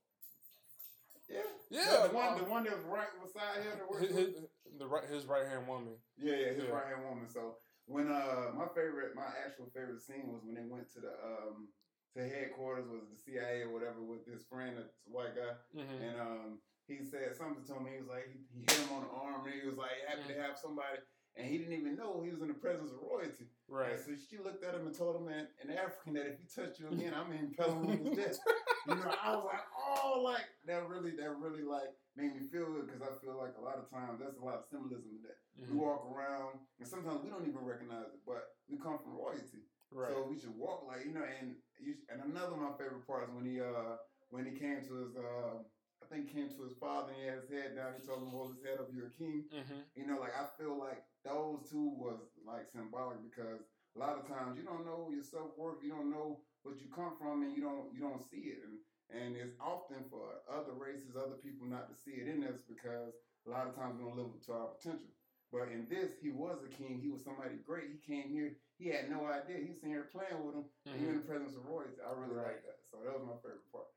Yeah 1.32 1.48
Yeah, 1.72 2.08
the 2.08 2.14
one 2.14 2.28
um, 2.34 2.38
the 2.38 2.46
one 2.52 2.64
that 2.66 2.76
was 2.76 2.86
right 2.86 3.08
beside 3.24 3.64
him 3.64 3.80
His, 4.00 4.12
his, 4.12 4.30
the 4.78 4.88
right, 4.88 5.08
his 5.08 5.26
right 5.26 5.48
hand 5.48 5.68
woman. 5.68 5.96
yeah 6.18 6.36
yeah 6.36 6.52
his 6.54 6.66
yeah. 6.68 6.76
right 6.76 6.88
hand 6.92 7.04
woman. 7.08 7.28
So 7.32 7.56
when 7.88 8.12
uh 8.12 8.52
my 8.56 8.68
favorite 8.76 9.16
my 9.16 9.28
actual 9.46 9.72
favorite 9.74 10.02
scene 10.04 10.28
was 10.28 10.42
when 10.44 10.56
they 10.56 10.68
went 10.68 10.92
to 10.94 11.00
the 11.02 11.14
um 11.24 11.72
to 12.16 12.28
headquarters 12.28 12.88
was 12.92 13.08
the 13.08 13.16
CIA 13.24 13.64
or 13.64 13.72
whatever 13.72 14.04
with 14.04 14.28
this 14.28 14.44
friend 14.52 14.76
a 14.78 14.84
white 15.08 15.32
guy 15.36 15.56
hmm 15.72 15.98
and 16.04 16.16
um 16.20 16.50
he 16.88 17.00
said 17.08 17.32
something 17.40 17.64
to 17.64 17.80
me. 17.80 17.96
He 17.96 18.02
was 18.04 18.12
like 18.12 18.28
he, 18.28 18.40
he 18.52 18.62
hit 18.68 18.84
him 18.84 18.92
on 19.00 19.08
the 19.08 19.14
arm 19.16 19.48
and 19.48 19.56
he 19.56 19.64
was 19.64 19.78
like 19.80 19.96
happy 20.08 20.28
Mm. 20.28 20.36
to 20.36 20.42
have 20.44 20.56
somebody. 20.60 21.00
And 21.38 21.48
he 21.48 21.58
didn't 21.58 21.74
even 21.74 21.96
know 21.96 22.22
he 22.24 22.30
was 22.32 22.42
in 22.42 22.50
the 22.50 22.54
presence 22.60 22.92
of 22.92 23.00
royalty. 23.02 23.48
Right. 23.70 23.94
And 23.94 24.00
so 24.00 24.12
she 24.20 24.38
looked 24.38 24.64
at 24.64 24.76
him 24.76 24.86
and 24.88 24.96
told 24.96 25.16
him 25.16 25.30
in, 25.32 25.48
in 25.64 25.72
African 25.72 26.14
that 26.20 26.28
if 26.28 26.36
he 26.40 26.46
touched 26.52 26.80
you 26.80 26.92
again, 26.92 27.14
I'm 27.16 27.32
impelling 27.32 27.88
on 27.88 27.98
his 28.04 28.12
desk. 28.16 28.42
You 28.90 28.98
know, 28.98 29.14
I 29.14 29.38
was 29.38 29.46
like, 29.46 29.62
oh, 29.78 30.26
like 30.26 30.50
that 30.66 30.90
really, 30.90 31.14
that 31.22 31.38
really 31.38 31.62
like 31.62 31.94
made 32.18 32.34
me 32.34 32.42
feel 32.50 32.66
good 32.66 32.90
because 32.90 33.06
I 33.06 33.14
feel 33.22 33.38
like 33.38 33.54
a 33.54 33.62
lot 33.62 33.78
of 33.78 33.86
times 33.94 34.18
that's 34.18 34.42
a 34.42 34.44
lot 34.44 34.58
of 34.58 34.66
symbolism 34.66 35.22
in 35.22 35.22
that. 35.22 35.38
We 35.54 35.70
Mhm. 35.70 35.78
walk 35.78 36.02
around 36.10 36.58
and 36.82 36.88
sometimes 36.90 37.22
we 37.22 37.30
don't 37.30 37.46
even 37.46 37.62
recognize 37.62 38.10
it, 38.10 38.26
but 38.26 38.58
we 38.66 38.82
come 38.82 38.98
from 38.98 39.14
royalty, 39.14 39.70
Right. 39.94 40.10
so 40.10 40.26
we 40.26 40.34
should 40.34 40.58
walk 40.58 40.82
like 40.90 41.06
you 41.06 41.14
know. 41.14 41.22
And 41.22 41.62
you, 41.78 41.94
and 42.10 42.26
another 42.26 42.58
of 42.58 42.66
my 42.66 42.74
favorite 42.74 43.06
parts 43.06 43.30
when 43.30 43.46
he 43.46 43.62
uh 43.62 44.02
when 44.34 44.50
he 44.50 44.58
came 44.58 44.82
to 44.82 44.94
his 45.06 45.14
uh 45.14 45.62
I 46.02 46.06
think 46.10 46.34
came 46.34 46.50
to 46.50 46.66
his 46.66 46.74
father 46.82 47.14
and 47.14 47.22
he 47.22 47.30
had 47.30 47.38
his 47.46 47.54
head 47.54 47.78
down. 47.78 47.94
He 47.94 48.02
told 48.02 48.26
him 48.26 48.34
hold 48.34 48.58
his 48.58 48.66
head 48.66 48.82
up, 48.82 48.90
you're 48.90 49.14
a 49.14 49.18
king. 49.22 49.46
hmm 49.54 49.86
You 49.94 50.10
know, 50.10 50.18
like 50.18 50.34
I 50.34 50.50
feel 50.58 50.74
like 50.74 51.06
those 51.26 51.70
two 51.70 51.94
was 51.98 52.20
like 52.46 52.70
symbolic 52.72 53.22
because 53.22 53.62
a 53.96 54.00
lot 54.00 54.18
of 54.18 54.28
times 54.28 54.58
you 54.58 54.64
don't 54.64 54.86
know 54.86 55.12
your 55.12 55.24
self 55.24 55.54
worth, 55.58 55.84
you 55.84 55.90
don't 55.90 56.12
know 56.12 56.40
what 56.64 56.80
you 56.80 56.88
come 56.94 57.14
from, 57.20 57.44
and 57.44 57.56
you 57.56 57.62
don't 57.62 57.94
you 57.94 58.02
don't 58.02 58.22
see 58.22 58.56
it, 58.56 58.60
and 58.64 58.78
and 59.12 59.36
it's 59.36 59.56
often 59.60 60.08
for 60.10 60.40
other 60.48 60.72
races, 60.72 61.20
other 61.20 61.36
people 61.44 61.68
not 61.68 61.92
to 61.92 61.96
see 61.96 62.16
it 62.16 62.32
in 62.32 62.44
us 62.48 62.64
because 62.64 63.12
a 63.48 63.50
lot 63.52 63.68
of 63.68 63.76
times 63.76 64.00
we 64.00 64.08
don't 64.08 64.16
live 64.16 64.32
up 64.32 64.44
to 64.46 64.54
our 64.54 64.72
potential. 64.78 65.12
But 65.52 65.68
in 65.68 65.84
this, 65.92 66.16
he 66.24 66.32
was 66.32 66.64
a 66.64 66.72
king. 66.72 67.04
He 67.04 67.12
was 67.12 67.28
somebody 67.28 67.60
great. 67.68 67.92
He 67.92 68.00
came 68.00 68.32
here. 68.32 68.56
He 68.80 68.88
had 68.88 69.12
no 69.12 69.28
idea. 69.28 69.60
He 69.60 69.76
was 69.76 69.84
sitting 69.84 69.92
here 69.92 70.08
playing 70.08 70.40
with 70.40 70.56
him. 70.56 70.64
And 70.88 70.96
you're 70.96 71.12
in 71.12 71.20
the 71.20 71.28
mm-hmm. 71.28 71.44
presence 71.44 71.60
of 71.60 71.68
royalty. 71.68 72.00
I 72.00 72.16
really 72.16 72.40
Right. 72.40 72.56
like 72.56 72.64
that. 72.64 72.80
So 72.88 73.04
that 73.04 73.12
was 73.12 73.28
my 73.28 73.36
favorite 73.44 73.68
part. 73.68 73.92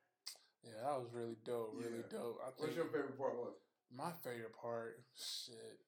Yeah, 0.66 0.82
that 0.82 0.98
was 0.98 1.12
really 1.14 1.38
dope. 1.46 1.78
Really 1.78 2.02
Yeah. 2.02 2.10
dope. 2.10 2.42
I 2.42 2.50
What's 2.58 2.74
your 2.74 2.90
favorite 2.90 3.16
part? 3.16 3.38
Was 3.38 3.54
my 3.94 4.10
favorite 4.26 4.56
part, 4.58 4.98
shit. 5.14 5.78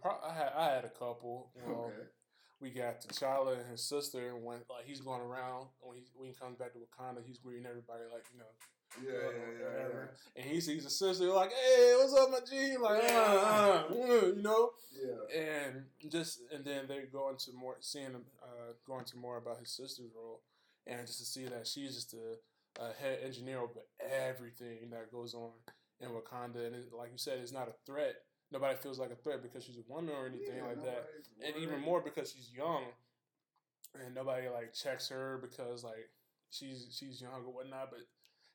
Pro- 0.00 0.20
I 0.26 0.32
had 0.34 0.52
I 0.56 0.74
had 0.74 0.84
a 0.84 0.88
couple. 0.88 1.50
Okay. 1.68 1.92
we 2.60 2.70
got 2.70 3.00
T'Challa 3.02 3.58
and 3.58 3.70
his 3.70 3.82
sister, 3.84 4.28
and 4.30 4.42
when 4.44 4.58
like 4.70 4.86
he's 4.86 5.00
going 5.00 5.20
around 5.20 5.66
when 5.80 5.96
he 5.98 6.04
when 6.16 6.28
he 6.28 6.34
comes 6.34 6.56
back 6.56 6.72
to 6.72 6.78
Wakanda, 6.78 7.18
he's 7.26 7.38
greeting 7.38 7.66
everybody 7.66 8.04
like 8.12 8.24
you 8.32 8.38
know, 8.38 8.52
Yeah, 9.02 9.28
yeah, 9.28 9.60
yeah, 9.60 9.88
yeah. 9.88 10.42
And 10.42 10.50
he 10.50 10.60
sees 10.60 10.84
his 10.84 10.98
sister 10.98 11.24
like, 11.26 11.50
"Hey, 11.52 11.94
what's 11.98 12.14
up, 12.14 12.30
my 12.30 12.40
G?" 12.48 12.76
Like, 12.78 13.02
Yeah. 13.02 13.18
uh, 13.18 13.94
uh, 13.94 13.94
uh, 13.94 14.26
you 14.26 14.42
know. 14.42 14.70
Yeah. 14.94 15.38
And 15.40 15.84
just 16.10 16.40
and 16.52 16.64
then 16.64 16.86
they 16.88 17.02
go 17.12 17.28
into 17.30 17.52
more 17.52 17.76
seeing 17.80 18.12
him 18.12 18.24
uh, 18.42 18.72
go 18.86 18.98
into 18.98 19.16
more 19.18 19.36
about 19.36 19.58
his 19.58 19.70
sister's 19.70 20.10
role, 20.16 20.40
and 20.86 21.06
just 21.06 21.18
to 21.18 21.24
see 21.26 21.44
that 21.46 21.66
she's 21.66 21.94
just 21.94 22.14
a, 22.14 22.38
a 22.82 22.92
head 23.02 23.18
engineer 23.22 23.58
over 23.60 23.80
everything 24.00 24.88
that 24.90 25.10
goes 25.12 25.34
on 25.34 25.50
in 26.00 26.08
Wakanda, 26.08 26.64
and 26.66 26.74
it, 26.74 26.92
like 26.96 27.10
you 27.12 27.18
said, 27.18 27.38
it's 27.40 27.52
not 27.52 27.68
a 27.68 27.74
threat. 27.84 28.14
Nobody 28.54 28.76
feels 28.76 28.98
like 29.00 29.10
a 29.10 29.16
threat 29.16 29.42
because 29.42 29.64
she's 29.64 29.76
a 29.78 29.92
woman 29.92 30.14
or 30.14 30.26
anything 30.26 30.56
Yeah, 30.58 30.68
like 30.70 30.82
that 30.84 31.08
and 31.44 31.56
even 31.56 31.80
more 31.80 32.00
because 32.00 32.32
she's 32.32 32.50
young, 32.56 32.84
and 34.04 34.14
nobody 34.14 34.48
like 34.48 34.72
checks 34.72 35.08
her 35.08 35.38
because 35.42 35.84
like 35.84 36.08
she's 36.50 36.86
she's 36.96 37.20
young 37.20 37.42
or 37.46 37.52
whatnot. 37.52 37.90
But 37.90 38.00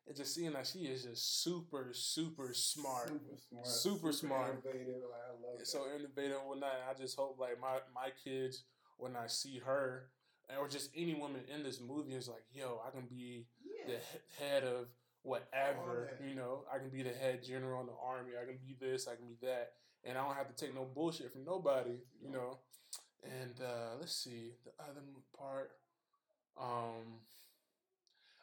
it's 0.07 0.19
just 0.19 0.33
seeing 0.33 0.53
that 0.53 0.65
she 0.67 0.79
is 0.79 1.03
just 1.03 1.43
super 1.43 1.89
super 1.93 2.53
smart, 2.53 3.09
super 3.09 3.37
smart, 3.49 3.67
Super 3.67 4.11
smart. 4.11 4.51
innovative. 4.65 5.01
Like, 5.03 5.21
I 5.27 5.31
love 5.33 5.59
that. 5.59 5.67
so 5.67 5.85
innovative 5.97 6.37
and 6.39 6.47
whatnot. 6.47 6.71
I 6.89 6.93
just 6.99 7.15
hope 7.17 7.37
like 7.39 7.59
my 7.59 7.79
my 7.93 8.09
kids 8.23 8.63
when 8.97 9.15
I 9.15 9.27
see 9.27 9.59
her 9.65 10.09
or 10.57 10.67
just 10.67 10.89
any 10.95 11.13
woman 11.13 11.41
in 11.53 11.61
this 11.63 11.79
movie 11.79 12.15
is 12.15 12.27
like, 12.27 12.43
yo, 12.53 12.81
I 12.87 12.89
can 12.89 13.05
be 13.07 13.45
the 13.85 13.93
yeah. 13.93 13.99
he- 14.11 14.43
head 14.43 14.63
of 14.63 14.87
whatever, 15.21 16.09
you 16.27 16.35
know. 16.35 16.63
I 16.73 16.79
can 16.79 16.89
be 16.89 17.03
the 17.03 17.13
head 17.13 17.43
general 17.43 17.81
in 17.81 17.87
the 17.87 17.93
army. 18.03 18.31
I 18.41 18.45
can 18.45 18.57
be 18.57 18.75
this. 18.79 19.07
I 19.07 19.15
can 19.15 19.27
be 19.27 19.37
that, 19.45 19.73
and 20.03 20.17
I 20.17 20.25
don't 20.25 20.35
have 20.35 20.53
to 20.53 20.65
take 20.65 20.73
no 20.75 20.85
bullshit 20.85 21.31
from 21.31 21.43
nobody, 21.45 21.97
you 22.21 22.31
know. 22.31 22.57
And 23.23 23.55
uh, 23.61 23.97
let's 23.99 24.15
see 24.15 24.53
the 24.65 24.71
other 24.83 25.01
part. 25.37 25.71
Um, 26.59 27.19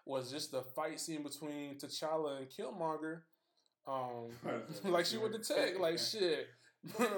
was 0.04 0.30
just 0.30 0.52
the 0.52 0.62
fight 0.62 1.00
scene 1.00 1.22
between 1.22 1.74
T'Challa 1.76 2.38
and 2.38 2.48
Killmonger. 2.48 3.20
Um, 3.88 4.30
like 4.92 5.06
she 5.06 5.16
to 5.18 5.38
tech, 5.38 5.78
like 5.78 5.98
shit. 6.12 6.48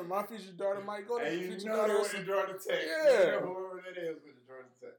My 0.09 0.23
future 0.23 0.53
daughter 0.57 0.81
might 0.81 1.07
go 1.07 1.19
to 1.19 1.25
Hey, 1.25 1.39
you 1.41 1.49
future 1.49 1.69
know 1.69 1.77
daughter. 1.77 1.95
went 1.95 2.05
to 2.11 2.17
some- 2.17 2.25
Georgia 2.25 2.53
Tech. 2.55 2.79
Yeah. 2.87 3.21
You 3.25 3.31
know 3.33 3.41
whoever 3.41 3.83
that 3.85 4.01
is 4.03 4.17
with 4.25 4.35
the 4.37 4.47
Georgia 4.47 4.69
Tech. 4.81 4.91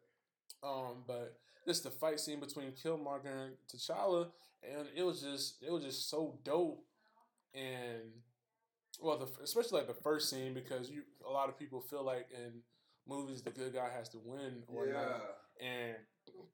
Um, 0.63 1.03
but 1.07 1.37
just 1.65 1.83
the 1.83 1.89
fight 1.89 2.19
scene 2.19 2.39
between 2.39 2.71
Killmonger 2.73 3.45
and 3.45 3.53
T'Challa, 3.73 4.27
and 4.63 4.87
it 4.95 5.03
was 5.03 5.21
just 5.21 5.63
it 5.63 5.71
was 5.71 5.83
just 5.83 6.09
so 6.09 6.37
dope, 6.43 6.83
and 7.55 8.11
well, 9.01 9.17
the, 9.17 9.27
especially 9.43 9.79
like 9.79 9.87
the 9.87 10.01
first 10.01 10.29
scene 10.29 10.53
because 10.53 10.89
you 10.89 11.03
a 11.27 11.31
lot 11.31 11.49
of 11.49 11.57
people 11.57 11.81
feel 11.81 12.03
like 12.03 12.27
in 12.33 12.61
movies 13.07 13.41
the 13.41 13.49
good 13.51 13.73
guy 13.73 13.89
has 13.95 14.09
to 14.09 14.19
win 14.23 14.63
or 14.67 14.87
Yeah. 14.87 14.93
not, 14.93 15.21
and 15.61 15.95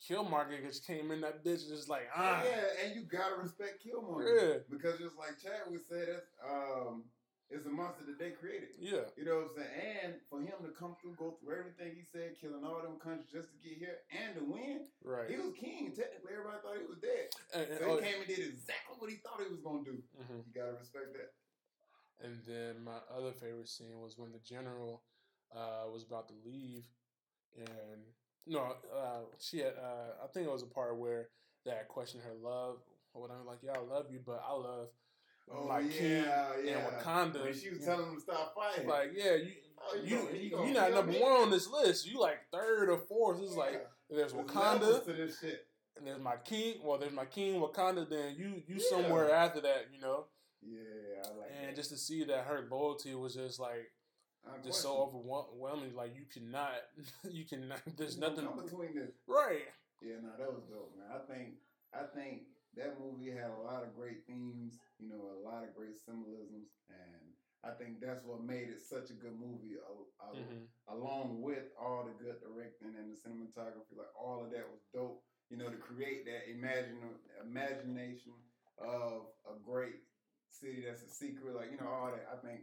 Killmonger 0.01 0.63
just 0.65 0.85
came 0.87 1.11
in 1.11 1.21
that 1.21 1.43
bitch 1.43 1.61
and 1.67 1.69
just 1.75 1.89
like 1.89 2.07
ah 2.15 2.43
Yeah, 2.43 2.85
and 2.85 2.95
you 2.95 3.03
gotta 3.03 3.35
respect 3.35 3.83
Killmonger. 3.85 4.25
Yeah. 4.25 4.57
Because 4.69 4.99
just 4.99 5.17
like 5.17 5.35
Chadwick 5.41 5.81
said, 5.87 6.07
it's 6.09 6.31
um 6.43 7.03
it's 7.51 7.67
a 7.67 7.69
monster 7.69 8.01
that 8.09 8.17
they 8.17 8.31
created. 8.31 8.69
yeah 8.79 9.05
You 9.15 9.25
know 9.25 9.45
what 9.45 9.53
I'm 9.53 9.55
saying? 9.61 9.97
And 10.03 10.13
for 10.29 10.41
him 10.41 10.57
to 10.65 10.73
come 10.73 10.95
through, 10.97 11.13
go 11.13 11.37
through 11.37 11.53
everything 11.53 11.93
he 11.93 12.01
said, 12.01 12.33
killing 12.41 12.65
all 12.65 12.81
them 12.81 12.97
countries 12.97 13.29
just 13.29 13.53
to 13.53 13.57
get 13.61 13.77
here 13.77 14.01
and 14.09 14.33
to 14.33 14.43
win. 14.49 14.89
Right. 15.05 15.29
He 15.29 15.37
was 15.37 15.53
king. 15.53 15.93
Technically, 15.93 16.33
everybody 16.33 16.57
thought 16.65 16.81
he 16.81 16.89
was 16.89 16.97
dead. 17.05 17.29
And, 17.53 17.69
and- 17.69 17.77
So 17.77 17.85
oh, 17.85 17.95
he 18.01 18.01
came 18.01 18.17
and 18.17 18.29
did 18.31 18.49
exactly 18.49 18.97
what 18.97 19.13
he 19.13 19.21
thought 19.21 19.37
he 19.45 19.51
was 19.53 19.61
gonna 19.61 19.85
do. 19.85 20.01
mhm. 20.17 20.41
You 20.41 20.51
gotta 20.57 20.73
respect 20.81 21.13
that. 21.13 21.37
And 22.23 22.39
then 22.47 22.83
my 22.83 22.97
other 23.15 23.31
favorite 23.33 23.67
scene 23.69 23.99
was 24.01 24.17
when 24.17 24.31
the 24.31 24.39
general 24.39 25.03
uh, 25.55 25.89
was 25.91 26.03
about 26.03 26.27
to 26.29 26.33
leave, 26.45 26.83
and 27.57 28.01
no, 28.47 28.61
uh, 28.95 29.19
she 29.39 29.59
had. 29.59 29.73
Uh, 29.77 30.23
I 30.23 30.27
think 30.33 30.47
it 30.47 30.51
was 30.51 30.63
a 30.63 30.67
part 30.67 30.97
where 30.97 31.29
they 31.65 31.73
questioned 31.87 32.23
her 32.23 32.33
love. 32.33 32.77
When 33.13 33.31
I'm 33.31 33.45
like, 33.45 33.59
yeah, 33.61 33.71
I 33.75 33.79
love 33.79 34.07
you, 34.11 34.19
but 34.25 34.43
I 34.47 34.53
love 34.53 34.87
Oh 35.51 35.67
my 35.67 35.79
yeah, 35.79 35.89
king 35.89 36.23
yeah. 36.65 36.77
and 36.77 36.87
Wakanda. 36.87 37.43
When 37.43 37.53
she 37.53 37.69
was 37.69 37.79
telling 37.85 38.07
him 38.09 38.15
to 38.15 38.21
stop 38.21 38.55
fighting. 38.55 38.89
like, 38.89 39.11
yeah, 39.15 39.35
you. 39.35 39.51
Oh, 39.77 39.95
You, 40.03 40.29
you, 40.33 40.49
you're 40.65 40.73
not 40.73 40.91
number 40.91 41.11
me? 41.11 41.19
one 41.21 41.31
on 41.33 41.51
this 41.51 41.67
list. 41.69 42.07
You 42.07 42.19
like 42.19 42.39
third 42.51 42.89
or 42.89 42.97
fourth. 42.97 43.39
It's 43.41 43.55
like 43.55 43.73
Yeah. 43.73 43.79
there's 44.17 44.33
There's 44.33 44.45
Wakanda, 44.47 44.81
levels 44.81 45.05
to 45.05 45.13
this 45.13 45.39
shit. 45.39 45.67
and 45.97 46.07
there's 46.07 46.19
my 46.21 46.37
king. 46.37 46.75
Well, 46.83 46.97
there's 46.97 47.13
my 47.13 47.25
king 47.25 47.61
Wakanda. 47.61 48.09
Then 48.09 48.35
you 48.37 48.63
you 48.67 48.75
Yeah. 48.77 48.89
somewhere 48.89 49.31
after 49.33 49.61
that, 49.61 49.87
you 49.93 49.99
know. 50.01 50.25
Yeah, 50.61 50.79
like 50.79 51.04
And 51.75 51.83
just 51.83 51.91
to 51.91 51.99
see 51.99 52.23
that 52.23 52.47
her 52.47 52.63
loyalty 52.71 53.11
was 53.19 53.35
just 53.35 53.59
like 53.59 53.91
just 54.63 54.79
so 54.79 54.95
overwhelming. 55.11 55.91
Like 55.91 56.15
you 56.15 56.23
cannot, 56.23 56.71
you 57.29 57.43
cannot. 57.43 57.83
There's 57.99 58.15
nothing. 58.17 58.47
between 58.55 58.95
this. 58.95 59.11
Right. 59.27 59.67
Yeah, 59.99 60.23
no, 60.23 60.31
that 60.39 60.47
was 60.47 60.63
dope, 60.71 60.95
man. 60.95 61.11
I 61.11 61.19
think 61.27 61.59
I 61.91 62.07
think 62.15 62.47
that 62.79 62.95
movie 62.95 63.27
had 63.27 63.51
a 63.51 63.59
lot 63.59 63.83
of 63.83 63.91
great 63.91 64.23
themes, 64.23 64.79
you 65.03 65.11
know, 65.11 65.19
a 65.35 65.43
lot 65.43 65.67
of 65.67 65.75
great 65.75 65.99
symbolisms, 65.99 66.71
and 66.87 67.19
I 67.67 67.75
think 67.75 67.99
that's 67.99 68.23
what 68.23 68.39
made 68.39 68.71
it 68.71 68.79
such 68.79 69.11
a 69.11 69.19
good 69.19 69.35
movie. 69.35 69.75
al- 69.83 70.07
al- 70.23 70.39
hmm 70.39 70.63
Along 70.87 71.41
with 71.41 71.75
all 71.75 72.07
the 72.07 72.15
good 72.23 72.39
directing 72.39 72.95
and 72.95 73.11
the 73.11 73.19
cinematography, 73.19 73.99
like 73.99 74.15
all 74.15 74.39
of 74.39 74.51
that 74.51 74.63
was 74.71 74.79
dope. 74.95 75.19
You 75.51 75.57
know, 75.57 75.67
to 75.67 75.75
create 75.75 76.23
that 76.23 76.47
imagine 76.47 77.03
imagination 77.43 78.31
of 78.79 79.27
a 79.43 79.59
great 79.59 80.07
city 80.59 80.83
that's 80.85 81.03
a 81.03 81.09
secret, 81.09 81.55
like 81.55 81.71
you 81.71 81.77
know, 81.77 81.91
all 81.91 82.11
that. 82.11 82.27
I 82.31 82.37
think 82.45 82.61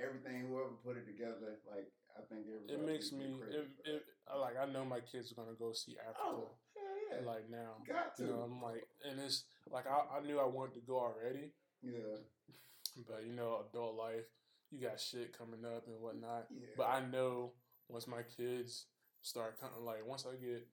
everything, 0.00 0.48
whoever 0.48 0.74
put 0.84 0.96
it 0.96 1.06
together, 1.06 1.60
like 1.68 1.88
I 2.16 2.22
think 2.28 2.46
It 2.68 2.80
makes 2.84 3.12
me. 3.12 3.36
It, 3.50 3.68
it, 3.84 4.02
like. 4.38 4.56
I 4.56 4.66
know 4.70 4.84
my 4.84 5.00
kids 5.00 5.32
are 5.32 5.36
gonna 5.36 5.56
go 5.58 5.72
see 5.72 5.96
Africa. 6.00 6.18
oh, 6.22 6.50
hell 6.74 6.96
yeah, 7.10 7.26
Like 7.26 7.50
now. 7.50 7.82
got 7.86 8.16
to. 8.16 8.22
You 8.22 8.28
know, 8.30 8.40
I'm 8.46 8.62
like, 8.62 8.86
and 9.08 9.20
it's 9.20 9.44
like 9.70 9.86
I, 9.86 10.18
I 10.18 10.26
knew 10.26 10.38
I 10.38 10.46
wanted 10.46 10.74
to 10.74 10.86
go 10.86 10.98
already, 10.98 11.52
yeah, 11.82 12.18
but 13.08 13.24
you 13.26 13.32
know, 13.32 13.64
adult 13.68 13.96
life, 13.96 14.26
you 14.70 14.80
got 14.80 15.00
shit 15.00 15.36
coming 15.36 15.64
up 15.64 15.86
and 15.86 16.00
whatnot. 16.00 16.46
yeah. 16.50 16.74
But 16.76 16.88
I 16.88 17.00
know 17.10 17.52
once 17.88 18.06
my 18.06 18.22
kids 18.36 18.86
start 19.22 19.60
coming, 19.60 19.84
like 19.84 20.06
once 20.06 20.26
I 20.26 20.36
get 20.36 20.66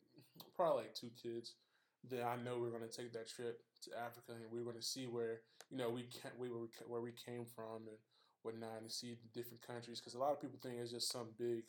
probably 0.55 0.83
like 0.83 0.95
two 0.95 1.11
kids, 1.21 1.55
then 2.09 2.23
I 2.25 2.35
know 2.41 2.59
we're 2.59 2.71
gonna 2.71 2.87
take 2.91 3.13
that 3.13 3.29
trip 3.29 3.61
to 3.83 3.89
Africa 3.97 4.33
and 4.33 4.45
we're 4.51 4.65
gonna 4.69 4.81
see 4.81 5.05
where 5.07 5.41
you 5.71 5.77
know 5.77 5.89
we 5.89 6.03
can't 6.03 6.37
we 6.37 6.49
were 6.49 6.67
where 6.87 7.01
we 7.01 7.11
came 7.11 7.45
from 7.45 7.87
and 7.87 7.97
whatnot 8.43 8.81
and 8.81 8.91
see 8.91 9.15
the 9.15 9.29
different 9.39 9.61
countries 9.65 9.99
because 9.99 10.13
a 10.15 10.19
lot 10.19 10.31
of 10.31 10.41
people 10.41 10.59
think 10.61 10.75
it's 10.79 10.91
just 10.91 11.11
some 11.11 11.27
big 11.37 11.63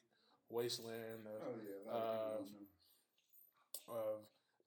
wasteland 0.51 1.25
of, 1.27 1.43
Oh 1.43 1.57
yeah, 1.62 1.93
of 1.93 2.47
people 2.47 2.67
of 3.88 4.21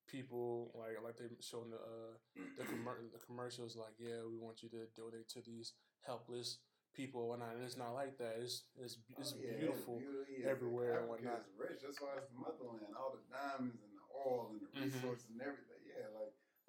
people 0.08 0.72
like 0.78 0.98
like 1.04 1.18
they 1.18 1.26
showing 1.42 1.70
the 1.72 1.78
uh, 1.78 2.14
the, 2.58 2.64
commer- 2.64 3.02
the 3.14 3.20
commercials 3.26 3.76
like 3.76 3.94
yeah 4.00 4.22
we 4.30 4.38
want 4.38 4.62
you 4.64 4.70
to 4.70 4.86
donate 4.96 5.28
to 5.30 5.42
these 5.42 5.74
helpless 6.06 6.60
people 6.94 7.22
and 7.22 7.30
whatnot 7.30 7.56
and 7.56 7.64
it's 7.66 7.78
not 7.78 7.94
like 7.94 8.18
that 8.18 8.38
it's 8.40 8.64
it's, 8.80 8.98
it's 9.20 9.34
Oh, 9.34 9.42
yeah, 9.44 9.58
beautiful 9.58 10.02
everywhere 10.46 11.00
and 11.00 11.10
whatnot. 11.10 11.44
is 11.44 11.52
rich. 11.58 11.80
That's 11.84 12.00
why 12.00 12.16
it's 12.22 12.30
the 12.32 12.38
motherland. 12.40 12.94
All 12.96 13.12
the 13.18 13.24
diamonds 13.28 13.82
and 13.84 13.92
the 13.98 14.06
oil 14.16 14.54
and 14.54 14.62
the 14.64 14.70
Mhm. 14.72 14.94
resources 14.94 15.28
and 15.34 15.42
everything. 15.42 15.75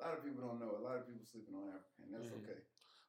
A 0.00 0.04
lot 0.04 0.18
of 0.18 0.24
people 0.24 0.42
don't 0.46 0.60
know. 0.60 0.76
A 0.76 0.84
lot 0.84 0.96
of 1.00 1.06
people 1.08 1.24
sleeping 1.24 1.54
on 1.56 1.68
Africa, 1.72 2.00
and 2.04 2.12
that's 2.14 2.28
Mhm. 2.28 2.44
okay. 2.44 2.60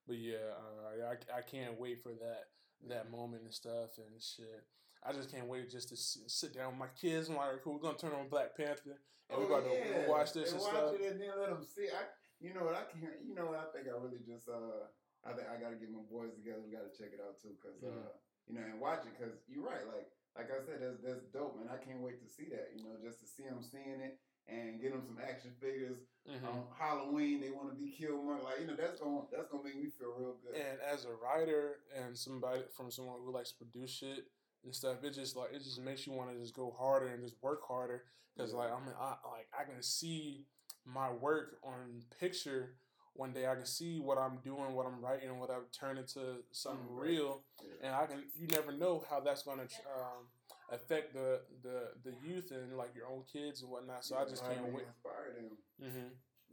But 0.08 0.17
yeah, 0.17 0.56
uh, 0.56 1.12
I, 1.12 1.39
I 1.39 1.41
can't 1.41 1.80
wait 1.80 2.02
for 2.02 2.13
that 2.15 2.50
that 2.88 3.10
moment 3.10 3.41
and 3.43 3.54
stuff 3.54 3.97
and 3.97 4.21
shit. 4.21 4.63
I 5.02 5.12
just 5.12 5.32
can't 5.34 5.47
wait 5.47 5.67
just 5.69 5.89
to 5.89 5.97
sit, 5.97 6.30
sit 6.30 6.54
down 6.54 6.78
with 6.78 6.80
my 6.80 6.93
kids 6.93 7.28
and 7.28 7.36
like, 7.38 7.62
cool, 7.63 7.73
we're 7.73 7.82
gonna 7.82 7.97
turn 7.97 8.13
on 8.13 8.30
Black 8.30 8.56
Panther 8.56 9.02
and 9.30 9.39
we're 9.39 9.50
Oh, 9.50 9.62
gonna 9.62 9.73
yeah. 9.73 10.08
watch 10.08 10.32
this 10.34 10.54
and 10.54 10.62
watch 10.62 10.71
stuff. 10.78 10.93
it 10.93 11.02
and 11.12 11.19
then 11.21 11.34
let 11.41 11.50
them 11.50 11.63
see. 11.65 11.89
I, 11.89 12.06
you 12.39 12.54
know 12.54 12.63
what? 12.69 12.76
I 12.78 12.86
can't. 12.86 13.17
You 13.26 13.34
know 13.34 13.47
what? 13.50 13.60
I 13.60 13.65
think 13.73 13.88
I 13.89 13.97
really 13.97 14.21
just. 14.26 14.47
uh 14.47 14.88
I 15.26 15.34
think 15.34 15.50
I 15.50 15.58
got 15.60 15.71
to 15.73 15.76
get 15.82 15.91
my 15.91 16.00
boys 16.08 16.32
together. 16.38 16.62
We 16.63 16.71
got 16.71 16.88
to 16.88 16.93
check 16.95 17.12
it 17.12 17.19
out 17.19 17.36
too, 17.41 17.52
because 17.60 17.82
Mhm. 17.84 17.89
uh, 18.06 18.13
you 18.47 18.54
know, 18.56 18.62
and 18.63 18.80
watch 18.80 19.04
it. 19.04 19.12
Because 19.17 19.36
you're 19.50 19.65
right. 19.65 19.84
Like 19.89 20.08
like 20.38 20.47
I 20.54 20.62
said, 20.63 20.80
that's 20.80 21.02
that's 21.02 21.26
dope, 21.34 21.58
man. 21.58 21.67
I 21.67 21.82
can't 21.84 22.00
wait 22.00 22.21
to 22.21 22.30
see 22.30 22.45
that. 22.54 22.71
You 22.78 22.86
know, 22.86 22.95
just 23.02 23.19
to 23.21 23.28
see 23.28 23.43
them 23.43 23.60
seeing 23.60 24.00
it 24.00 24.21
and 24.49 24.79
get 24.81 24.91
them 24.93 25.03
some 25.05 25.17
action 25.21 25.51
figures. 25.60 25.97
Mhm. 26.27 26.43
on 26.43 26.67
Halloween 26.77 27.39
they 27.39 27.49
want 27.51 27.69
to 27.69 27.75
be 27.75 27.89
Killmonger. 27.97 28.43
Like 28.43 28.60
you 28.60 28.67
know, 28.67 28.75
that's 28.75 28.99
gonna 28.99 29.21
that's 29.31 29.47
gonna 29.49 29.63
make 29.63 29.75
me 29.77 29.89
feel 29.89 30.12
real 30.17 30.36
good. 30.43 30.55
And 30.55 30.79
as 30.81 31.05
a 31.05 31.13
writer 31.13 31.79
and 31.95 32.17
somebody 32.17 32.63
from 32.75 32.91
someone 32.91 33.21
who 33.23 33.31
likes 33.31 33.51
to 33.51 33.57
produce 33.57 33.91
shit 33.91 34.27
and 34.65 34.75
stuff, 34.75 35.03
it 35.05 35.12
just 35.12 35.38
like 35.38 35.53
it 35.53 35.60
just 35.63 35.79
makes 35.81 36.05
you 36.05 36.12
want 36.13 36.31
to 36.33 36.38
just 36.39 36.53
go 36.53 36.75
harder 36.77 37.07
and 37.07 37.23
just 37.23 37.41
work 37.41 37.62
harder 37.65 38.03
because 38.36 38.51
Yeah. 38.51 38.57
like 38.60 38.71
I 38.73 38.79
mean 38.81 38.93
I 38.99 39.15
like 39.31 39.47
I 39.57 39.63
can 39.63 39.81
see 39.81 40.45
my 40.83 41.12
work 41.13 41.60
on 41.63 42.03
picture 42.19 42.75
one 43.13 43.31
day. 43.31 43.47
I 43.47 43.55
can 43.55 43.65
see 43.65 43.99
what 44.01 44.17
I'm 44.17 44.38
doing, 44.39 44.73
what 44.75 44.86
I'm 44.86 44.99
writing, 45.01 45.39
what 45.39 45.49
I've 45.49 45.71
turned 45.71 45.97
into 45.97 46.43
something 46.51 46.88
great. 46.93 47.12
real, 47.12 47.43
Yeah. 47.63 47.71
and 47.88 47.95
I 47.95 48.05
can 48.05 48.29
you 48.36 48.47
never 48.47 48.73
know 48.73 48.99
how 49.10 49.21
that's 49.21 49.43
gonna 49.43 49.63
um, 49.95 50.27
affect 50.69 51.13
the 51.13 51.41
the 51.63 51.89
the 52.03 52.13
youth 52.27 52.51
and 52.51 52.75
like 52.77 52.93
your 52.95 53.08
own 53.08 53.23
kids 53.32 53.62
and 53.62 53.71
whatnot. 53.71 54.03
So 54.06 54.17
I 54.17 54.25
just 54.25 54.43
can't 54.45 54.62
wait. 54.73 54.86
Inspire 54.88 55.34
them. 55.36 55.58
hmm 55.80 56.08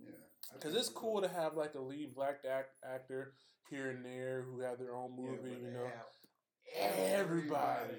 Yeah, 0.05 0.11
Because 0.55 0.75
it's 0.75 0.89
cool 0.89 1.21
to 1.23 1.29
have 1.29 1.55
like 1.57 1.75
a 1.75 1.81
lead 1.81 2.15
black 2.15 2.41
act- 2.49 2.77
actor 2.85 3.35
here 3.71 3.91
and 3.91 4.05
there 4.05 4.43
who 4.43 4.61
have 4.61 4.79
their 4.79 4.95
own 4.95 5.17
movie, 5.17 5.39
but 5.43 5.61
you 5.61 5.71
know. 5.71 5.87
Everybody. 6.77 7.95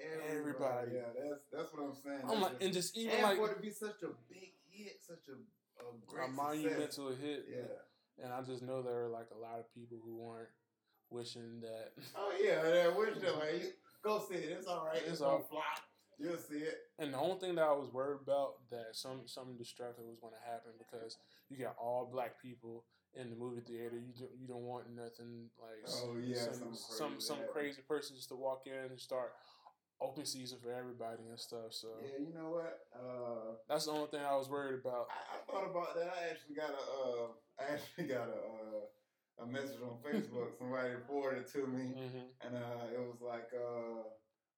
everybody, 0.00 0.36
Everybody. 0.38 0.90
Yeah, 0.94 1.00
that's 1.28 1.44
that's 1.52 1.72
what 1.72 1.82
I'm 1.84 1.94
saying. 2.02 2.20
I'm 2.28 2.40
like, 2.40 2.52
just- 2.52 2.62
and 2.64 2.72
just 2.72 2.96
even 2.96 3.12
and 3.14 3.22
like 3.22 3.36
for 3.38 3.50
it 3.50 3.54
to 3.56 3.60
be 3.62 3.70
such 3.70 4.02
a 4.02 4.08
big 4.28 4.52
hit, 4.70 4.96
such 5.06 5.28
a, 5.28 5.32
a 5.82 5.86
great 6.06 6.28
a 6.28 6.32
monumental 6.32 7.08
hit. 7.10 7.46
Yeah. 7.50 8.24
And 8.24 8.32
I 8.32 8.42
just 8.42 8.62
know 8.62 8.82
there 8.82 9.04
are 9.04 9.08
like 9.08 9.28
a 9.34 9.38
lot 9.38 9.58
of 9.58 9.72
people 9.74 9.98
who 10.04 10.26
aren't 10.28 10.48
wishing 11.10 11.60
that. 11.62 11.92
Oh 12.16 12.32
yeah, 12.42 12.62
yeah. 12.68 12.88
Wish 12.96 13.14
them 13.18 13.38
like 13.38 13.74
go 14.02 14.22
see 14.28 14.34
it. 14.36 14.56
It's 14.58 14.66
all 14.66 14.86
right. 14.86 14.96
It's 15.02 15.12
It's, 15.12 15.20
all- 15.20 15.40
fly. 15.40 15.62
You'll 16.18 16.36
see 16.36 16.58
it. 16.58 16.76
And 16.98 17.14
the 17.14 17.18
only 17.18 17.40
thing 17.40 17.54
that 17.54 17.64
I 17.64 17.72
was 17.72 17.88
worried 17.90 18.20
about 18.22 18.68
that 18.70 18.92
some 18.92 19.22
something 19.24 19.56
destructive 19.56 20.04
was 20.04 20.18
going 20.20 20.34
to 20.36 20.50
happen 20.50 20.72
because 20.76 21.16
you 21.48 21.56
got 21.56 21.76
all 21.80 22.10
black 22.12 22.36
people 22.42 22.84
in 23.14 23.30
the 23.30 23.36
movie 23.36 23.62
theater. 23.62 23.96
You 23.96 24.12
don't, 24.12 24.30
you 24.38 24.46
don't 24.46 24.64
want 24.68 24.84
nothing 24.94 25.48
like 25.58 25.80
Oh, 25.88 26.16
yeah, 26.22 26.52
some 26.52 26.74
some 26.76 27.08
crazy 27.16 27.20
some 27.24 27.38
crazy 27.50 27.80
person 27.88 28.16
just 28.16 28.28
to 28.28 28.36
walk 28.36 28.66
in 28.66 28.90
and 28.92 29.00
start 29.00 29.32
open 30.02 30.26
season 30.26 30.58
for 30.62 30.72
everybody 30.72 31.24
and 31.28 31.40
stuff. 31.40 31.72
So 31.72 31.88
Yeah, 32.02 32.20
you 32.20 32.34
know 32.34 32.50
what? 32.50 32.80
Uh, 32.94 33.56
that's 33.66 33.86
the 33.86 33.92
only 33.92 34.08
thing 34.08 34.20
I 34.20 34.36
was 34.36 34.48
worried 34.50 34.80
about. 34.84 35.08
I, 35.08 35.36
I 35.36 35.38
thought 35.50 35.70
about 35.70 35.94
that. 35.94 36.12
I 36.20 36.28
actually 36.30 36.54
got 36.54 36.70
a, 36.70 36.84
uh, 37.00 37.26
I 37.58 37.72
actually 37.74 38.04
got 38.12 38.28
a, 38.28 38.32
uh, 38.32 38.84
a 39.42 39.46
message 39.46 39.80
on 39.82 39.96
Facebook. 40.04 40.56
Somebody 40.58 40.94
forwarded 41.06 41.46
to 41.52 41.66
me, 41.66 41.94
hmm 41.96 42.26
and 42.44 42.56
uh, 42.56 42.92
it 42.92 43.00
was 43.00 43.20
like, 43.20 43.48
uh, 43.56 44.04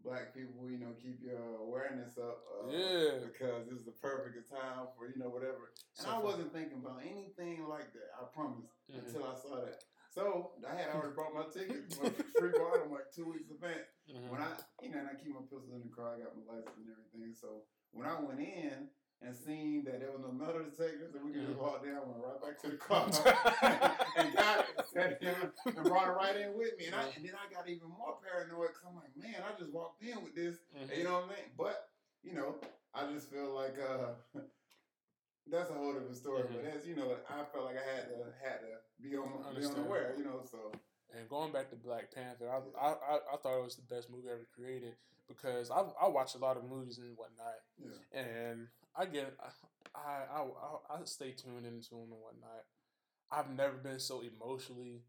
"Black 0.04 0.34
people, 0.34 0.70
you 0.70 0.78
know, 0.78 0.94
keep 1.00 1.20
your 1.22 1.58
awareness 1.62 2.18
up, 2.18 2.42
uh, 2.50 2.70
Yeah. 2.70 3.18
because 3.26 3.66
this 3.68 3.78
is 3.80 3.84
the 3.84 3.92
perfect 4.02 4.50
time 4.50 4.88
for 4.96 5.06
you 5.08 5.16
know 5.18 5.30
whatever." 5.30 5.72
And 5.98 6.06
So 6.06 6.10
I 6.10 6.18
wasn't 6.18 6.52
thinking 6.52 6.78
about 6.78 7.02
anything 7.02 7.66
like 7.68 7.92
that. 7.92 8.10
I 8.18 8.24
promise 8.32 8.70
Mhm. 8.90 9.06
until 9.06 9.24
I 9.24 9.34
saw 9.34 9.56
that. 9.64 9.84
So 10.10 10.52
I 10.68 10.74
had 10.74 10.90
already 10.90 11.14
bought 11.18 11.34
my 11.34 11.46
ticket 11.52 11.92
for 11.94 12.10
free 12.36 12.52
bottom 12.58 12.90
like 12.92 13.10
two 13.12 13.26
weeks 13.30 13.50
advance. 13.50 13.88
Mhm. 14.08 14.28
When 14.30 14.40
I, 14.40 14.56
you 14.82 14.90
know, 14.90 14.98
and 14.98 15.08
I 15.08 15.14
keep 15.14 15.32
my 15.34 15.42
pistols 15.42 15.72
in 15.72 15.82
the 15.88 15.94
car, 15.94 16.14
I 16.16 16.20
got 16.20 16.36
my 16.36 16.44
license 16.54 16.76
and 16.76 16.90
everything. 16.90 17.34
So 17.34 17.64
when 17.92 18.06
I 18.06 18.20
went 18.20 18.40
in 18.40 18.90
and 19.24 19.36
seen 19.36 19.84
that 19.84 20.00
there 20.00 20.10
was 20.10 20.20
no 20.20 20.32
metal 20.32 20.62
detectors, 20.64 21.14
and 21.14 21.24
we 21.24 21.32
could 21.32 21.46
just 21.46 21.54
Mhm. 21.58 21.62
walk 21.62 21.84
down, 21.84 22.08
went 22.08 22.22
right 22.22 22.40
back 22.42 22.60
to 22.62 22.68
the 22.70 22.76
car 22.76 23.06
and 24.16 24.34
got 24.34 24.66
it, 24.94 25.52
and 25.66 25.84
brought 25.86 26.08
it 26.08 26.12
right 26.12 26.36
in 26.36 26.56
with 26.58 26.76
me. 26.78 26.86
And, 26.86 26.94
I, 26.96 27.04
and 27.16 27.24
then 27.24 27.34
I 27.34 27.52
got 27.52 27.68
even 27.68 27.88
more 27.88 28.18
paranoid 28.22 28.68
because 28.68 28.84
I'm 28.88 28.96
like, 28.96 29.14
man, 29.16 29.42
I 29.46 29.58
just 29.58 29.72
walked 29.72 30.02
in 30.02 30.22
with 30.22 30.34
this. 30.34 30.56
Mhm. 30.74 30.96
You 30.98 31.04
know 31.04 31.14
what 31.20 31.24
I 31.24 31.28
mean? 31.28 31.50
But 31.56 31.88
you 32.22 32.34
know, 32.34 32.56
I 32.94 33.10
just 33.12 33.30
feel 33.30 33.54
like 33.54 33.78
uh, 33.78 34.14
that's 35.50 35.70
a 35.70 35.74
whole 35.74 35.92
different 35.92 36.16
story. 36.16 36.44
Mhm. 36.44 36.54
But 36.54 36.64
as 36.76 36.86
you 36.86 36.94
know, 36.96 37.16
I 37.28 37.44
felt 37.52 37.64
like 37.64 37.76
I 37.76 37.84
had 37.96 38.08
to 38.08 38.32
had 38.42 38.60
to 38.60 38.78
be 39.02 39.16
on 39.16 39.54
be 39.54 39.64
unaware. 39.64 40.14
You 40.16 40.24
know, 40.24 40.42
so 40.50 40.72
And 41.14 41.28
going 41.28 41.52
back 41.52 41.68
to 41.70 41.76
Black 41.76 42.10
Panther, 42.12 42.48
I, 42.50 42.58
I, 42.80 42.90
I, 42.92 43.14
I 43.34 43.36
thought 43.36 43.58
it 43.58 43.64
was 43.64 43.76
the 43.76 43.82
best 43.94 44.08
movie 44.10 44.28
ever 44.30 44.46
created 44.54 44.94
because 45.28 45.70
I, 45.70 45.84
I 46.00 46.08
watch 46.08 46.34
a 46.34 46.38
lot 46.38 46.56
of 46.56 46.64
movies 46.64 46.98
and 46.98 47.16
whatnot, 47.18 47.60
yeah. 47.78 48.20
and 48.20 48.68
I 48.96 49.06
get 49.06 49.34
I 49.40 49.98
I, 49.98 50.42
I, 50.42 50.94
I 50.94 51.04
stay 51.04 51.32
tuned 51.32 51.66
into 51.66 51.90
them 51.90 52.10
and 52.12 52.20
whatnot. 52.20 52.64
I've 53.30 53.50
never 53.50 53.74
been 53.76 53.98
so 54.00 54.20
emotionally 54.22 55.02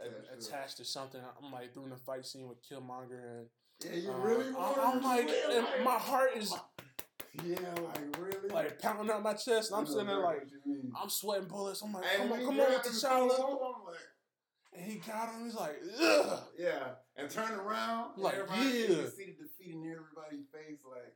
a- 0.00 0.04
Attached 0.04 0.40
to 0.40 0.48
attached 0.48 0.76
to 0.78 0.84
something. 0.84 1.20
I'm 1.42 1.52
like 1.52 1.74
during 1.74 1.90
the 1.90 1.96
fight 1.96 2.24
scene 2.26 2.48
with 2.48 2.58
Killmonger 2.68 3.38
and 3.38 3.46
Yeah, 3.84 3.94
you 4.00 4.10
Uh, 4.12 4.16
really 4.18 4.46
I'm 4.58 5.00
to 5.00 5.06
like, 5.06 5.26
like- 5.48 5.84
my 5.84 5.98
heart 5.98 6.30
is 6.36 6.54
Yeah, 7.44 7.56
like 7.82 8.16
really. 8.18 8.48
like 8.50 8.78
pounding 8.78 9.10
out 9.10 9.22
my 9.22 9.32
chest, 9.34 9.70
and 9.70 9.80
I'm 9.80 9.86
sitting 9.86 10.06
there 10.06 10.18
like, 10.18 10.38
what 10.40 10.50
you 10.50 10.60
mean. 10.74 10.92
I'm 11.00 11.08
sweating 11.08 11.48
bullets. 11.48 11.82
I'm 11.82 11.92
like, 11.92 12.04
And 12.12 12.20
come 12.20 12.30
when 12.30 12.40
on, 12.46 12.54
he 12.54 12.60
come 12.62 12.74
on, 12.74 12.82
T'Challa. 12.82 13.84
Like, 13.86 13.96
And 14.74 14.84
he 14.90 14.98
got 14.98 15.34
him. 15.34 15.44
He's 15.44 15.54
like, 15.54 15.76
ugh. 16.00 16.42
yeah, 16.58 16.94
and 17.16 17.28
turn 17.30 17.52
around, 17.52 18.12
Like, 18.18 18.34
yeah. 18.50 18.62
you 18.62 18.86
see 19.08 19.26
the 19.26 19.44
defeat 19.44 19.74
in 19.74 19.84
everybody's 19.90 20.46
face, 20.52 20.80
like, 20.88 21.14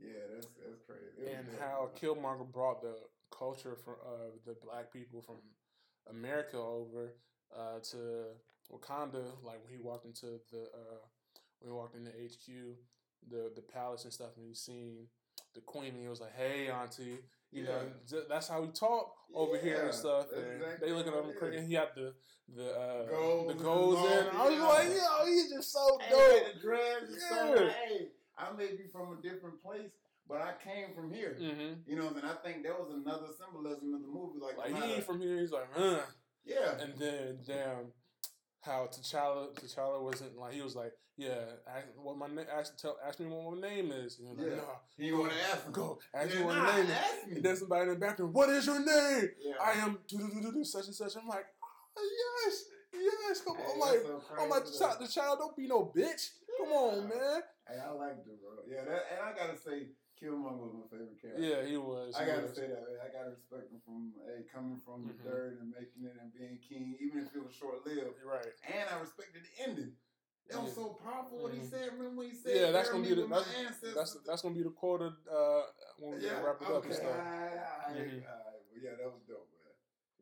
yeah, 0.00 0.24
that's 0.34 0.46
that's 0.46 0.80
crazy. 0.86 1.30
It 1.30 1.36
and 1.38 1.46
dope, 1.50 1.60
how. 1.60 1.90
Killmonger 2.00 2.50
brought 2.52 2.82
the 2.82 2.94
culture 3.36 3.76
from 3.84 3.94
uh, 4.04 4.30
the 4.46 4.54
black 4.64 4.92
people 4.92 5.20
from 5.22 5.36
America 6.10 6.56
over 6.58 7.14
uh, 7.56 7.80
to 7.90 7.96
Wakanda. 8.72 9.24
Like 9.42 9.62
when 9.64 9.72
he 9.72 9.78
walked 9.78 10.06
into 10.06 10.40
the 10.52 10.62
uh, 10.74 11.00
when 11.60 11.70
he 11.72 11.76
walked 11.76 11.96
into 11.96 12.10
HQ, 12.10 12.76
the 13.30 13.50
the 13.54 13.62
palace 13.62 14.04
and 14.04 14.12
stuff, 14.12 14.30
and 14.36 14.46
he 14.46 14.54
seen 14.54 15.06
the 15.54 15.60
queen, 15.60 15.94
and 15.94 16.02
he 16.02 16.08
was 16.08 16.20
like, 16.20 16.34
"Hey, 16.36 16.68
auntie." 16.70 17.18
You 17.50 17.64
know, 17.64 17.80
Yeah. 17.80 18.10
th- 18.10 18.24
that's 18.28 18.46
how 18.46 18.60
we 18.60 18.68
talk 18.68 19.10
over 19.34 19.56
here 19.56 19.86
and 19.86 19.94
stuff. 19.94 20.26
And 20.36 20.60
exactly 20.60 20.86
they 20.88 20.94
looking 20.94 21.14
at 21.14 21.24
him 21.24 21.30
it 21.30 21.38
crazy. 21.38 21.54
is. 21.56 21.60
And 21.62 21.68
he 21.70 21.74
had 21.76 21.88
the 21.96 22.12
the 22.54 22.78
uh, 22.78 23.06
Gold 23.08 23.46
the 23.48 23.52
and 23.52 23.60
golds 23.62 24.00
in. 24.12 24.26
I 24.36 24.44
was 24.44 24.54
yeah. 24.54 24.64
like, 24.66 24.88
yo, 24.88 25.26
he's 25.32 25.50
just 25.50 25.72
so 25.72 25.98
Hey, 25.98 26.10
dope. 26.10 26.52
the 26.54 26.60
dreads 26.60 27.08
is 27.10 27.22
so 27.26 27.54
Yeah. 27.54 27.70
hey, 27.70 28.08
I 28.38 28.56
may 28.56 28.68
be 28.76 28.84
from 28.92 29.18
a 29.18 29.22
different 29.22 29.60
place, 29.62 29.90
but 30.28 30.40
I 30.40 30.52
came 30.62 30.94
from 30.94 31.12
here. 31.12 31.36
hmm 31.38 31.74
You 31.86 31.96
know, 31.96 32.08
and 32.08 32.24
I 32.24 32.34
think 32.44 32.62
that 32.64 32.78
was 32.78 32.92
another 32.94 33.28
symbolism 33.38 33.94
of 33.94 34.02
the 34.02 34.08
movie. 34.08 34.38
Like, 34.40 34.56
Like 34.56 34.82
he 34.82 34.94
ain't 34.94 35.04
from 35.04 35.20
here. 35.20 35.38
He's 35.38 35.52
like, 35.52 35.68
huh. 35.74 36.00
yeah, 36.44 36.78
And 36.80 36.94
then 36.98 37.38
damn, 37.46 37.92
how 38.60 38.86
T'Challa 38.86 39.52
T'Challa 39.54 40.02
wasn't 40.02 40.36
like 40.36 40.52
he 40.54 40.62
was 40.62 40.76
like, 40.76 40.92
yeah, 41.16 41.46
ask, 41.66 41.86
what 42.00 42.16
my 42.16 42.28
name 42.28 42.46
ask 42.56 42.76
tell 42.76 42.96
ask 43.04 43.18
me 43.18 43.26
what 43.26 43.58
my 43.60 43.68
name 43.68 43.90
is. 43.90 44.18
And 44.20 44.28
he 44.28 44.34
was 44.34 44.38
like, 44.38 44.50
Yeah. 44.50 44.56
no, 44.56 45.04
he 45.04 45.12
want 45.12 45.32
to 45.32 45.38
ask 45.50 45.64
him. 45.66 45.72
go 45.72 45.98
ask 46.14 46.30
Yeah, 46.32 46.38
me 46.40 46.44
what 46.46 46.56
nah, 46.56 46.62
my 46.64 46.76
name 46.76 46.84
is. 46.86 46.90
ask 46.92 47.26
me. 47.26 47.34
And 47.36 47.44
then 47.44 47.56
somebody 47.56 47.82
in 47.82 47.88
the 47.88 47.96
background, 47.96 48.34
what 48.34 48.48
is 48.50 48.66
your 48.66 48.78
name? 48.78 49.30
Yeah. 49.44 49.54
I 49.60 49.72
am 49.80 49.98
do 50.06 50.18
do 50.18 50.40
do 50.40 50.52
do 50.52 50.64
such 50.64 50.86
and 50.86 50.94
such. 50.94 51.16
I'm 51.16 51.26
like, 51.26 51.46
oh, 51.96 52.08
yes, 52.46 52.64
yes. 52.92 53.40
Come 53.40 53.56
Hey, 53.56 53.64
on, 53.64 53.72
I'm 53.72 53.80
like, 53.80 54.66
so 54.66 54.84
I'm 54.84 54.90
like 54.90 55.00
the 55.00 55.08
child, 55.08 55.38
don't 55.40 55.56
be 55.56 55.66
no 55.66 55.92
bitch. 55.96 56.30
Come 56.58 56.72
on, 56.72 57.08
man. 57.08 57.40
Hey, 57.68 57.78
I 57.78 57.90
liked 57.92 58.24
it, 58.26 58.40
bro. 58.40 58.64
Yeah, 58.64 58.84
that, 58.88 59.02
and 59.12 59.20
I 59.20 59.36
gotta 59.36 59.56
say, 59.58 59.92
Killmonger 60.16 60.72
was 60.72 60.74
my 60.74 60.88
favorite 60.90 61.20
character. 61.20 61.38
Yeah, 61.44 61.62
he 61.68 61.76
was. 61.76 62.16
I 62.16 62.24
he 62.24 62.30
gotta 62.32 62.48
was. 62.48 62.56
say 62.56 62.66
that. 62.66 62.80
Man. 62.80 62.98
I 63.04 63.08
gotta 63.12 63.30
respect 63.36 63.70
him 63.70 63.80
from 63.84 64.12
hey 64.24 64.48
coming 64.48 64.80
from 64.80 65.04
Mhm. 65.04 65.12
the 65.12 65.28
dirt 65.28 65.60
and 65.60 65.70
making 65.70 66.04
it 66.08 66.16
and 66.20 66.32
being 66.32 66.58
king, 66.58 66.96
even 67.00 67.28
if 67.28 67.34
it 67.36 67.44
was 67.44 67.52
short 67.54 67.84
lived. 67.86 68.18
Right. 68.24 68.52
And 68.66 68.88
I 68.88 68.98
respected 69.00 69.44
the 69.44 69.52
ending. 69.62 69.92
That 70.48 70.62
was 70.64 70.72
so 70.74 70.96
powerful 71.04 71.38
what 71.44 71.52
he 71.52 71.60
Mhm. 71.60 71.70
said. 71.70 71.92
Remember 71.92 72.24
when 72.24 72.30
he 72.30 72.34
said, 72.34 72.56
Yeah, 72.56 72.70
that's 72.72 72.88
gonna 72.88 73.04
be 73.04 73.14
the 73.14 73.26
that's, 73.28 73.80
that's 73.94 74.12
that's 74.24 74.42
gonna 74.42 74.54
be 74.56 74.62
the 74.64 74.70
quote 74.72 75.02
uh 75.02 75.62
when 76.00 76.18
we 76.18 76.24
yeah, 76.26 76.40
wrap 76.40 76.60
it 76.62 76.68
up 76.72 76.84
and 76.84 76.94
stuff. 76.94 77.06
Alright, 77.06 77.52
Mhm. 77.92 78.24
alright. 78.24 78.24
Well, 78.24 78.80
yeah, 78.80 78.94
that 78.96 79.12
was 79.12 79.22
dope, 79.28 79.48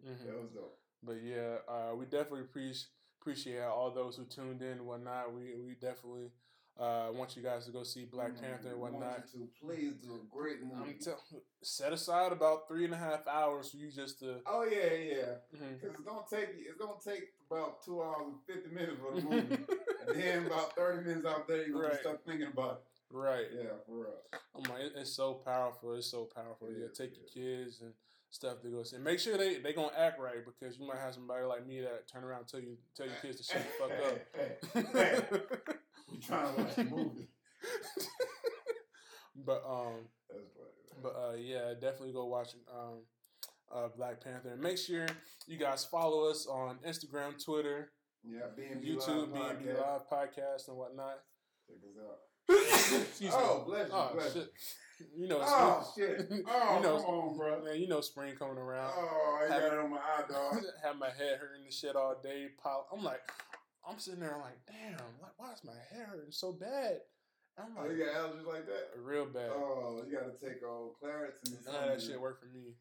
man. 0.03 0.17
Mhm. 0.17 0.27
That 0.27 0.41
was 0.43 0.51
dope. 0.51 0.79
But 1.03 1.23
yeah, 1.23 1.59
uh, 1.69 1.95
we 1.95 2.07
definitely 2.07 2.43
appreciate 2.43 2.89
appreciate 3.21 3.63
all 3.63 3.91
those 3.91 4.17
who 4.17 4.25
tuned 4.25 4.63
in 4.63 4.73
and 4.79 4.87
whatnot. 4.87 5.33
We 5.33 5.55
we 5.57 5.75
definitely 5.75 6.31
uh, 6.79 7.09
want 7.13 7.37
you 7.37 7.43
guys 7.43 7.65
to 7.67 7.73
go 7.73 7.83
see 7.83 8.05
Black 8.05 8.33
Mm, 8.37 8.41
Panther 8.43 8.69
and 8.71 8.81
whatnot. 8.81 9.31
to 9.33 9.49
please 9.61 9.95
do 10.03 10.15
a 10.15 10.35
great 10.37 10.63
movie. 10.63 10.91
I'm 10.93 10.99
tell 10.99 11.19
set 11.63 11.93
aside 11.93 12.33
about 12.33 12.69
three 12.69 12.85
and 12.85 12.93
a 12.95 12.99
half 12.99 13.27
hours 13.27 13.71
for 13.71 13.79
you 13.79 13.91
just 13.91 14.19
to. 14.21 14.37
oh 14.47 14.65
yeah, 14.65 14.93
yeah. 14.95 15.25
Because 15.51 15.91
it's 15.95 16.01
gonna 16.05 16.23
take 16.31 16.49
it's 16.59 16.79
gonna 16.79 16.93
take 17.05 17.29
about 17.51 17.83
two 17.85 18.03
hours 18.03 18.27
and 18.27 18.37
fifty 18.47 18.75
minutes 18.75 18.99
for 19.01 19.15
the 19.15 19.21
movie, 19.27 19.57
and 20.07 20.15
then 20.23 20.47
about 20.47 20.75
thirty 20.77 21.05
minutes 21.07 21.27
out 21.27 21.49
there, 21.49 21.67
you're 21.67 21.73
gonna 21.77 21.89
Right. 21.89 22.01
start 22.01 22.21
thinking 22.27 22.49
about 22.49 22.83
it. 22.83 23.17
right. 23.17 23.47
Yeah, 23.55 23.71
for 23.87 23.93
real. 24.03 24.41
I'm 24.55 24.63
like, 24.65 24.93
it's 24.97 25.13
so 25.13 25.35
powerful. 25.35 25.95
It's 25.95 26.11
so 26.11 26.25
powerful. 26.35 26.69
It 26.69 26.75
Yeah, 26.79 26.87
is, 26.91 26.99
take 26.99 27.13
it 27.13 27.19
your 27.35 27.57
kids 27.59 27.81
and 27.81 27.93
stuff 28.31 28.61
to 28.63 28.69
go 28.69 28.83
see. 28.83 28.99
Make 28.99 29.19
sure 29.19 29.39
they 29.39 29.57
they 29.59 29.73
gonna 29.73 29.93
act 29.97 30.19
right 30.21 30.45
because 30.45 30.79
you 30.79 30.87
might 30.87 30.99
have 30.99 31.15
somebody 31.15 31.45
like 31.45 31.67
me 31.67 31.81
that 31.81 32.07
turn 32.07 32.23
around 32.25 32.41
and 32.41 32.49
tell 32.49 32.61
you 32.61 32.77
tell 32.95 33.07
your 33.07 33.17
kids 33.23 33.39
to 33.39 33.45
shut 33.45 33.63
the 33.63 33.71
fuck 33.79 33.93
Hey, 34.35 34.83
hey, 34.93 35.17
up. 35.17 35.77
We 36.17 36.23
trying 36.27 36.55
to 36.55 36.63
watch 36.63 36.79
a 36.79 36.85
movie. 36.85 37.29
but 39.45 39.63
um. 39.69 40.09
That's 40.31 40.49
funny. 40.55 41.03
But 41.03 41.15
uh, 41.15 41.35
yeah, 41.37 41.75
definitely 41.75 42.13
go 42.13 42.25
watch 42.27 42.55
um, 42.75 43.03
uh, 43.73 43.89
Black 43.97 44.21
Panther 44.25 44.49
and 44.51 44.61
make 44.63 44.79
sure 44.79 45.07
you 45.47 45.59
guys 45.59 45.85
follow 45.85 46.29
us 46.31 46.47
on 46.47 46.79
Instagram, 46.89 47.43
Twitter, 47.45 47.93
yeah, 48.25 48.47
B&B 48.57 48.89
YouTube, 48.97 49.31
Live 49.33 49.59
Podcast. 49.59 49.79
Live 49.79 50.09
podcast 50.11 50.69
and 50.69 50.77
whatnot. 50.79 51.19
Check 51.69 51.77
us 51.85 51.97
out. 52.01 52.19
Oh, 53.33 53.65
bless 53.67 53.89
you, 53.89 53.95
Oh 53.95 54.11
bless 54.15 54.35
you. 54.37 54.41
shit! 54.43 54.53
You 55.17 55.27
know, 55.29 55.41
Oh 55.43 55.93
shit! 55.97 56.29
you 56.31 56.45
Oh, 56.49 56.81
know, 56.83 56.97
come 56.97 57.15
on, 57.15 57.37
bro. 57.37 57.63
man. 57.65 57.77
You 57.81 57.89
know, 57.89 58.01
spring 58.01 58.35
coming 58.39 58.57
around. 58.57 58.93
Oh, 58.97 59.41
I 59.45 59.49
got 59.49 59.63
it 59.65 59.73
on 59.79 59.91
my 59.91 59.99
eye, 59.99 60.23
dog. 60.31 60.63
have 60.83 60.97
my 60.97 61.09
head 61.09 61.39
hurting 61.41 61.65
and 61.65 61.73
shit 61.73 61.95
all 61.97 62.15
day. 62.23 62.47
Pile. 62.63 62.87
I'm 62.93 63.03
like, 63.05 63.21
I'm 63.89 63.99
sitting 63.99 64.21
there. 64.21 64.35
I'm 64.35 64.41
like, 64.41 64.59
damn. 64.67 64.99
Like, 65.23 65.33
why 65.37 65.53
is 65.53 65.63
my 65.65 65.73
hair 65.93 66.07
hurting 66.11 66.33
so 66.33 66.53
bad? 66.53 66.99
I'm 67.59 67.75
like, 67.75 67.87
Oh, 67.87 67.91
you 67.93 68.05
got 68.05 68.15
allergies 68.15 68.47
like 68.47 68.67
that? 68.67 68.91
real 69.03 69.27
bad. 69.27 69.51
Oh, 69.51 70.03
you 70.07 70.13
gotta 70.13 70.33
take 70.37 70.63
old 70.67 70.95
Claritin. 71.03 71.57
None 71.65 71.75
of 71.75 71.89
that 71.89 72.03
shit 72.03 72.21
work 72.21 72.41
for 72.41 72.47
me. 72.47 72.75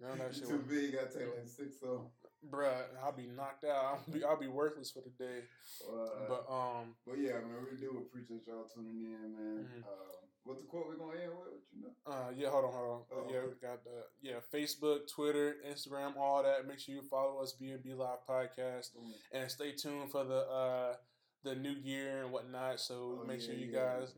None 0.00 0.12
of 0.12 0.18
that 0.18 0.34
shit 0.38 0.48
Too 0.48 0.64
big. 0.68 0.94
I 0.94 1.04
take 1.12 1.28
like 1.36 1.46
six 1.48 1.82
of 1.82 1.88
them. 1.88 2.06
Bruh, 2.50 2.84
I'll 3.02 3.12
be 3.12 3.26
knocked 3.26 3.64
out. 3.64 4.00
I'll 4.08 4.12
be, 4.14 4.24
I'll 4.24 4.38
be 4.40 4.46
worthless 4.48 4.90
for 4.90 5.00
the 5.00 5.10
day. 5.24 5.40
Uh, 5.86 6.26
But 6.28 6.46
um, 6.52 6.94
But 7.06 7.18
yeah, 7.18 7.32
man, 7.34 7.66
we 7.70 7.76
do 7.76 8.04
appreciate 8.06 8.46
y'all 8.46 8.64
tuning 8.72 9.02
in, 9.04 9.32
man. 9.32 9.68
Mhm. 9.68 9.78
Um, 9.78 10.28
what's 10.44 10.60
the 10.60 10.66
quote 10.66 10.86
we're 10.86 10.96
gonna 10.96 11.18
end 11.20 11.32
with? 11.32 11.48
What 11.48 11.62
you 11.74 11.82
know? 11.82 12.12
uh, 12.12 12.30
yeah, 12.36 12.48
hold 12.50 12.64
on, 12.66 12.72
hold 12.72 12.90
on. 12.90 13.02
Oh, 13.12 13.26
yeah, 13.30 13.38
okay. 13.38 13.48
we 13.60 13.68
got 13.68 13.84
the 13.84 14.04
yeah, 14.22 14.38
Facebook, 14.54 15.08
Twitter, 15.12 15.56
Instagram, 15.68 16.16
all 16.16 16.42
that. 16.42 16.66
Make 16.68 16.78
sure 16.78 16.94
you 16.94 17.02
follow 17.02 17.42
us, 17.42 17.52
B&B 17.52 17.94
Live 17.94 18.18
Podcast, 18.28 18.94
Boom. 18.94 19.12
and 19.32 19.50
stay 19.50 19.72
tuned 19.72 20.10
for 20.12 20.24
the 20.24 20.40
uh 20.48 20.94
the 21.42 21.54
new 21.54 21.74
year 21.82 22.22
and 22.22 22.32
whatnot. 22.32 22.80
So 22.80 23.20
Oh, 23.22 23.26
make 23.26 23.40
yeah, 23.40 23.46
sure 23.46 23.54
you 23.54 23.66
yeah. 23.72 23.98
guys 24.00 24.14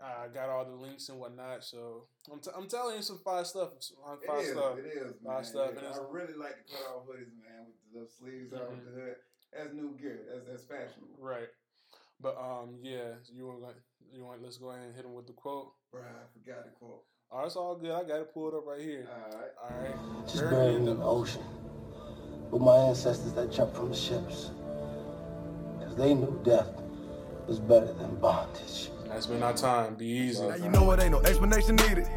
uh 0.00 0.28
got 0.32 0.48
all 0.48 0.64
the 0.64 0.74
links 0.76 1.08
and 1.08 1.18
whatnot. 1.18 1.64
So 1.64 2.06
I'm, 2.32 2.38
t- 2.38 2.50
I'm 2.56 2.68
telling 2.68 2.96
you 2.96 3.02
some 3.02 3.18
fire 3.18 3.42
stuff, 3.44 3.70
some 3.80 3.96
It 4.22 4.26
fire 4.26 4.40
is, 4.40 4.50
stuff. 4.50 4.78
it 4.78 4.86
is, 4.86 5.14
man. 5.24 5.36
of 5.40 5.46
stuff, 5.46 5.70
Yeah, 5.74 5.78
and 5.78 5.94
I 5.94 5.98
really 6.12 6.34
like 6.34 6.54
the 6.66 6.70
cut 6.70 6.86
off 6.94 7.06
hoodies, 7.08 7.34
man, 7.34 7.57
the 7.92 8.06
sleeves 8.06 8.52
out 8.52 8.70
Mhm. 8.70 8.76
with 8.76 8.84
the 8.94 9.00
hood. 9.00 9.16
That's 9.52 9.72
new 9.74 9.96
gear. 9.96 10.20
That's 10.30 10.44
that's 10.46 10.64
fashionable. 10.64 11.16
Right. 11.18 11.48
But 12.20 12.36
um, 12.36 12.78
yeah, 12.82 13.14
you 13.32 13.46
want 13.46 13.62
you 14.12 14.24
want 14.24 14.42
let's 14.42 14.58
go 14.58 14.70
ahead 14.70 14.84
and 14.84 14.94
hit 14.94 15.04
him 15.04 15.14
with 15.14 15.26
the 15.26 15.32
quote. 15.32 15.72
Bruh, 15.94 16.00
I 16.00 16.26
forgot 16.32 16.64
the 16.64 16.70
quote. 16.70 17.04
Oh, 17.30 17.44
it's 17.44 17.56
all 17.56 17.76
good. 17.76 17.90
I 17.92 18.04
got 18.04 18.20
it 18.20 18.32
pulled 18.32 18.54
up 18.54 18.66
right 18.66 18.80
here. 18.80 19.06
All 19.10 19.38
right. 19.38 19.50
All 19.62 19.82
right. 19.82 20.24
Just 20.26 20.38
Buried 20.40 20.50
buried 20.50 20.74
in 20.76 20.84
me 20.86 20.90
in 20.92 20.98
the 20.98 21.04
ocean 21.04 21.44
with 22.50 22.62
my 22.62 22.76
ancestors 22.76 23.32
that 23.34 23.52
jumped 23.52 23.76
from 23.76 23.90
the 23.90 23.96
ships. 23.96 24.50
Because 25.78 25.94
they 25.96 26.14
knew 26.14 26.40
death 26.44 26.80
was 27.46 27.58
better 27.60 27.92
than 27.92 28.16
bondage. 28.16 28.90
That's 29.06 29.26
been 29.26 29.42
our 29.42 29.52
time. 29.54 29.94
Be 29.94 30.06
easy. 30.06 30.46
Now 30.46 30.56
you 30.56 30.68
know 30.70 30.90
it 30.92 31.00
ain't 31.00 31.12
no 31.12 31.20
explanation 31.20 31.76
needed. 31.76 32.08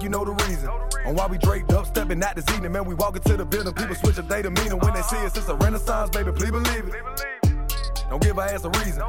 Think 0.00 0.14
you 0.14 0.18
know 0.18 0.24
the 0.24 0.32
reason 0.46 0.66
on 1.04 1.14
why 1.14 1.26
we 1.26 1.36
draped 1.36 1.72
up, 1.72 1.84
stepping 1.84 2.22
out 2.22 2.34
this 2.34 2.48
evening. 2.54 2.72
Man, 2.72 2.86
we 2.86 2.94
walk 2.94 3.16
into 3.16 3.36
the 3.36 3.44
building, 3.44 3.74
people 3.74 3.94
switch 3.94 4.18
up 4.18 4.28
their 4.28 4.42
demeanor 4.42 4.76
when 4.76 4.94
they 4.94 5.02
see 5.02 5.18
us. 5.18 5.36
It's 5.36 5.46
a 5.46 5.54
renaissance, 5.56 6.08
baby. 6.08 6.32
Please 6.32 6.50
believe 6.50 6.88
it. 6.88 6.94
Don't 8.08 8.22
give 8.22 8.38
our 8.38 8.46
ass 8.46 8.64
a 8.64 8.70
reason. 8.70 9.02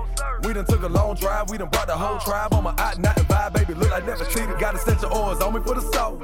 We 0.44 0.52
done 0.52 0.66
took 0.66 0.84
a 0.84 0.90
long 0.90 1.16
drive, 1.16 1.50
we 1.50 1.58
done 1.58 1.70
brought 1.70 1.88
the 1.88 1.96
whole 1.96 2.20
tribe 2.20 2.54
on 2.54 2.66
my 2.66 2.72
out 2.72 3.00
out 3.08 3.18
and 3.18 3.28
vibe, 3.30 3.54
baby. 3.54 3.74
Look 3.74 3.94
I 3.94 4.00
never 4.00 4.26
cheated. 4.26 4.60
Set 4.82 5.02
your 5.02 5.16
oars 5.16 5.40
on 5.40 5.54
me 5.54 5.62
for 5.62 5.76
the 5.76 5.82
soul. 5.94 6.22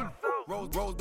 Rose, 0.50 0.70
rose. 0.76 0.96